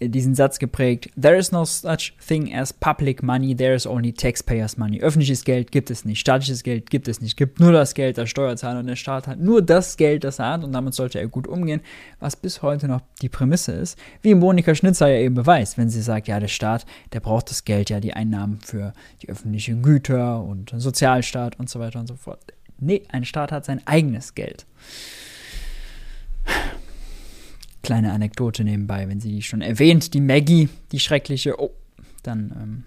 diesen 0.00 0.34
Satz 0.34 0.58
geprägt: 0.58 1.10
There 1.20 1.36
is 1.36 1.52
no 1.52 1.64
such 1.64 2.14
thing 2.26 2.54
as 2.54 2.72
public 2.72 3.22
money, 3.22 3.54
there 3.54 3.74
is 3.74 3.86
only 3.86 4.12
taxpayers 4.12 4.76
money. 4.76 5.00
Öffentliches 5.00 5.44
Geld 5.44 5.70
gibt 5.70 5.90
es 5.90 6.04
nicht, 6.04 6.20
staatliches 6.20 6.62
Geld 6.62 6.90
gibt 6.90 7.08
es 7.08 7.20
nicht, 7.20 7.36
gibt 7.36 7.60
nur 7.60 7.72
das 7.72 7.94
Geld 7.94 8.16
der 8.16 8.26
Steuerzahler 8.26 8.80
und 8.80 8.86
der 8.86 8.96
Staat 8.96 9.26
hat 9.26 9.38
nur 9.38 9.62
das 9.62 9.96
Geld, 9.96 10.24
das 10.24 10.38
er 10.38 10.50
hat 10.50 10.64
und 10.64 10.72
damit 10.72 10.94
sollte 10.94 11.18
er 11.18 11.28
gut 11.28 11.46
umgehen, 11.46 11.80
was 12.18 12.36
bis 12.36 12.62
heute 12.62 12.88
noch 12.88 13.02
die 13.22 13.28
Prämisse 13.28 13.72
ist. 13.72 13.98
Wie 14.22 14.34
Monika 14.34 14.74
Schnitzer 14.74 15.08
ja 15.08 15.18
eben 15.18 15.34
beweist, 15.34 15.78
wenn 15.78 15.90
sie 15.90 16.02
sagt, 16.02 16.28
ja, 16.28 16.40
der 16.40 16.48
Staat, 16.48 16.86
der 17.12 17.20
braucht 17.20 17.50
das 17.50 17.64
Geld, 17.64 17.90
ja, 17.90 18.00
die 18.00 18.14
Einnahmen 18.14 18.60
für 18.60 18.92
die 19.22 19.28
öffentlichen 19.28 19.82
Güter 19.82 20.42
und 20.42 20.72
Sozialstaat 20.76 21.58
und 21.58 21.68
so 21.68 21.80
weiter 21.80 22.00
und 22.00 22.06
so 22.06 22.16
fort. 22.16 22.40
Nee, 22.78 23.02
ein 23.08 23.24
Staat 23.24 23.52
hat 23.52 23.66
sein 23.66 23.82
eigenes 23.86 24.34
Geld 24.34 24.66
kleine 27.82 28.12
Anekdote 28.12 28.64
nebenbei, 28.64 29.08
wenn 29.08 29.20
sie 29.20 29.30
die 29.30 29.42
schon 29.42 29.62
erwähnt, 29.62 30.14
die 30.14 30.20
Maggie, 30.20 30.68
die 30.92 31.00
schreckliche, 31.00 31.60
oh, 31.60 31.70
dann 32.22 32.52
ähm, 32.60 32.84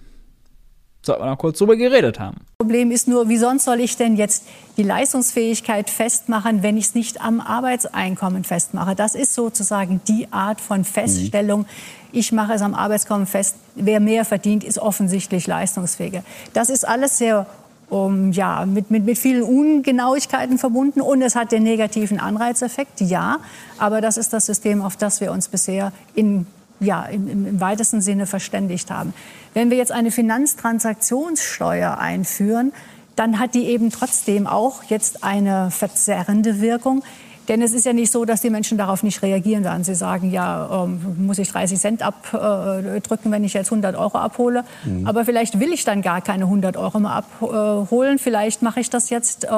sollte 1.06 1.22
man 1.22 1.32
noch 1.32 1.38
kurz 1.38 1.58
drüber 1.58 1.76
geredet 1.76 2.20
haben. 2.20 2.38
Problem 2.58 2.92
ist 2.92 3.08
nur, 3.08 3.28
wie 3.28 3.38
sonst 3.38 3.66
soll 3.66 3.80
ich 3.80 3.98
denn 3.98 4.16
jetzt 4.16 4.46
die 4.78 4.84
Leistungsfähigkeit 4.84 5.90
festmachen, 5.90 6.64
wenn 6.64 6.78
ich 6.78 6.86
es 6.86 6.96
nicht 6.96 7.22
am 7.22 7.42
Arbeitseinkommen 7.42 8.44
festmache? 8.44 8.96
Das 8.96 9.16
ist 9.16 9.34
sozusagen 9.34 10.02
die 10.08 10.32
Art 10.32 10.62
von 10.62 10.86
Feststellung. 10.86 11.62
Mhm. 11.62 11.66
Ich 12.14 12.32
mache 12.32 12.54
es 12.54 12.62
am 12.62 12.74
Arbeitskommen 12.74 13.26
fest. 13.26 13.56
Wer 13.76 14.00
mehr 14.00 14.24
verdient, 14.24 14.64
ist 14.64 14.80
offensichtlich 14.80 15.48
leistungsfähiger. 15.48 16.24
Das 16.54 16.70
ist 16.70 16.88
alles 16.88 17.18
sehr 17.18 17.48
um, 17.94 18.32
ja, 18.32 18.66
mit, 18.66 18.90
mit, 18.90 19.06
mit 19.06 19.20
vielen 19.20 19.44
Ungenauigkeiten 19.44 20.58
verbunden 20.58 21.00
und 21.00 21.22
es 21.22 21.36
hat 21.36 21.52
den 21.52 21.62
negativen 21.62 22.20
Anreizeffekt, 22.20 23.02
ja. 23.02 23.38
Aber 23.78 24.02
das 24.02 24.18
ist 24.18 24.34
das 24.34 24.48
System, 24.48 24.82
auf 24.82 24.98
das 24.98 25.22
wir 25.22 25.32
uns 25.32 25.48
bisher 25.48 25.92
in, 26.16 26.48
ja, 26.80 27.04
im, 27.04 27.30
im 27.30 27.62
weitesten 27.62 28.02
Sinne 28.02 28.26
verständigt 28.26 28.90
haben. 28.90 29.14
Wenn 29.54 29.70
wir 29.70 29.78
jetzt 29.78 29.92
eine 29.92 30.10
Finanztransaktionssteuer 30.10 32.00
einführen, 32.00 32.74
dann 33.16 33.38
hat 33.38 33.54
die 33.54 33.66
eben 33.66 33.92
trotzdem 33.92 34.48
auch 34.48 34.84
jetzt 34.86 35.24
eine 35.24 35.70
verzerrende 35.70 36.62
Wirkung. 36.62 37.04
Denn 37.48 37.62
es 37.62 37.74
ist 37.74 37.86
ja 37.86 37.94
nicht 37.94 38.12
so, 38.12 38.24
dass 38.24 38.42
die 38.42 38.50
Menschen 38.50 38.78
darauf 38.78 39.04
nicht 39.04 39.22
reagieren 39.22 39.64
werden. 39.64 39.84
Sie 39.84 39.96
sagen, 39.96 40.32
ja, 40.32 40.84
ähm, 40.84 41.00
muss 41.18 41.40
ich 41.40 41.52
30 41.52 41.80
Cent 41.80 42.02
abdrücken, 42.02 43.32
wenn 43.32 43.44
ich 43.44 43.54
jetzt 43.54 43.72
100 43.72 43.96
Euro 43.96 44.18
abhole. 44.18 44.64
Mhm. 44.86 45.06
Aber 45.06 45.26
vielleicht 45.26 45.60
will 45.60 45.74
ich 45.74 45.84
dann 45.84 46.02
gar 46.02 46.22
keine 46.22 46.46
100 46.46 46.78
Euro 46.78 47.00
mehr 47.00 47.12
abholen. 47.12 48.18
Vielleicht 48.18 48.62
mache 48.62 48.80
ich 48.80 48.90
das 48.90 49.10
jetzt 49.10 49.46
äh, 49.46 49.50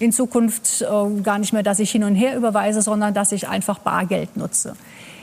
in 0.00 0.12
Zukunft 0.12 0.82
äh, 0.82 1.20
gar 1.22 1.38
nicht 1.38 1.52
mehr, 1.52 1.62
dass 1.62 1.78
ich 1.78 1.90
hin 1.90 2.04
und 2.04 2.16
her 2.16 2.36
überweise, 2.36 2.82
sondern 2.82 3.14
dass 3.14 3.32
ich 3.32 3.48
einfach 3.48 3.78
Bargeld 3.78 4.36
nutze. 4.36 4.74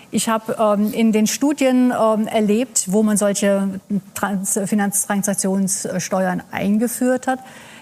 Ich 0.10 0.30
habe 0.30 0.56
ähm, 0.58 0.94
in 0.94 1.12
den 1.12 1.28
Studien 1.28 1.92
ähm, 1.92 2.28
erlebt, 2.28 2.86
wo 2.88 3.04
man 3.04 3.18
solche 3.18 3.82
Trans 4.14 4.58
Finanztransaktionssteuern 4.66 6.44
eingeführt 6.52 7.28
hat, 7.28 7.40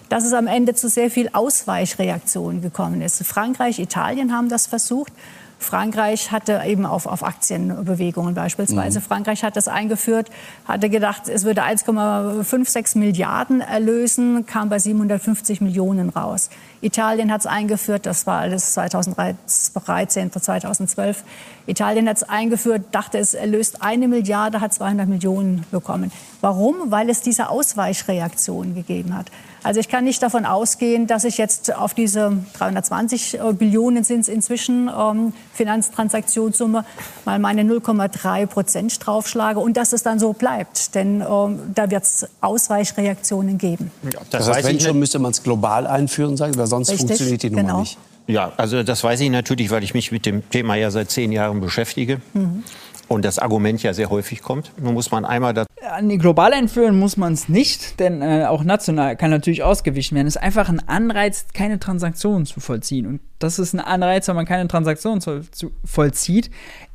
dass 0.09 0.25
es 0.25 0.33
am 0.33 0.47
Ende 0.47 0.75
zu 0.75 0.89
sehr 0.89 1.09
viel 1.09 1.29
Ausweichreaktionen 1.33 2.61
gekommen 2.61 3.01
ist. 3.01 3.23
Frankreich, 3.25 3.79
Italien 3.79 4.33
haben 4.33 4.49
das 4.49 4.67
versucht. 4.67 5.13
Frankreich 5.57 6.31
hatte 6.31 6.61
eben 6.65 6.85
auf, 6.85 7.05
auf 7.05 7.23
Aktienbewegungen 7.23 8.35
beispielsweise. 8.35 8.99
Mhm. 8.99 9.03
Frankreich 9.03 9.43
hat 9.43 9.55
das 9.55 9.67
eingeführt, 9.67 10.29
hatte 10.65 10.89
gedacht, 10.89 11.27
es 11.27 11.43
würde 11.43 11.63
1,56 11.63 12.97
Milliarden 12.97 13.61
erlösen, 13.61 14.45
kam 14.45 14.69
bei 14.69 14.79
750 14.79 15.61
Millionen 15.61 16.09
raus. 16.09 16.49
Italien 16.81 17.31
hat 17.31 17.41
es 17.41 17.47
eingeführt, 17.47 18.05
das 18.05 18.27
war 18.27 18.41
alles 18.41 18.73
2013, 18.73 20.31
2012. 20.31 21.23
Italien 21.65 22.07
hat 22.07 22.17
es 22.17 22.23
eingeführt, 22.23 22.83
dachte, 22.91 23.17
es 23.17 23.33
erlöst 23.33 23.81
eine 23.81 24.07
Milliarde, 24.07 24.61
hat 24.61 24.73
200 24.73 25.07
Millionen 25.07 25.65
bekommen. 25.71 26.11
Warum? 26.41 26.91
Weil 26.91 27.09
es 27.09 27.21
diese 27.21 27.49
Ausweichreaktion 27.49 28.75
gegeben 28.75 29.17
hat. 29.17 29.31
Also 29.65 29.79
ich 29.79 29.89
kann 29.89 30.03
nicht 30.03 30.21
davon 30.21 30.45
ausgehen, 30.45 31.07
dass 31.07 31.23
ich 31.23 31.39
jetzt 31.39 31.75
auf 31.75 31.95
diese 31.95 32.37
320 32.59 33.39
äh, 33.39 33.53
Billionen 33.53 34.03
sind 34.03 34.19
es 34.19 34.27
inzwischen 34.27 34.91
ähm, 34.95 35.33
Finanztransaktionssumme 35.55 36.85
mal 37.25 37.39
meine 37.39 37.63
0,3 37.63 38.45
Prozent 38.45 39.03
draufschlage 39.03 39.59
und 39.59 39.75
dass 39.75 39.91
es 39.91 40.03
dann 40.03 40.19
so 40.19 40.33
bleibt. 40.33 40.93
Denn 40.93 41.21
ähm, 41.27 41.59
da 41.73 41.89
wird 41.89 42.03
es 42.03 42.27
Ausweichreaktionen 42.41 43.57
geben. 43.57 43.89
Ja, 44.03 44.19
das, 44.29 44.45
das 44.45 44.55
heißt, 44.55 44.67
wenn 44.67 44.79
schon, 44.79 44.99
müsste 44.99 45.17
man 45.17 45.31
es 45.31 45.41
global 45.41 45.87
einführen, 45.87 46.37
sagen, 46.37 46.55
weil 46.57 46.67
sonst 46.67 46.91
Richtig, 46.91 47.07
funktioniert 47.07 47.41
die 47.41 47.49
Nummer 47.49 47.63
genau. 47.63 47.79
nicht. 47.79 47.97
Ja, 48.27 48.51
also 48.57 48.83
das 48.83 49.03
weiß 49.03 49.19
ich 49.21 49.31
natürlich, 49.31 49.71
weil 49.71 49.83
ich 49.83 49.95
mich 49.95 50.11
mit 50.11 50.27
dem 50.27 50.47
Thema 50.51 50.75
ja 50.75 50.91
seit 50.91 51.09
zehn 51.09 51.31
Jahren 51.31 51.59
beschäftige. 51.59 52.21
Mhm 52.33 52.63
und 53.07 53.23
das 53.23 53.39
Argument 53.39 53.81
ja 53.83 53.93
sehr 53.93 54.09
häufig 54.09 54.41
kommt. 54.41 54.71
Nun 54.77 54.93
muss 54.93 55.11
man 55.11 55.25
einmal 55.25 55.53
das. 55.53 55.67
An 55.81 56.09
die 56.09 56.17
global 56.17 56.53
einführen 56.53 56.97
muss 56.97 57.17
man 57.17 57.33
es 57.33 57.47
nicht, 57.47 57.99
denn 57.99 58.21
äh, 58.21 58.45
auch 58.45 58.63
national 58.63 59.15
kann 59.15 59.29
natürlich 59.29 59.63
ausgewichen 59.63 60.15
werden. 60.15 60.27
Es 60.27 60.35
ist 60.35 60.41
einfach 60.41 60.69
ein 60.69 60.79
Anreiz, 60.87 61.45
keine 61.53 61.79
Transaktionen 61.79 62.45
zu 62.45 62.59
vollziehen. 62.59 63.05
Und 63.05 63.21
das 63.39 63.59
ist 63.59 63.73
ein 63.73 63.79
Anreiz, 63.79 64.27
wenn 64.27 64.35
man 64.35 64.45
keine 64.45 64.67
Transaktionen 64.67 65.21
zu, 65.21 65.43
vollzieht. 65.83 66.49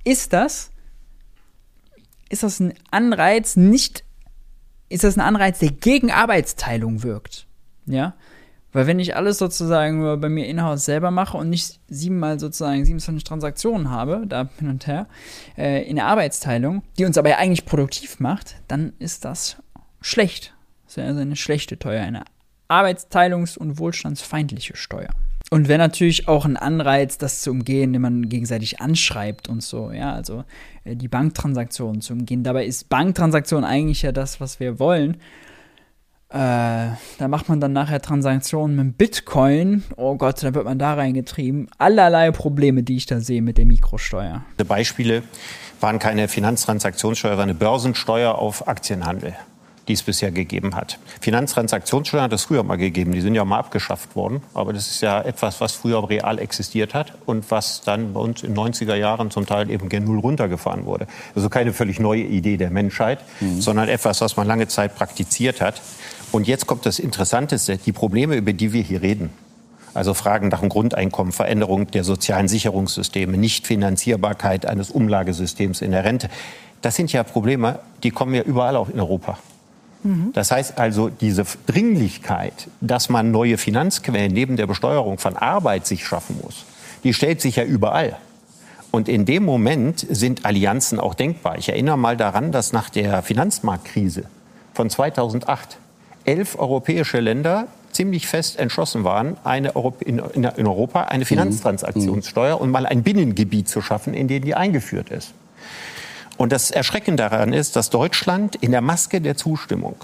Ist 0.05 0.33
das, 0.33 0.71
ist 2.29 2.43
das 2.43 2.61
ein 2.61 2.75
Anreiz 2.91 3.57
nicht, 3.57 4.05
ist 4.89 5.05
das 5.05 5.17
ein 5.17 5.21
Anreiz, 5.21 5.61
der 5.61 5.71
gegen 5.71 6.11
Arbeitsteilung 6.11 7.03
wirkt? 7.03 7.47
Ja. 7.87 8.15
Weil 8.73 8.87
wenn 8.87 9.01
ich 9.01 9.17
alles 9.17 9.39
sozusagen 9.39 10.21
bei 10.21 10.29
mir 10.29 10.47
in-house 10.47 10.85
selber 10.85 11.11
mache 11.11 11.37
und 11.37 11.51
nicht 11.51 11.81
siebenmal 11.89 12.39
sozusagen 12.39 12.85
27 12.85 13.25
Transaktionen 13.25 13.91
habe, 13.91 14.25
da 14.27 14.49
hin 14.59 14.69
und 14.69 14.87
her, 14.87 15.07
äh, 15.59 15.83
in 15.89 15.97
der 15.97 16.07
Arbeitsteilung, 16.07 16.83
die 16.99 17.05
uns 17.05 17.19
aber 17.19 17.31
ja 17.31 17.39
eigentlich 17.39 17.67
produktiv 17.67 18.21
macht, 18.21 18.57
dann 18.69 18.93
ist 18.99 19.25
das 19.25 19.57
schlecht. 20.01 20.55
Das 20.85 20.97
ist 20.97 21.05
also 21.05 21.21
eine 21.21 21.37
schlechte 21.37 21.77
Steuer, 21.77 22.03
eine 22.03 22.25
arbeitsteilungs- 22.69 23.59
und 23.59 23.79
wohlstandsfeindliche 23.79 24.77
Steuer. 24.77 25.11
Und 25.51 25.67
wäre 25.67 25.81
natürlich 25.81 26.29
auch 26.29 26.45
ein 26.45 26.57
Anreiz, 26.57 27.19
das 27.19 27.43
zu 27.43 27.51
umgehen, 27.51 27.93
den 27.93 28.03
man 28.03 28.29
gegenseitig 28.29 28.81
anschreibt 28.81 29.49
und 29.49 29.65
so, 29.65 29.91
ja, 29.91 30.13
also 30.13 30.45
äh, 30.85 30.95
die 30.95 31.09
Banktransaktionen 31.09 32.01
zu 32.01 32.13
umgehen. 32.13 32.45
Dabei 32.45 32.67
ist 32.67 32.89
Banktransaktion 32.89 33.65
eigentlich 33.65 34.03
ja 34.03 34.13
das, 34.13 34.41
was 34.41 34.61
wir 34.61 34.79
wollen. 34.79 35.17
Äh, 36.33 36.37
da 37.19 37.29
macht 37.29 37.49
man 37.49 37.61
dann 37.61 37.73
nachher 37.73 38.01
Transaktionen 38.01 38.77
mit 38.77 38.99
Bitcoin. 38.99 39.83
Oh 39.97 40.15
Gott, 40.15 40.43
da 40.45 40.55
wird 40.55 40.65
man 40.65 40.79
da 40.79 40.95
reingetrieben. 40.95 41.69
Allerlei 41.77 42.31
Probleme, 42.31 42.85
die 42.85 42.97
ich 42.97 43.07
da 43.07 43.19
sehe 43.19 43.43
mit 43.43 43.59
der 43.59 43.67
Mikrosteuer. 43.67 44.45
Beispiele 44.65 45.25
waren 45.81 45.99
keine 45.99 46.29
Finanztransaktionssteuer, 46.29 47.33
sondern 47.33 47.51
eine 47.51 47.59
Börsensteuer 47.59 48.37
auf 48.37 48.69
Aktienhandel, 48.69 49.35
die 49.91 49.95
es 49.95 50.05
bisher 50.05 50.31
gegeben 50.31 50.77
hat. 50.77 51.01
Finanztransaktionssteuer 51.21 52.23
hat 52.23 52.33
es 52.33 52.45
früher 52.45 52.63
mal 52.63 52.77
gegeben. 52.77 53.11
Die 53.11 53.21
sind 53.21 53.35
ja 53.35 53.45
mal 53.45 53.59
abgeschafft 53.59 54.15
worden. 54.15 54.41
Aber 54.55 54.73
das 54.73 54.87
ist 54.87 55.01
ja 55.01 55.21
etwas, 55.21 55.61
was 55.61 55.73
früher 55.73 56.09
real 56.09 56.39
existiert 56.39 56.95
hat 56.95 57.13
und 57.27 57.51
was 57.51 57.81
dann 57.83 58.13
bei 58.13 58.21
uns 58.21 58.45
in 58.45 58.55
den 58.55 58.73
90er 58.73 58.95
Jahren 58.95 59.33
zum 59.33 59.47
Teil 59.47 59.69
eben 59.69 59.89
gen 59.89 60.05
Null 60.05 60.21
runtergefahren 60.21 60.87
wurde. 60.87 61.09
Also 61.35 61.49
keine 61.49 61.73
völlig 61.73 61.99
neue 61.99 62.23
Idee 62.23 62.57
der 62.57 62.71
Menschheit, 62.71 63.19
mhm. 63.41 63.61
sondern 63.61 63.89
etwas, 63.89 64.21
was 64.21 64.37
man 64.37 64.47
lange 64.47 64.69
Zeit 64.69 64.95
praktiziert 64.95 65.61
hat. 65.61 65.83
Und 66.31 66.47
jetzt 66.47 66.69
kommt 66.69 66.87
das 66.87 67.01
Interessanteste, 67.01 67.77
die 67.77 67.93
Probleme, 67.93 68.37
über 68.37 68.53
die 68.53 68.73
wir 68.73 68.83
hier 68.83 69.03
reden. 69.03 69.31
Also 69.93 70.15
Fragen 70.15 70.49
nach 70.49 70.61
dem 70.61 70.69
Grundeinkommen, 70.69 71.33
Veränderung 71.33 71.91
der 71.91 72.05
sozialen 72.05 72.47
Sicherungssysteme, 72.47 73.37
Nichtfinanzierbarkeit 73.37 74.67
eines 74.67 74.93
Umlagesystems 74.93 75.83
in 75.83 75.91
der 75.91 76.05
Rente. 76.05 76.31
Das 76.81 76.95
sind 76.95 77.13
ja 77.13 77.25
Probleme, 77.25 77.81
die 78.05 78.13
kommen 78.13 78.35
ja 78.35 78.43
überall 78.43 78.77
auch 78.77 78.89
in 78.89 79.01
Europa. 79.01 79.37
Mhm. 80.03 80.31
Das 80.33 80.51
heißt 80.51 80.79
also, 80.79 81.09
diese 81.09 81.45
Dringlichkeit, 81.67 82.69
dass 82.81 83.09
man 83.09 83.31
neue 83.31 83.59
Finanzquellen 83.59 84.33
neben 84.33 84.57
der 84.57 84.67
Besteuerung 84.67 85.19
von 85.19 85.37
Arbeit 85.37 85.87
sich 85.87 86.07
schaffen 86.07 86.39
muss, 86.43 86.65
die 87.05 87.15
stellt 87.15 87.41
sich 87.41 87.57
ja 87.57 87.65
überall. 87.65 88.17
Und 88.91 89.09
in 89.09 89.25
dem 89.25 89.45
Moment 89.45 90.05
sind 90.09 90.45
Allianzen 90.45 90.99
auch 90.99 91.15
denkbar. 91.15 91.59
Ich 91.59 91.69
erinnere 91.69 91.97
mal 91.97 92.17
daran, 92.17 92.51
dass 92.51 92.73
nach 92.73 92.91
der 92.91 93.23
Finanzmarktkrise 93.23 94.25
von 94.75 94.91
2008 94.91 95.79
elf 96.25 96.59
europäische 96.59 97.21
Länder 97.21 97.69
ziemlich 97.93 98.27
fest 98.27 98.59
entschlossen 98.59 99.05
waren, 99.05 99.37
eine 99.45 99.73
in, 100.01 100.21
Europa 100.21 101.03
eine 101.03 101.25
mhm. 101.25 101.27
Finanztransaktionssteuer 101.27 102.57
mhm. 102.57 102.63
und 102.63 102.71
mal 102.71 102.87
ein 102.87 103.03
Binnengebiet 103.03 103.69
zu 103.69 103.81
schaffen, 103.81 104.15
in 104.15 104.29
dem 104.29 104.45
die 104.45 104.55
eingeführt 104.55 105.11
ist. 105.11 105.33
Und 106.41 106.53
das 106.53 106.71
Erschreckende 106.71 107.23
daran 107.23 107.53
ist, 107.53 107.77
dass 107.77 107.91
Deutschland 107.91 108.57
in 108.57 108.71
der 108.71 108.81
Maske 108.81 109.21
der 109.21 109.37
Zustimmung 109.37 109.97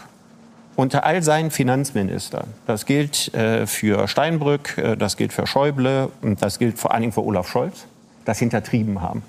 unter 0.76 1.04
all 1.04 1.22
seinen 1.22 1.50
Finanzministern, 1.50 2.48
das 2.66 2.84
gilt 2.84 3.32
äh, 3.32 3.66
für 3.66 4.06
Steinbrück, 4.06 4.76
äh, 4.76 4.96
das 4.98 5.16
gilt 5.16 5.32
für 5.32 5.46
Schäuble 5.46 6.10
und 6.20 6.42
das 6.42 6.58
gilt 6.58 6.78
vor 6.78 6.92
allen 6.92 7.00
Dingen 7.00 7.14
für 7.14 7.24
Olaf 7.24 7.48
Scholz, 7.48 7.86
das 8.26 8.38
hintertrieben 8.38 9.00
haben. 9.00 9.22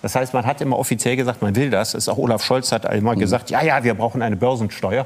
Das 0.00 0.14
heißt, 0.14 0.32
man 0.32 0.46
hat 0.46 0.62
immer 0.62 0.78
offiziell 0.78 1.16
gesagt, 1.16 1.42
man 1.42 1.54
will 1.56 1.68
das. 1.68 1.92
Ist 1.92 2.08
auch 2.08 2.16
Olaf 2.16 2.42
Scholz 2.42 2.72
hat 2.72 2.90
immer 2.90 3.14
mhm. 3.14 3.18
gesagt, 3.18 3.50
ja, 3.50 3.62
ja, 3.62 3.84
wir 3.84 3.92
brauchen 3.92 4.22
eine 4.22 4.36
Börsensteuer. 4.36 5.04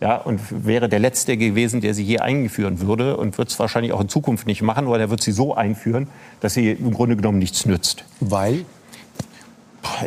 Ja, 0.00 0.18
und 0.18 0.40
wäre 0.68 0.88
der 0.88 1.00
Letzte 1.00 1.36
gewesen, 1.36 1.80
der 1.80 1.94
sie 1.94 2.04
je 2.04 2.20
einführen 2.20 2.80
würde 2.80 3.16
und 3.16 3.38
wird 3.38 3.48
es 3.48 3.58
wahrscheinlich 3.58 3.92
auch 3.92 4.00
in 4.02 4.08
Zukunft 4.08 4.46
nicht 4.46 4.62
machen, 4.62 4.88
weil 4.88 5.00
er 5.00 5.10
wird 5.10 5.20
sie 5.20 5.32
so 5.32 5.52
einführen, 5.56 6.06
dass 6.38 6.54
sie 6.54 6.70
im 6.70 6.94
Grunde 6.94 7.16
genommen 7.16 7.40
nichts 7.40 7.66
nützt. 7.66 8.04
Weil? 8.20 8.64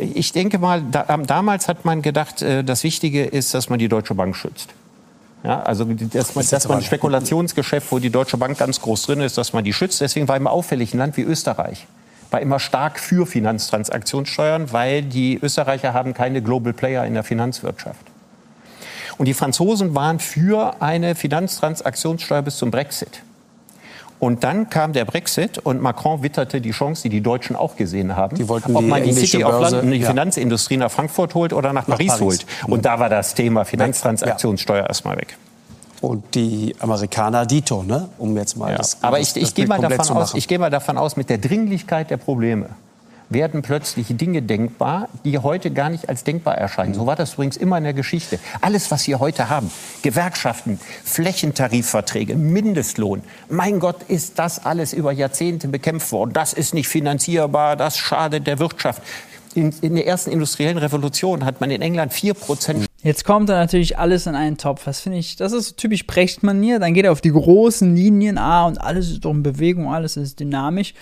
Ich 0.00 0.32
denke 0.32 0.58
mal, 0.58 0.82
da, 0.82 1.04
damals 1.16 1.68
hat 1.68 1.84
man 1.84 2.02
gedacht, 2.02 2.42
äh, 2.42 2.64
das 2.64 2.84
Wichtige 2.84 3.24
ist, 3.24 3.54
dass 3.54 3.68
man 3.68 3.78
die 3.78 3.88
Deutsche 3.88 4.14
Bank 4.14 4.36
schützt. 4.36 4.70
Ja, 5.42 5.62
also 5.62 5.84
dass 5.84 6.34
man, 6.34 6.46
dass 6.46 6.68
man 6.68 6.78
ein 6.78 6.84
Spekulationsgeschäft, 6.84 7.90
wo 7.90 7.98
die 7.98 8.10
Deutsche 8.10 8.36
Bank 8.36 8.58
ganz 8.58 8.80
groß 8.80 9.04
drin 9.04 9.20
ist, 9.20 9.38
dass 9.38 9.52
man 9.52 9.64
die 9.64 9.72
schützt. 9.72 10.00
Deswegen 10.00 10.28
war 10.28 10.36
immer 10.36 10.50
auffällig 10.50 10.92
ein 10.92 10.98
Land 10.98 11.16
wie 11.16 11.22
Österreich 11.22 11.86
war 12.30 12.40
immer 12.40 12.58
stark 12.58 12.98
für 12.98 13.26
Finanztransaktionssteuern, 13.26 14.72
weil 14.72 15.02
die 15.02 15.38
Österreicher 15.42 15.94
haben 15.94 16.14
keine 16.14 16.42
Global 16.42 16.72
Player 16.72 17.04
in 17.04 17.14
der 17.14 17.24
Finanzwirtschaft. 17.24 18.06
Und 19.18 19.26
die 19.26 19.34
Franzosen 19.34 19.94
waren 19.94 20.18
für 20.18 20.80
eine 20.80 21.14
Finanztransaktionssteuer 21.14 22.42
bis 22.42 22.56
zum 22.56 22.70
Brexit. 22.70 23.22
Und 24.20 24.44
dann 24.44 24.68
kam 24.68 24.92
der 24.92 25.06
Brexit 25.06 25.56
und 25.58 25.80
Macron 25.80 26.22
witterte 26.22 26.60
die 26.60 26.72
Chance, 26.72 27.04
die 27.04 27.08
die 27.08 27.22
Deutschen 27.22 27.56
auch 27.56 27.74
gesehen 27.76 28.16
haben, 28.16 28.36
die 28.36 28.48
wollten 28.48 28.76
ob 28.76 28.84
man 28.84 29.02
die, 29.02 29.14
die 29.14 29.26
City 29.26 29.42
Börse, 29.42 29.56
of 29.56 29.70
London, 29.72 29.90
die 29.92 29.98
ja. 29.98 30.08
Finanzindustrie 30.08 30.76
nach 30.76 30.90
Frankfurt 30.90 31.34
holt 31.34 31.54
oder 31.54 31.72
nach, 31.72 31.88
nach 31.88 31.96
Paris, 31.96 32.08
Paris, 32.08 32.20
holt. 32.20 32.46
Und 32.66 32.84
da 32.84 33.00
war 33.00 33.08
das 33.08 33.34
Thema 33.34 33.64
Finanztransaktionssteuer 33.64 34.82
ja. 34.82 34.86
erstmal 34.86 35.16
weg. 35.16 35.38
Und 36.02 36.34
die 36.34 36.76
Amerikaner 36.80 37.46
dito, 37.46 37.82
ne? 37.82 38.10
um 38.18 38.36
jetzt 38.36 38.58
mal 38.58 38.72
ja. 38.72 38.78
das 38.78 39.02
Aber 39.02 39.18
das, 39.18 39.36
ich, 39.36 39.42
ich 39.42 39.54
gehe 39.54 39.66
mal, 39.66 39.80
davon 39.80 40.16
aus, 40.18 40.34
ich 40.34 40.46
geh 40.46 40.58
mal 40.58 40.70
davon 40.70 40.98
aus, 40.98 41.16
mit 41.16 41.30
der 41.30 41.38
Dringlichkeit 41.38 42.10
der 42.10 42.18
Probleme 42.18 42.68
werden 43.30 43.62
plötzlich 43.62 44.08
Dinge 44.10 44.42
denkbar, 44.42 45.08
die 45.24 45.38
heute 45.38 45.70
gar 45.70 45.88
nicht 45.88 46.08
als 46.08 46.24
denkbar 46.24 46.58
erscheinen. 46.58 46.94
So 46.94 47.06
war 47.06 47.16
das 47.16 47.34
übrigens 47.34 47.56
immer 47.56 47.78
in 47.78 47.84
der 47.84 47.94
Geschichte. 47.94 48.38
Alles, 48.60 48.90
was 48.90 49.06
wir 49.06 49.20
heute 49.20 49.48
haben, 49.48 49.70
Gewerkschaften, 50.02 50.78
Flächentarifverträge, 51.04 52.34
Mindestlohn, 52.34 53.22
mein 53.48 53.80
Gott, 53.80 54.02
ist 54.08 54.38
das 54.38 54.64
alles 54.66 54.92
über 54.92 55.12
Jahrzehnte 55.12 55.68
bekämpft 55.68 56.12
worden. 56.12 56.32
Das 56.32 56.52
ist 56.52 56.74
nicht 56.74 56.88
finanzierbar, 56.88 57.76
das 57.76 57.96
schadet 57.96 58.46
der 58.46 58.58
Wirtschaft. 58.58 59.02
In, 59.54 59.74
in 59.80 59.96
der 59.96 60.06
ersten 60.06 60.30
industriellen 60.30 60.78
Revolution 60.78 61.44
hat 61.44 61.60
man 61.60 61.70
in 61.70 61.82
England 61.82 62.12
4 62.12 62.34
Prozent 62.34 62.86
Jetzt 63.02 63.24
kommt 63.24 63.48
da 63.48 63.54
natürlich 63.54 63.98
alles 63.98 64.26
in 64.26 64.34
einen 64.34 64.58
Topf. 64.58 64.84
Das 64.84 65.00
finde 65.00 65.18
ich, 65.18 65.36
das 65.36 65.52
ist 65.52 65.78
typisch 65.78 66.06
Brecht-Manier. 66.06 66.78
Dann 66.78 66.92
geht 66.92 67.06
er 67.06 67.12
auf 67.12 67.22
die 67.22 67.32
großen 67.32 67.96
Linien, 67.96 68.36
ah, 68.36 68.66
und 68.66 68.78
alles 68.78 69.10
ist 69.10 69.24
doch 69.24 69.30
in 69.30 69.42
Bewegung, 69.42 69.92
alles 69.92 70.18
ist 70.18 70.38
dynamisch, 70.38 70.94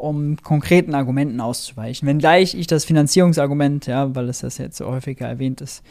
um 0.00 0.36
konkreten 0.42 0.94
Argumenten 0.94 1.40
auszuweichen. 1.40 2.06
Wenngleich 2.06 2.54
ich 2.54 2.66
das 2.66 2.84
Finanzierungsargument, 2.84 3.86
ja, 3.86 4.14
weil 4.14 4.28
es 4.28 4.40
das 4.40 4.58
jetzt 4.58 4.76
so 4.76 4.86
häufiger 4.86 5.26
erwähnt 5.26 5.60
ist, 5.60 5.82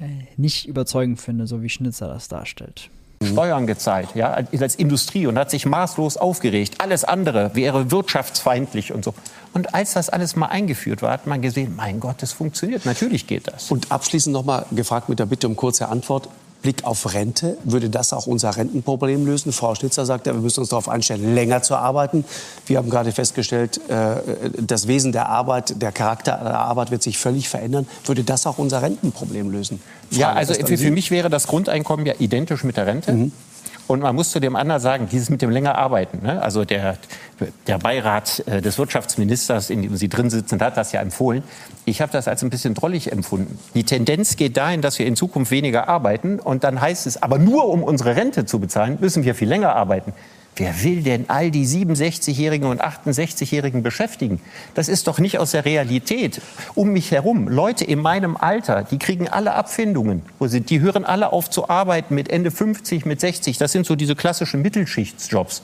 äh, 0.00 0.04
nicht 0.36 0.66
überzeugend 0.66 1.20
finde, 1.20 1.46
so 1.46 1.62
wie 1.62 1.68
Schnitzer 1.68 2.08
das 2.08 2.28
darstellt. 2.28 2.90
Steuern 3.22 3.66
gezahlt, 3.66 4.08
ja, 4.14 4.32
als 4.32 4.74
Industrie 4.74 5.26
und 5.26 5.38
hat 5.38 5.50
sich 5.50 5.64
maßlos 5.66 6.16
aufgeregt. 6.16 6.74
Alles 6.78 7.04
andere 7.04 7.54
wäre 7.54 7.90
wirtschaftsfeindlich 7.90 8.92
und 8.92 9.04
so. 9.04 9.14
Und 9.54 9.74
als 9.74 9.94
das 9.94 10.10
alles 10.10 10.36
mal 10.36 10.46
eingeführt 10.46 11.00
war, 11.00 11.12
hat 11.12 11.26
man 11.26 11.40
gesehen, 11.40 11.74
mein 11.76 12.00
Gott, 12.00 12.16
das 12.20 12.32
funktioniert. 12.32 12.84
Natürlich 12.84 13.26
geht 13.26 13.48
das. 13.48 13.70
Und 13.70 13.90
abschließend 13.90 14.32
noch 14.32 14.44
mal 14.44 14.66
gefragt 14.72 15.08
mit 15.08 15.20
der 15.20 15.26
Bitte 15.26 15.48
um 15.48 15.56
kurze 15.56 15.88
Antwort. 15.88 16.28
Blick 16.64 16.84
auf 16.84 17.12
Rente, 17.12 17.58
würde 17.62 17.90
das 17.90 18.14
auch 18.14 18.26
unser 18.26 18.56
Rentenproblem 18.56 19.26
lösen? 19.26 19.52
Frau 19.52 19.74
Schnitzer 19.74 20.06
sagt 20.06 20.26
ja, 20.26 20.32
wir 20.32 20.40
müssen 20.40 20.60
uns 20.60 20.70
darauf 20.70 20.88
einstellen, 20.88 21.34
länger 21.34 21.62
zu 21.62 21.76
arbeiten. 21.76 22.24
Wir 22.64 22.78
haben 22.78 22.88
gerade 22.88 23.12
festgestellt, 23.12 23.82
äh, 23.90 24.16
das 24.60 24.88
Wesen 24.88 25.12
der 25.12 25.28
Arbeit, 25.28 25.82
der 25.82 25.92
Charakter 25.92 26.38
der 26.42 26.58
Arbeit 26.58 26.90
wird 26.90 27.02
sich 27.02 27.18
völlig 27.18 27.50
verändern. 27.50 27.86
Würde 28.06 28.24
das 28.24 28.46
auch 28.46 28.56
unser 28.56 28.80
Rentenproblem 28.80 29.50
lösen? 29.50 29.78
Frage 30.08 30.20
ja, 30.22 30.32
also 30.32 30.54
für, 30.54 30.78
für, 30.78 30.90
mich 30.90 31.10
wäre 31.10 31.28
das 31.28 31.46
Grundeinkommen 31.48 32.06
ja 32.06 32.14
identisch 32.18 32.64
mit 32.64 32.78
der 32.78 32.86
Rente. 32.86 33.12
Mhm. 33.12 33.32
Und 33.86 34.00
man 34.00 34.14
muss 34.14 34.30
zu 34.30 34.40
dem 34.40 34.56
anderen 34.56 34.80
sagen, 34.80 35.08
dieses 35.10 35.28
mit 35.28 35.42
dem 35.42 35.50
länger 35.50 35.76
arbeiten. 35.76 36.20
Ne? 36.22 36.40
Also 36.40 36.64
der, 36.64 36.96
der 37.66 37.78
Beirat 37.78 38.42
äh, 38.46 38.62
des 38.62 38.78
Wirtschaftsministers, 38.78 39.68
in 39.68 39.82
dem 39.82 39.96
Sie 39.96 40.08
drin 40.08 40.30
sitzen, 40.30 40.60
hat 40.60 40.76
das 40.76 40.92
ja 40.92 41.00
empfohlen. 41.00 41.42
Ich 41.84 42.00
habe 42.00 42.10
das 42.10 42.26
als 42.26 42.42
ein 42.42 42.50
bisschen 42.50 42.74
drollig 42.74 43.12
empfunden. 43.12 43.58
Die 43.74 43.84
Tendenz 43.84 44.36
geht 44.36 44.56
dahin, 44.56 44.80
dass 44.80 44.98
wir 44.98 45.06
in 45.06 45.16
Zukunft 45.16 45.50
weniger 45.50 45.88
arbeiten. 45.88 46.40
Und 46.40 46.64
dann 46.64 46.80
heißt 46.80 47.06
es, 47.06 47.22
aber 47.22 47.38
nur 47.38 47.68
um 47.68 47.82
unsere 47.82 48.16
Rente 48.16 48.46
zu 48.46 48.58
bezahlen, 48.58 48.96
müssen 49.00 49.24
wir 49.24 49.34
viel 49.34 49.48
länger 49.48 49.76
arbeiten. 49.76 50.14
Wer 50.56 50.84
will 50.84 51.02
denn 51.02 51.24
all 51.28 51.50
die 51.50 51.66
67-Jährigen 51.66 52.68
und 52.68 52.80
68-Jährigen 52.80 53.82
beschäftigen? 53.82 54.40
Das 54.74 54.88
ist 54.88 55.08
doch 55.08 55.18
nicht 55.18 55.38
aus 55.38 55.50
der 55.50 55.64
Realität. 55.64 56.40
Um 56.74 56.90
mich 56.90 57.10
herum, 57.10 57.48
Leute 57.48 57.84
in 57.84 58.00
meinem 58.00 58.36
Alter, 58.36 58.84
die 58.84 58.98
kriegen 58.98 59.28
alle 59.28 59.54
Abfindungen. 59.54 60.22
Die 60.40 60.80
hören 60.80 61.04
alle 61.04 61.32
auf 61.32 61.50
zu 61.50 61.68
arbeiten 61.68 62.14
mit 62.14 62.28
Ende 62.28 62.52
50, 62.52 63.04
mit 63.04 63.20
60. 63.20 63.58
Das 63.58 63.72
sind 63.72 63.84
so 63.84 63.96
diese 63.96 64.14
klassischen 64.14 64.62
Mittelschichtsjobs. 64.62 65.62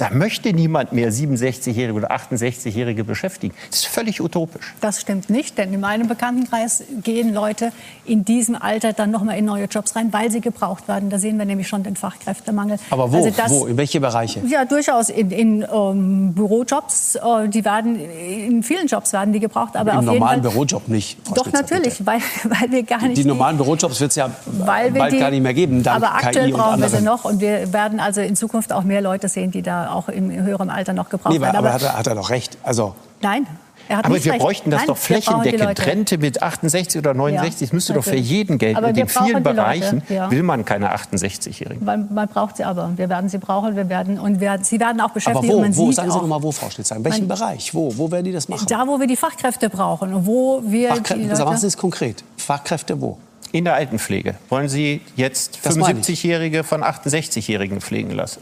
Da 0.00 0.08
möchte 0.10 0.54
niemand 0.54 0.94
mehr 0.94 1.12
67-Jährige 1.12 1.92
oder 1.92 2.10
68-Jährige 2.10 3.04
beschäftigen. 3.04 3.54
Das 3.68 3.80
ist 3.80 3.86
völlig 3.86 4.22
utopisch. 4.22 4.72
Das 4.80 4.98
stimmt 4.98 5.28
nicht, 5.28 5.58
denn 5.58 5.74
in 5.74 5.80
meinem 5.80 6.08
Bekanntenkreis 6.08 6.84
gehen 7.02 7.34
Leute 7.34 7.70
in 8.06 8.24
diesem 8.24 8.56
Alter 8.56 8.94
dann 8.94 9.10
noch 9.10 9.22
mal 9.22 9.34
in 9.34 9.44
neue 9.44 9.66
Jobs 9.66 9.94
rein, 9.96 10.10
weil 10.10 10.30
sie 10.30 10.40
gebraucht 10.40 10.88
werden. 10.88 11.10
Da 11.10 11.18
sehen 11.18 11.36
wir 11.36 11.44
nämlich 11.44 11.68
schon 11.68 11.82
den 11.82 11.96
Fachkräftemangel. 11.96 12.78
Aber 12.88 13.12
wo? 13.12 13.18
Also 13.18 13.30
das, 13.36 13.50
wo? 13.50 13.66
In 13.66 13.76
welche 13.76 14.00
Bereiche? 14.00 14.40
Ja, 14.46 14.64
durchaus 14.64 15.10
in, 15.10 15.30
in 15.30 15.66
ähm, 15.70 16.32
Bürojobs. 16.32 17.16
Äh, 17.16 17.48
die 17.48 17.62
werden 17.66 18.00
in 18.00 18.62
vielen 18.62 18.86
Jobs 18.86 19.12
werden 19.12 19.34
die 19.34 19.40
gebraucht, 19.40 19.76
aber 19.76 19.92
Im 19.92 19.98
auf 19.98 20.04
normalen 20.06 20.36
jeden 20.36 20.44
Fall, 20.44 20.64
Bürojob 20.64 20.88
nicht. 20.88 21.18
Frau 21.24 21.34
doch 21.34 21.46
Spitzer, 21.46 21.60
natürlich, 21.60 22.06
weil, 22.06 22.20
weil 22.44 22.70
wir 22.70 22.82
gar 22.84 23.02
nicht 23.02 23.18
die, 23.18 23.22
die 23.24 23.28
normalen 23.28 23.58
Bürojobs 23.58 24.00
wird 24.00 24.12
es 24.12 24.16
ja 24.16 24.30
bald 24.46 24.96
die, 25.12 25.18
gar 25.18 25.30
nicht 25.30 25.42
mehr 25.42 25.52
geben. 25.52 25.86
aber 25.86 26.14
aktuell 26.14 26.52
brauchen 26.52 26.80
wir 26.80 26.88
sie 26.88 27.02
noch 27.02 27.26
und 27.26 27.42
wir 27.42 27.70
werden 27.74 28.00
also 28.00 28.22
in 28.22 28.34
Zukunft 28.34 28.72
auch 28.72 28.82
mehr 28.82 29.02
Leute 29.02 29.28
sehen, 29.28 29.50
die 29.50 29.60
da 29.60 29.89
auch 29.92 30.08
im 30.08 30.30
höheren 30.30 30.70
Alter 30.70 30.92
noch 30.92 31.08
gebraucht 31.08 31.34
nee, 31.34 31.40
werden. 31.40 31.56
Aber, 31.56 31.68
aber 31.68 31.74
hat, 31.74 31.82
er, 31.82 31.98
hat 31.98 32.06
er 32.06 32.14
doch 32.14 32.30
recht. 32.30 32.58
Also 32.62 32.94
Nein. 33.22 33.46
aber 33.88 34.22
wir 34.22 34.32
recht. 34.32 34.42
bräuchten 34.42 34.70
das 34.70 34.80
Nein, 34.80 34.88
doch 34.88 34.96
flächendeckend. 34.96 35.86
Rente 35.86 36.18
mit 36.18 36.42
68 36.42 36.98
oder 36.98 37.14
69, 37.14 37.68
ja, 37.68 37.74
müsste 37.74 37.92
natürlich. 37.92 38.06
doch 38.06 38.12
für 38.12 38.34
jeden 38.34 38.58
gelten. 38.58 38.84
In 38.84 39.08
vielen 39.08 39.42
Bereichen 39.42 40.02
ja. 40.08 40.30
will 40.30 40.42
man 40.42 40.64
keine 40.64 40.94
68-Jährigen. 40.94 41.84
Man, 41.84 42.08
man, 42.12 42.28
braucht 42.28 42.56
sie 42.56 42.64
aber. 42.64 42.92
Wir 42.96 43.08
werden 43.08 43.28
sie 43.28 43.38
brauchen. 43.38 43.76
Wir 43.76 43.88
werden, 43.88 44.18
und 44.18 44.40
wir, 44.40 44.58
sie 44.62 44.80
werden 44.80 45.00
auch 45.00 45.10
beschäftigt. 45.10 45.52
Aber 45.52 45.68
wo? 45.68 45.76
wo 45.76 45.92
sagen 45.92 46.10
Sie 46.10 46.18
noch 46.18 46.26
mal, 46.26 46.42
wo, 46.42 46.52
Frau 46.52 46.70
Schlitzer? 46.70 46.96
In 46.96 47.04
welchem 47.04 47.26
man, 47.26 47.38
Bereich? 47.38 47.74
Wo? 47.74 47.96
Wo 47.96 48.10
werden 48.10 48.24
die 48.24 48.32
das 48.32 48.48
machen? 48.48 48.66
Da, 48.68 48.86
wo 48.86 48.98
wir 48.98 49.06
die 49.06 49.16
Fachkräfte 49.16 49.68
brauchen. 49.68 50.14
Und 50.14 50.26
wo 50.26 50.62
wir 50.64 50.88
Fachkräfte, 50.90 51.18
die 51.18 51.28
Leute 51.28 51.44
machen 51.44 51.58
Sie 51.58 51.66
es 51.66 51.76
konkret. 51.76 52.24
Fachkräfte 52.36 53.00
wo? 53.00 53.18
In 53.52 53.64
der 53.64 53.74
Altenpflege. 53.74 54.36
Wollen 54.48 54.68
Sie 54.68 55.00
jetzt 55.16 55.58
75-Jährige 55.64 56.62
von 56.62 56.84
68-Jährigen 56.84 57.80
pflegen 57.80 58.12
lassen? 58.12 58.40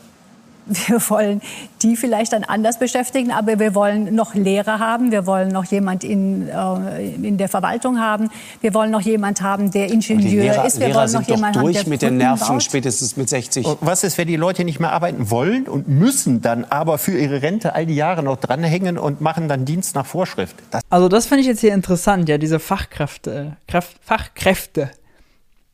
Wir 0.68 1.00
wollen 1.10 1.40
die 1.82 1.96
vielleicht 1.96 2.32
dann 2.32 2.44
anders 2.44 2.78
beschäftigen, 2.78 3.30
aber 3.30 3.58
wir 3.58 3.74
wollen 3.74 4.14
noch 4.14 4.34
Lehrer 4.34 4.78
haben, 4.78 5.10
wir 5.10 5.26
wollen 5.26 5.48
noch 5.48 5.64
jemand 5.66 6.04
in, 6.04 6.48
äh, 6.48 7.10
in 7.14 7.38
der 7.38 7.48
Verwaltung 7.48 7.98
haben, 7.98 8.30
wir 8.60 8.74
wollen 8.74 8.90
noch 8.90 9.00
jemand 9.00 9.40
haben, 9.40 9.70
der 9.70 9.90
Ingenieur 9.90 10.44
Lehrer, 10.44 10.64
ist, 10.64 10.80
wir 10.80 10.88
Lehrer 10.88 11.00
wollen 11.00 11.12
noch 11.12 11.22
jemanden 11.22 11.60
durch 11.60 11.76
haben, 11.76 11.84
der 11.84 11.90
mit 11.90 12.02
den 12.02 12.16
Nerven 12.16 12.48
baut. 12.48 12.62
spätestens 12.62 13.16
mit 13.16 13.28
60. 13.28 13.66
Und 13.66 13.78
was 13.80 14.04
ist, 14.04 14.18
wenn 14.18 14.28
die 14.28 14.36
Leute 14.36 14.64
nicht 14.64 14.80
mehr 14.80 14.92
arbeiten 14.92 15.30
wollen 15.30 15.66
und 15.66 15.88
müssen 15.88 16.42
dann 16.42 16.64
aber 16.64 16.98
für 16.98 17.18
ihre 17.18 17.42
Rente 17.42 17.74
all 17.74 17.86
die 17.86 17.96
Jahre 17.96 18.22
noch 18.22 18.36
dranhängen 18.36 18.98
und 18.98 19.20
machen 19.20 19.48
dann 19.48 19.64
Dienst 19.64 19.94
nach 19.94 20.06
Vorschrift? 20.06 20.56
Das 20.70 20.82
also 20.90 21.08
das 21.08 21.26
finde 21.26 21.42
ich 21.42 21.46
jetzt 21.46 21.60
hier 21.60 21.74
interessant, 21.74 22.28
ja, 22.28 22.38
diese 22.38 22.58
Fachkräfte, 22.58 23.56
Kraft, 23.66 23.96
Fachkräfte. 24.02 24.90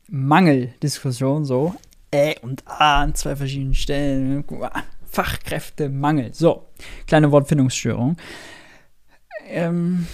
Mangeldiskussion 0.07 1.45
so. 1.45 1.73
Ä 2.15 2.35
und 2.41 2.63
A 2.65 3.01
an 3.01 3.13
zwei 3.15 3.35
verschiedenen 3.35 3.73
Stellen. 3.73 4.45
Fachkräftemangel. 5.09 6.33
So, 6.33 6.67
kleine 7.07 7.31
Wortfindungsstörung. 7.31 8.17
Ähm, 9.47 10.07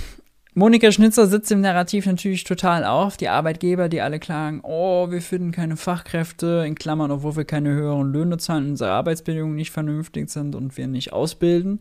Monika 0.53 0.91
Schnitzer 0.91 1.27
sitzt 1.27 1.51
im 1.51 1.61
Narrativ 1.61 2.05
natürlich 2.05 2.43
total 2.43 2.83
auf. 2.83 3.17
Die 3.17 3.29
Arbeitgeber, 3.29 3.87
die 3.87 4.01
alle 4.01 4.19
klagen, 4.19 4.59
oh, 4.63 5.09
wir 5.09 5.21
finden 5.21 5.51
keine 5.51 5.77
Fachkräfte, 5.77 6.65
in 6.67 6.75
Klammern, 6.75 7.09
obwohl 7.09 7.37
wir 7.37 7.45
keine 7.45 7.69
höheren 7.69 8.11
Löhne 8.11 8.37
zahlen, 8.37 8.71
unsere 8.71 8.91
Arbeitsbedingungen 8.91 9.55
nicht 9.55 9.71
vernünftig 9.71 10.29
sind 10.29 10.55
und 10.55 10.75
wir 10.75 10.87
nicht 10.87 11.13
ausbilden. 11.13 11.79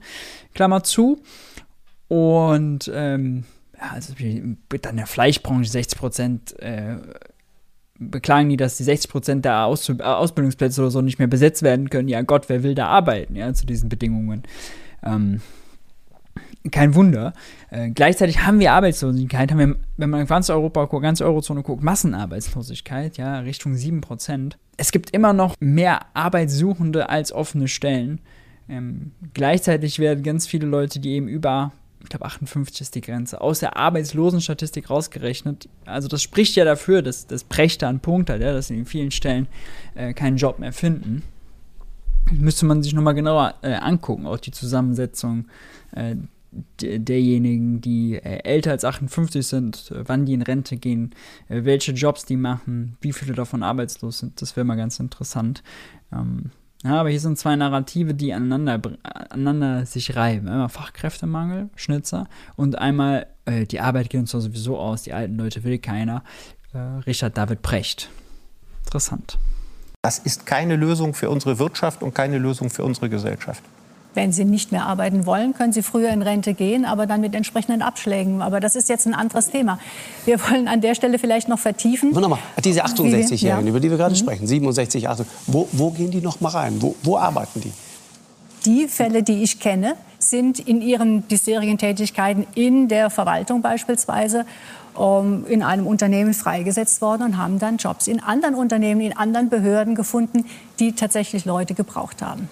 Klammer 0.55 0.85
zu. 0.85 1.21
Und 2.07 2.91
ähm, 2.95 3.45
ja, 3.77 3.91
also 3.93 4.15
dann 4.83 4.97
der 4.97 5.07
Fleischbranche 5.07 5.71
60 5.71 5.99
Prozent 5.99 6.61
äh, 6.61 6.97
beklagen 8.01 8.49
die, 8.49 8.57
dass 8.57 8.77
die 8.77 8.85
60 8.85 9.11
Prozent 9.11 9.45
der 9.45 9.65
Aus 9.67 9.89
äh, 9.89 10.03
Ausbildungsplätze 10.03 10.81
oder 10.81 10.91
so 10.91 11.03
nicht 11.03 11.19
mehr 11.19 11.29
besetzt 11.29 11.63
werden 11.63 11.91
können. 11.91 12.09
Ja 12.09 12.23
Gott, 12.23 12.49
wer 12.49 12.63
will 12.63 12.75
da 12.75 12.87
arbeiten, 12.87 13.37
ja, 13.37 13.53
zu 13.53 13.67
diesen 13.67 13.89
Bedingungen. 13.89 14.43
Ähm, 15.05 15.41
kein 16.71 16.95
Wunder. 16.95 17.33
Äh, 17.71 17.91
gleichzeitig 17.91 18.45
haben 18.45 18.59
wir 18.59 18.73
Arbeitslosigkeit, 18.73 19.51
haben 19.51 19.59
wir, 19.59 19.77
wenn 19.97 20.11
man 20.11 20.27
ganz 20.27 20.51
Europa, 20.51 20.85
ganz 20.99 21.21
Eurozone 21.21 21.63
guckt, 21.63 21.83
Massenarbeitslosigkeit, 21.83 23.17
ja, 23.17 23.39
Richtung 23.41 23.75
7%. 23.75 24.53
Es 24.77 24.93
gibt 24.93 25.11
immer 25.11 25.33
noch 25.33 25.55
mehr 25.61 26.01
Arbeitssuchende 26.15 27.09
als 27.09 27.33
offene 27.33 27.69
Stellen. 27.69 28.21
Ähm, 28.69 29.13
gleichzeitig 29.35 29.99
werden 29.99 30.23
ganz 30.23 30.47
viele 30.47 30.67
Leute, 30.67 31.01
die 31.01 31.11
eben 31.13 31.29
über, 31.29 31.73
ich 32.03 32.09
glaube 32.09 32.25
58 32.25 32.81
ist 32.81 32.95
die 32.95 33.01
Grenze, 33.01 33.41
aus 33.41 33.61
der 33.61 33.77
Arbeitslosenstatistik 33.77 34.91
rausgerechnet. 34.91 35.69
Also 35.85 36.09
das 36.09 36.23
spricht 36.23 36.57
ja 36.57 36.65
dafür, 36.65 37.03
dass 37.03 37.27
das 37.27 37.45
Prechte 37.45 37.87
an 37.87 38.01
Punkt 38.01 38.31
hat, 38.31 38.41
ja, 38.41 38.53
dass 38.53 38.69
sie 38.69 38.79
in 38.79 38.87
vielen 38.87 39.11
Stellen 39.11 39.47
äh, 39.95 40.15
keinen 40.15 40.37
Job 40.37 40.59
mehr 40.59 40.73
finden. 40.73 41.23
Müsste 42.33 42.65
man 42.67 42.83
sich 42.83 42.95
nochmal 42.95 43.15
genauer 43.15 43.55
äh, 43.63 43.75
angucken, 43.75 44.27
auch 44.27 44.39
die 44.39 44.53
Zusammensetzung 44.53 45.47
äh, 45.93 46.17
derjenigen, 46.81 47.81
die 47.81 48.17
äh, 48.17 48.43
älter 48.45 48.73
als 48.73 48.85
58 48.85 49.47
sind, 49.47 49.91
äh, 49.91 50.03
wann 50.07 50.27
die 50.27 50.35
in 50.35 50.43
Rente 50.43 50.77
gehen, 50.77 51.15
äh, 51.49 51.65
welche 51.65 51.93
Jobs 51.93 52.25
die 52.25 52.37
machen, 52.37 52.97
wie 53.01 53.13
viele 53.13 53.35
davon 53.35 53.63
arbeitslos 53.63 54.19
sind. 54.19 54.41
Das 54.43 54.57
wäre 54.57 54.65
mal 54.65 54.77
ganz 54.77 54.99
interessant. 54.99 55.63
Ähm, 56.13 56.51
ja, 56.85 57.01
aber 57.01 57.11
hier 57.11 57.21
sind 57.21 57.39
zwei 57.39 57.57
Narrative, 57.57 58.15
die 58.15 58.33
aneinander, 58.33 58.81
aneinander 59.03 59.85
sich 59.85 60.17
reiben. 60.17 60.49
Einmal 60.49 60.69
Fachkräftemangel, 60.69 61.69
Schnitzer, 61.77 62.27
und 62.57 62.79
einmal 62.79 63.27
äh, 63.45 63.67
die 63.67 63.81
Arbeit 63.81 64.11
geht 64.11 64.21
uns 64.21 64.33
doch 64.33 64.41
sowieso 64.41 64.79
aus, 64.79 65.03
die 65.03 65.13
alten 65.13 65.37
Leute 65.37 65.63
will 65.65 65.79
keiner. 65.79 66.23
Äh, 66.73 66.79
Richard 67.07 67.37
David 67.37 67.63
Precht. 67.63 68.09
Interessant. 68.85 69.39
Das 70.03 70.19
ist 70.19 70.47
keine 70.47 70.77
Lösung 70.77 71.13
für 71.13 71.29
unsere 71.29 71.59
Wirtschaft 71.59 72.03
und 72.03 72.15
keine 72.15 72.39
Lösung 72.39 72.71
für 72.71 72.85
unsere 72.85 73.11
Gesellschaft. 73.11 73.63
Wenn 74.15 74.33
Sie 74.33 74.45
nicht 74.45 74.73
mehr 74.73 74.87
arbeiten 74.87 75.25
wollen, 75.25 75.55
können 75.55 75.73
Sie 75.73 75.83
früher 75.83 76.11
in 76.11 76.23
Rente 76.23 76.55
gehen, 76.55 76.85
aber 76.85 77.07
dann 77.07 77.21
mit 77.21 77.35
entsprechenden 77.35 77.81
Abschlägen. 77.81 78.43
Aber 78.43 78.59
das 78.59 78.75
ist 78.75 78.89
jetzt 78.89 79.07
ein 79.07 79.15
anderes 79.15 79.51
Thema. 79.51 79.79
Wir 80.25 80.41
wollen 80.49 80.67
an 80.67 80.81
der 80.81 80.95
Stelle 80.95 81.19
vielleicht 81.19 81.49
noch 81.49 81.59
vertiefen. 81.59 82.11
Nochmal, 82.11 82.41
diese 82.65 82.85
68-Jährigen, 82.85 83.67
ja. 83.67 83.71
über 83.71 83.81
die 83.81 83.91
wir 83.91 83.97
gerade 83.97 84.15
mhm. 84.15 84.19
sprechen, 84.19 84.47
67, 84.47 85.09
68, 85.09 85.33
wo, 85.47 85.69
wo 85.73 85.91
gehen 85.91 86.11
die 86.11 86.21
noch 86.21 86.41
mal 86.41 86.51
rein? 86.51 86.77
Wo, 86.81 86.97
wo 87.03 87.17
arbeiten 87.17 87.61
die? 87.61 87.73
Die 88.65 88.89
Fälle, 88.89 89.23
die 89.23 89.43
ich 89.43 89.59
kenne, 89.59 89.95
sind 90.19 90.59
in 90.59 90.83
ihren 90.83 91.23
bisherigen 91.23 91.79
Tätigkeiten 91.79 92.47
in 92.55 92.89
der 92.89 93.11
Verwaltung 93.11 93.63
beispielsweise 93.63 94.45
um, 94.95 95.47
in 95.47 95.63
einem 95.63 95.87
Unternehmen 95.87 96.35
freigesetzt 96.35 97.01
worden 97.01 97.23
und 97.23 97.39
haben 97.39 97.59
dann 97.59 97.79
Jobs 97.79 98.07
in 98.07 98.21
anderen 98.21 98.55
Unternehmen, 98.55 99.01
in 99.01 99.17
anderen 99.17 99.49
Behörden 99.49 99.95
gefunden, 99.95 100.45
die 100.79 100.93
tatsächlich 100.93 101.45
Leute 101.45 101.75
gebraucht 101.75 102.23
haben. 102.23 102.49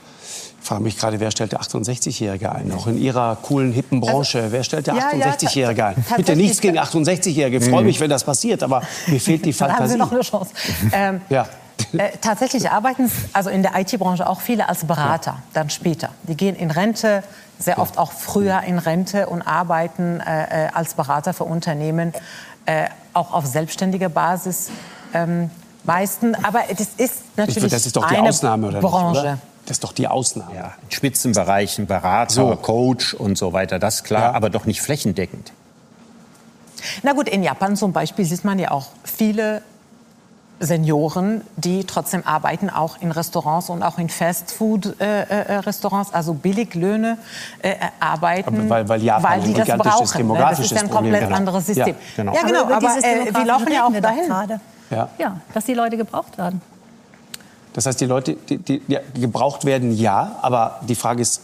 Ich 0.60 0.66
frage 0.66 0.82
mich 0.82 0.98
gerade, 0.98 1.20
wer 1.20 1.30
stellt 1.30 1.52
der 1.52 1.60
68-Jährige 1.60 2.52
ein? 2.52 2.72
Auch 2.72 2.86
in 2.86 2.98
Ihrer 2.98 3.36
coolen, 3.42 3.72
hippen 3.72 4.02
also, 4.02 4.12
Branche. 4.12 4.38
Also, 4.38 4.52
wer 4.52 4.64
stellt 4.64 4.86
der 4.86 4.94
68-Jährige 4.94 5.84
ein? 5.86 6.04
Bitte 6.16 6.36
nichts 6.36 6.60
gegen 6.60 6.78
68-Jährige. 6.78 7.58
Ich 7.58 7.70
freue 7.70 7.84
mich, 7.84 8.00
wenn 8.00 8.10
das 8.10 8.24
passiert, 8.24 8.62
aber 8.62 8.82
mir 9.06 9.20
fehlt 9.20 9.44
die 9.44 9.52
Fantasie. 9.52 9.78
Dann 9.78 9.82
haben 9.82 9.90
Sie 9.90 9.98
noch 9.98 10.12
eine 10.12 10.20
Chance. 10.20 10.52
Ähm, 10.92 11.20
ja. 11.28 11.46
Äh, 11.92 12.10
tatsächlich 12.20 12.70
arbeiten 12.70 13.10
also 13.32 13.50
in 13.50 13.62
der 13.62 13.78
IT-Branche 13.78 14.28
auch 14.28 14.40
viele 14.40 14.68
als 14.68 14.84
Berater 14.84 15.30
ja. 15.30 15.42
dann 15.54 15.70
später. 15.70 16.10
Die 16.24 16.36
gehen 16.36 16.56
in 16.56 16.70
Rente, 16.70 17.22
sehr 17.58 17.78
oft 17.78 17.98
auch 17.98 18.12
früher 18.12 18.62
in 18.62 18.78
Rente 18.78 19.28
und 19.28 19.42
arbeiten 19.42 20.20
äh, 20.20 20.66
äh 20.66 20.68
als 20.74 20.94
Berater 20.94 21.32
für 21.32 21.44
Unternehmen, 21.44 22.12
äh, 22.66 22.88
auch 23.14 23.32
auf 23.32 23.46
selbstständiger 23.46 24.08
Basis. 24.08 24.70
Ähm, 25.14 25.50
meisten, 25.84 26.34
aber 26.44 26.64
das 26.68 26.88
ist 26.98 27.22
natürlich 27.36 27.72
das 27.72 27.86
ist 27.86 27.96
doch 27.96 28.06
die 28.06 28.16
eine 28.16 28.28
Ausnahme, 28.28 28.68
oder 28.68 28.80
Branche. 28.80 29.10
Nicht, 29.10 29.20
oder? 29.20 29.38
Das 29.68 29.76
ist 29.76 29.84
doch 29.84 29.92
die 29.92 30.08
Ausnahme. 30.08 30.54
Ja, 30.54 30.72
in 30.82 30.90
Spitzenbereichen, 30.90 31.86
Berater, 31.86 32.32
so. 32.32 32.56
Coach 32.56 33.12
und 33.12 33.36
so 33.36 33.52
weiter, 33.52 33.78
das 33.78 33.96
ist 33.96 34.04
klar, 34.04 34.22
ja. 34.22 34.32
aber 34.32 34.48
doch 34.48 34.64
nicht 34.64 34.80
flächendeckend. 34.80 35.52
Na 37.02 37.12
gut, 37.12 37.28
in 37.28 37.42
Japan 37.42 37.76
zum 37.76 37.92
Beispiel 37.92 38.24
sieht 38.24 38.44
man 38.44 38.58
ja 38.58 38.70
auch 38.70 38.86
viele 39.04 39.60
Senioren, 40.58 41.42
die 41.56 41.84
trotzdem 41.84 42.26
arbeiten, 42.26 42.70
auch 42.70 42.96
in 43.00 43.12
Restaurants 43.12 43.68
und 43.68 43.82
auch 43.82 43.98
in 43.98 44.08
Fastfood-Restaurants, 44.08 46.08
äh, 46.08 46.12
äh, 46.12 46.16
also 46.16 46.32
Billiglöhne 46.32 47.18
äh, 47.60 47.74
arbeiten, 48.00 48.62
aber 48.62 48.70
weil, 48.70 48.88
weil, 48.88 49.02
Japan 49.02 49.30
weil 49.30 49.42
die 49.42 49.52
das 49.52 49.68
brauchen. 49.68 50.28
Ne? 50.28 50.38
Das 50.38 50.60
ist 50.60 50.78
ein 50.78 50.88
komplett 50.88 51.24
genau. 51.24 51.36
anderes 51.36 51.66
System. 51.66 51.88
Ja, 51.88 51.94
genau. 52.16 52.34
Ja, 52.34 52.42
genau 52.42 52.64
aber, 52.64 52.76
aber 52.76 53.04
äh, 53.04 53.34
wir 53.34 53.44
laufen 53.44 53.70
ja 53.70 53.86
auch 53.86 53.92
dahin. 53.92 54.32
Ja. 54.90 55.10
ja, 55.18 55.36
dass 55.52 55.66
die 55.66 55.74
Leute 55.74 55.98
gebraucht 55.98 56.38
werden. 56.38 56.62
Das 57.78 57.86
heißt, 57.86 58.00
die 58.00 58.06
Leute, 58.06 58.34
die, 58.48 58.58
die, 58.58 58.80
die 58.88 59.20
gebraucht 59.20 59.64
werden, 59.64 59.96
ja, 59.96 60.34
aber 60.42 60.80
die 60.88 60.96
Frage 60.96 61.22
ist, 61.22 61.42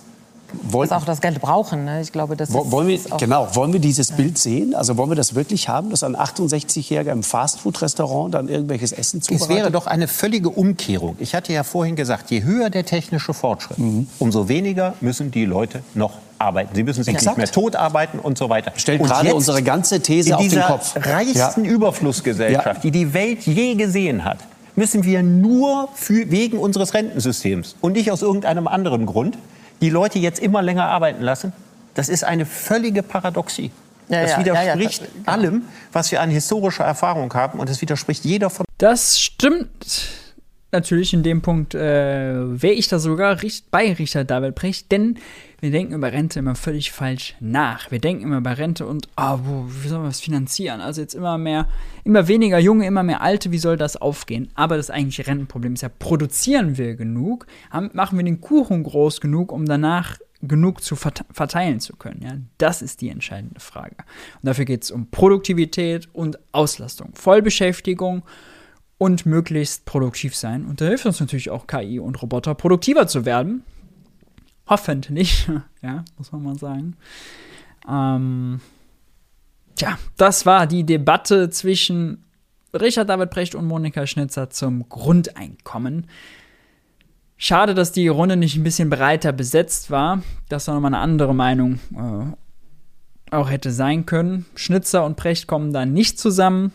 wollen, 0.63 0.89
dass 0.89 1.01
auch 1.01 1.07
das 1.07 1.21
Geld 1.21 1.41
brauchen. 1.41 1.85
Ne? 1.85 2.01
Ich 2.01 2.11
glaube, 2.11 2.35
das 2.35 2.49
ist, 2.49 2.55
wollen 2.57 2.89
wir, 2.89 2.97
ist 2.97 3.17
genau, 3.19 3.55
wollen 3.55 3.73
wir 3.73 3.79
dieses 3.79 4.09
ja. 4.09 4.17
Bild 4.17 4.37
sehen? 4.37 4.75
Also 4.75 4.97
wollen 4.97 5.13
wir 5.13 5.15
das 5.15 5.37
wirklich 5.37 5.69
haben, 5.69 5.91
dass 5.91 6.03
ein 6.03 6.17
68-Jähriger 6.17 7.13
im 7.13 7.23
Fastfood-Restaurant 7.23 8.35
dann 8.35 8.49
irgendwelches 8.49 8.91
Essen 8.91 9.23
zubereitet? 9.23 9.49
Es 9.49 9.57
wäre 9.57 9.71
doch 9.71 9.87
eine 9.87 10.09
völlige 10.09 10.51
Umkehrung. 10.51 11.15
Ich 11.21 11.37
hatte 11.37 11.53
ja 11.53 11.63
vorhin 11.63 11.95
gesagt, 11.95 12.33
je 12.33 12.43
höher 12.43 12.69
der 12.69 12.85
technische 12.85 13.33
Fortschritt, 13.33 13.79
mhm. 13.79 14.09
umso 14.19 14.49
weniger 14.49 14.95
müssen 15.01 15.31
die 15.31 15.45
Leute 15.45 15.85
noch 15.95 16.15
arbeiten. 16.41 16.75
Sie 16.75 16.83
müssen 16.83 17.05
sich 17.05 17.15
Exakt. 17.15 17.39
nicht 17.39 17.47
mehr 17.47 17.53
tot 17.53 17.77
arbeiten 17.77 18.19
und 18.19 18.37
so 18.37 18.49
weiter. 18.49 18.73
Stellt 18.75 19.01
und 19.01 19.07
gerade 19.07 19.33
unsere 19.33 19.63
ganze 19.63 20.01
These 20.01 20.37
auf 20.37 20.49
den 20.49 20.61
Kopf. 20.63 20.97
In 20.97 21.03
dieser 21.03 21.15
reichsten 21.15 21.65
ja. 21.65 21.71
Überflussgesellschaft, 21.71 22.67
ja. 22.67 22.81
die 22.83 22.91
die 22.91 23.15
Welt 23.15 23.47
je 23.47 23.77
gesehen 23.77 24.25
hat, 24.25 24.39
müssen 24.77 25.05
wir 25.05 25.23
nur 25.23 25.89
für, 25.95 26.31
wegen 26.31 26.59
unseres 26.59 26.95
Rentensystems 26.95 27.77
und 27.81 27.93
nicht 27.93 28.11
aus 28.11 28.23
irgendeinem 28.23 28.67
anderen 28.67 29.07
Grund 29.07 29.39
die 29.81 29.91
Leute 29.91 30.19
jetzt 30.19 30.41
immer 30.41 30.63
länger 30.63 30.87
arbeiten 30.87 31.23
lassen. 31.23 31.53
Das 31.95 32.09
ist 32.09 32.25
eine 32.25 32.47
völlige 32.47 33.03
Paradoxie. 33.03 33.71
Ja, 34.09 34.23
das 34.23 34.33
ja, 34.33 34.39
widerspricht 34.41 35.03
ja, 35.03 35.09
das, 35.25 35.29
allem, 35.29 35.63
was 35.93 36.11
wir 36.13 36.21
an 36.21 36.31
historischer 36.31 36.85
Erfahrung 36.85 37.33
haben 37.33 37.59
und 37.59 37.69
das 37.71 37.81
widerspricht 37.81 38.25
jeder 38.25 38.51
von. 38.51 38.67
Das 38.79 39.19
stimmt 39.19 40.09
natürlich 40.75 41.15
in 41.15 41.23
dem 41.23 41.41
Punkt, 41.41 41.75
äh, 41.75 41.81
wäre 41.81 42.75
ich 42.75 42.89
da 42.89 42.99
sogar 42.99 43.39
bei 43.71 43.93
Richard 43.95 44.31
David 44.31 44.55
Precht, 44.55 44.93
denn 44.93 45.17
wir 45.61 45.71
denken 45.71 45.95
über 45.95 46.13
Rente 46.13 46.41
immer 46.41 46.55
völlig 46.55 46.93
falsch 46.93 47.35
nach. 47.41 47.91
Wir 47.91 47.99
denken 47.99 48.25
immer 48.25 48.37
über 48.37 48.59
Rente 48.59 48.87
und, 48.87 49.09
ah, 49.17 49.39
wo, 49.43 49.65
wie 49.67 49.89
sollen 49.89 50.03
wir 50.03 50.09
das 50.09 50.21
finanzieren? 50.21 50.83
Also 50.83 51.01
jetzt 51.01 51.15
immer 51.15 51.39
mehr, 51.39 51.69
immer 52.05 52.29
weniger 52.29 52.59
Junge, 52.59 52.87
immer 52.87 53.03
mehr 53.03 53.23
Alte, 53.23 53.51
wie 53.51 53.59
soll 53.59 53.79
das 53.79 53.97
aufgehen? 53.97 54.51
Aber 54.55 54.77
das 54.77 54.91
eigentliche 54.91 55.27
Rentenproblem 55.27 55.73
ist 55.73 55.81
ja, 55.81 55.89
produzieren 55.89 56.77
wir 56.77 56.97
genug? 56.97 57.47
Haben, 57.71 57.89
machen 57.95 58.19
wir 58.19 58.25
den 58.25 58.43
Kuchen 58.43 58.83
groß 58.83 59.23
genug, 59.23 59.53
um 59.53 59.65
danach 59.65 60.19
genug 60.43 60.83
zu 60.83 60.97
verteilen 60.97 61.81
zu 61.81 61.97
können? 61.97 62.21
Ja? 62.23 62.33
Das 62.59 62.83
ist 62.83 63.01
die 63.01 63.09
entscheidende 63.09 63.61
Frage. 63.61 63.97
Und 64.35 64.47
dafür 64.49 64.67
geht 64.67 64.83
es 64.83 64.91
um 64.91 65.11
Produktivität 65.11 66.09
und 66.13 66.39
Auslastung, 66.53 67.13
Vollbeschäftigung 67.15 68.23
und 68.99 69.27
möglichst 69.27 69.85
produktiv 69.85 70.37
sein. 70.37 70.65
Und 70.65 70.81
da 70.81 70.87
hilft 70.87 71.07
uns 71.07 71.21
natürlich 71.21 71.51
auch 71.51 71.67
KI 71.67 71.99
und 71.99 72.21
Roboter, 72.23 72.55
produktiver 72.55 73.07
zu 73.07 73.25
werden. 73.25 73.65
Hoffentlich, 74.67 75.49
ja, 75.83 76.05
muss 76.17 76.33
man 76.33 76.43
mal 76.43 76.59
sagen. 76.59 76.97
Ähm, 77.89 78.61
tja, 79.75 79.99
das 80.17 80.47
war 80.47 80.67
die 80.67 80.85
Debatte 80.85 81.51
zwischen 81.51 82.25
Richard 82.73 83.09
David 83.09 83.31
Precht 83.31 83.55
und 83.55 83.67
Monika 83.67 84.07
Schnitzer 84.07 84.51
zum 84.51 84.89
Grundeinkommen. 84.89 86.07
Schade, 87.37 87.75
dass 87.75 87.93
die 87.93 88.09
Runde 88.09 88.37
nicht 88.37 88.57
ein 88.57 88.63
bisschen 88.63 88.91
breiter 88.91 89.33
besetzt 89.33 89.91
war, 89.91 90.23
dass 90.49 90.65
da 90.65 90.75
nochmal 90.75 90.95
eine 90.95 91.03
andere 91.03 91.35
Meinung 91.35 91.79
äh, 91.95 93.35
auch 93.35 93.51
hätte 93.51 93.71
sein 93.71 94.07
können. 94.07 94.47
Schnitzer 94.55 95.05
und 95.05 95.17
Precht 95.17 95.47
kommen 95.47 95.73
da 95.73 95.85
nicht 95.85 96.19
zusammen. 96.19 96.73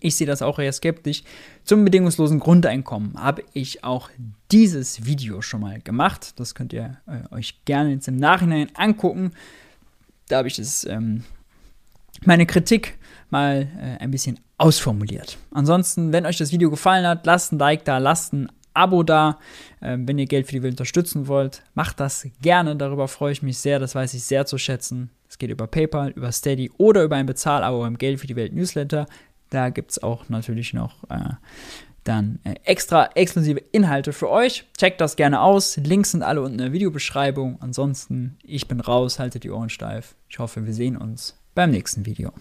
Ich 0.00 0.16
sehe 0.16 0.26
das 0.26 0.42
auch 0.42 0.58
eher 0.58 0.72
skeptisch. 0.72 1.22
Zum 1.64 1.84
bedingungslosen 1.84 2.40
Grundeinkommen 2.40 3.14
habe 3.20 3.42
ich 3.52 3.84
auch 3.84 4.10
dieses 4.50 5.04
Video 5.04 5.42
schon 5.42 5.60
mal 5.60 5.80
gemacht. 5.80 6.38
Das 6.38 6.54
könnt 6.54 6.72
ihr 6.72 6.98
äh, 7.06 7.34
euch 7.34 7.64
gerne 7.64 7.90
jetzt 7.90 8.08
im 8.08 8.16
Nachhinein 8.16 8.68
angucken. 8.74 9.32
Da 10.28 10.38
habe 10.38 10.48
ich 10.48 10.56
das, 10.56 10.84
ähm, 10.84 11.24
meine 12.24 12.46
Kritik 12.46 12.98
mal 13.30 13.68
äh, 13.78 14.02
ein 14.02 14.10
bisschen 14.10 14.40
ausformuliert. 14.58 15.38
Ansonsten, 15.52 16.12
wenn 16.12 16.26
euch 16.26 16.36
das 16.36 16.52
Video 16.52 16.70
gefallen 16.70 17.06
hat, 17.06 17.26
lasst 17.26 17.52
ein 17.52 17.58
Like 17.58 17.84
da, 17.84 17.98
lasst 17.98 18.32
ein 18.32 18.48
Abo 18.74 19.02
da. 19.02 19.38
Ähm, 19.82 20.06
wenn 20.06 20.18
ihr 20.18 20.26
Geld 20.26 20.46
für 20.46 20.52
die 20.52 20.62
Welt 20.62 20.74
unterstützen 20.74 21.26
wollt, 21.26 21.62
macht 21.74 22.00
das 22.00 22.26
gerne. 22.40 22.76
Darüber 22.76 23.08
freue 23.08 23.32
ich 23.32 23.42
mich 23.42 23.58
sehr. 23.58 23.78
Das 23.78 23.94
weiß 23.94 24.14
ich 24.14 24.24
sehr 24.24 24.46
zu 24.46 24.58
schätzen. 24.58 25.10
Es 25.28 25.38
geht 25.38 25.50
über 25.50 25.66
PayPal, 25.66 26.10
über 26.10 26.32
Steady 26.32 26.70
oder 26.78 27.04
über 27.04 27.16
ein 27.16 27.26
Bezahlabo 27.26 27.84
im 27.84 27.98
Geld 27.98 28.20
für 28.20 28.26
die 28.26 28.36
Welt 28.36 28.54
Newsletter. 28.54 29.06
Da 29.50 29.70
gibt 29.70 29.92
es 29.92 30.02
auch 30.02 30.28
natürlich 30.28 30.74
noch 30.74 31.04
äh, 31.10 31.34
dann 32.04 32.38
äh, 32.44 32.54
extra 32.64 33.10
exklusive 33.14 33.60
Inhalte 33.72 34.12
für 34.12 34.30
euch. 34.30 34.64
Checkt 34.76 35.00
das 35.00 35.16
gerne 35.16 35.40
aus. 35.40 35.76
Links 35.76 36.12
sind 36.12 36.22
alle 36.22 36.40
unten 36.40 36.54
in 36.54 36.64
der 36.64 36.72
Videobeschreibung. 36.72 37.58
Ansonsten, 37.60 38.38
ich 38.42 38.66
bin 38.66 38.80
raus, 38.80 39.18
haltet 39.18 39.44
die 39.44 39.50
Ohren 39.50 39.68
steif. 39.68 40.14
Ich 40.28 40.38
hoffe, 40.38 40.66
wir 40.66 40.74
sehen 40.74 40.96
uns 40.96 41.38
beim 41.54 41.70
nächsten 41.70 42.06
Video. 42.06 42.32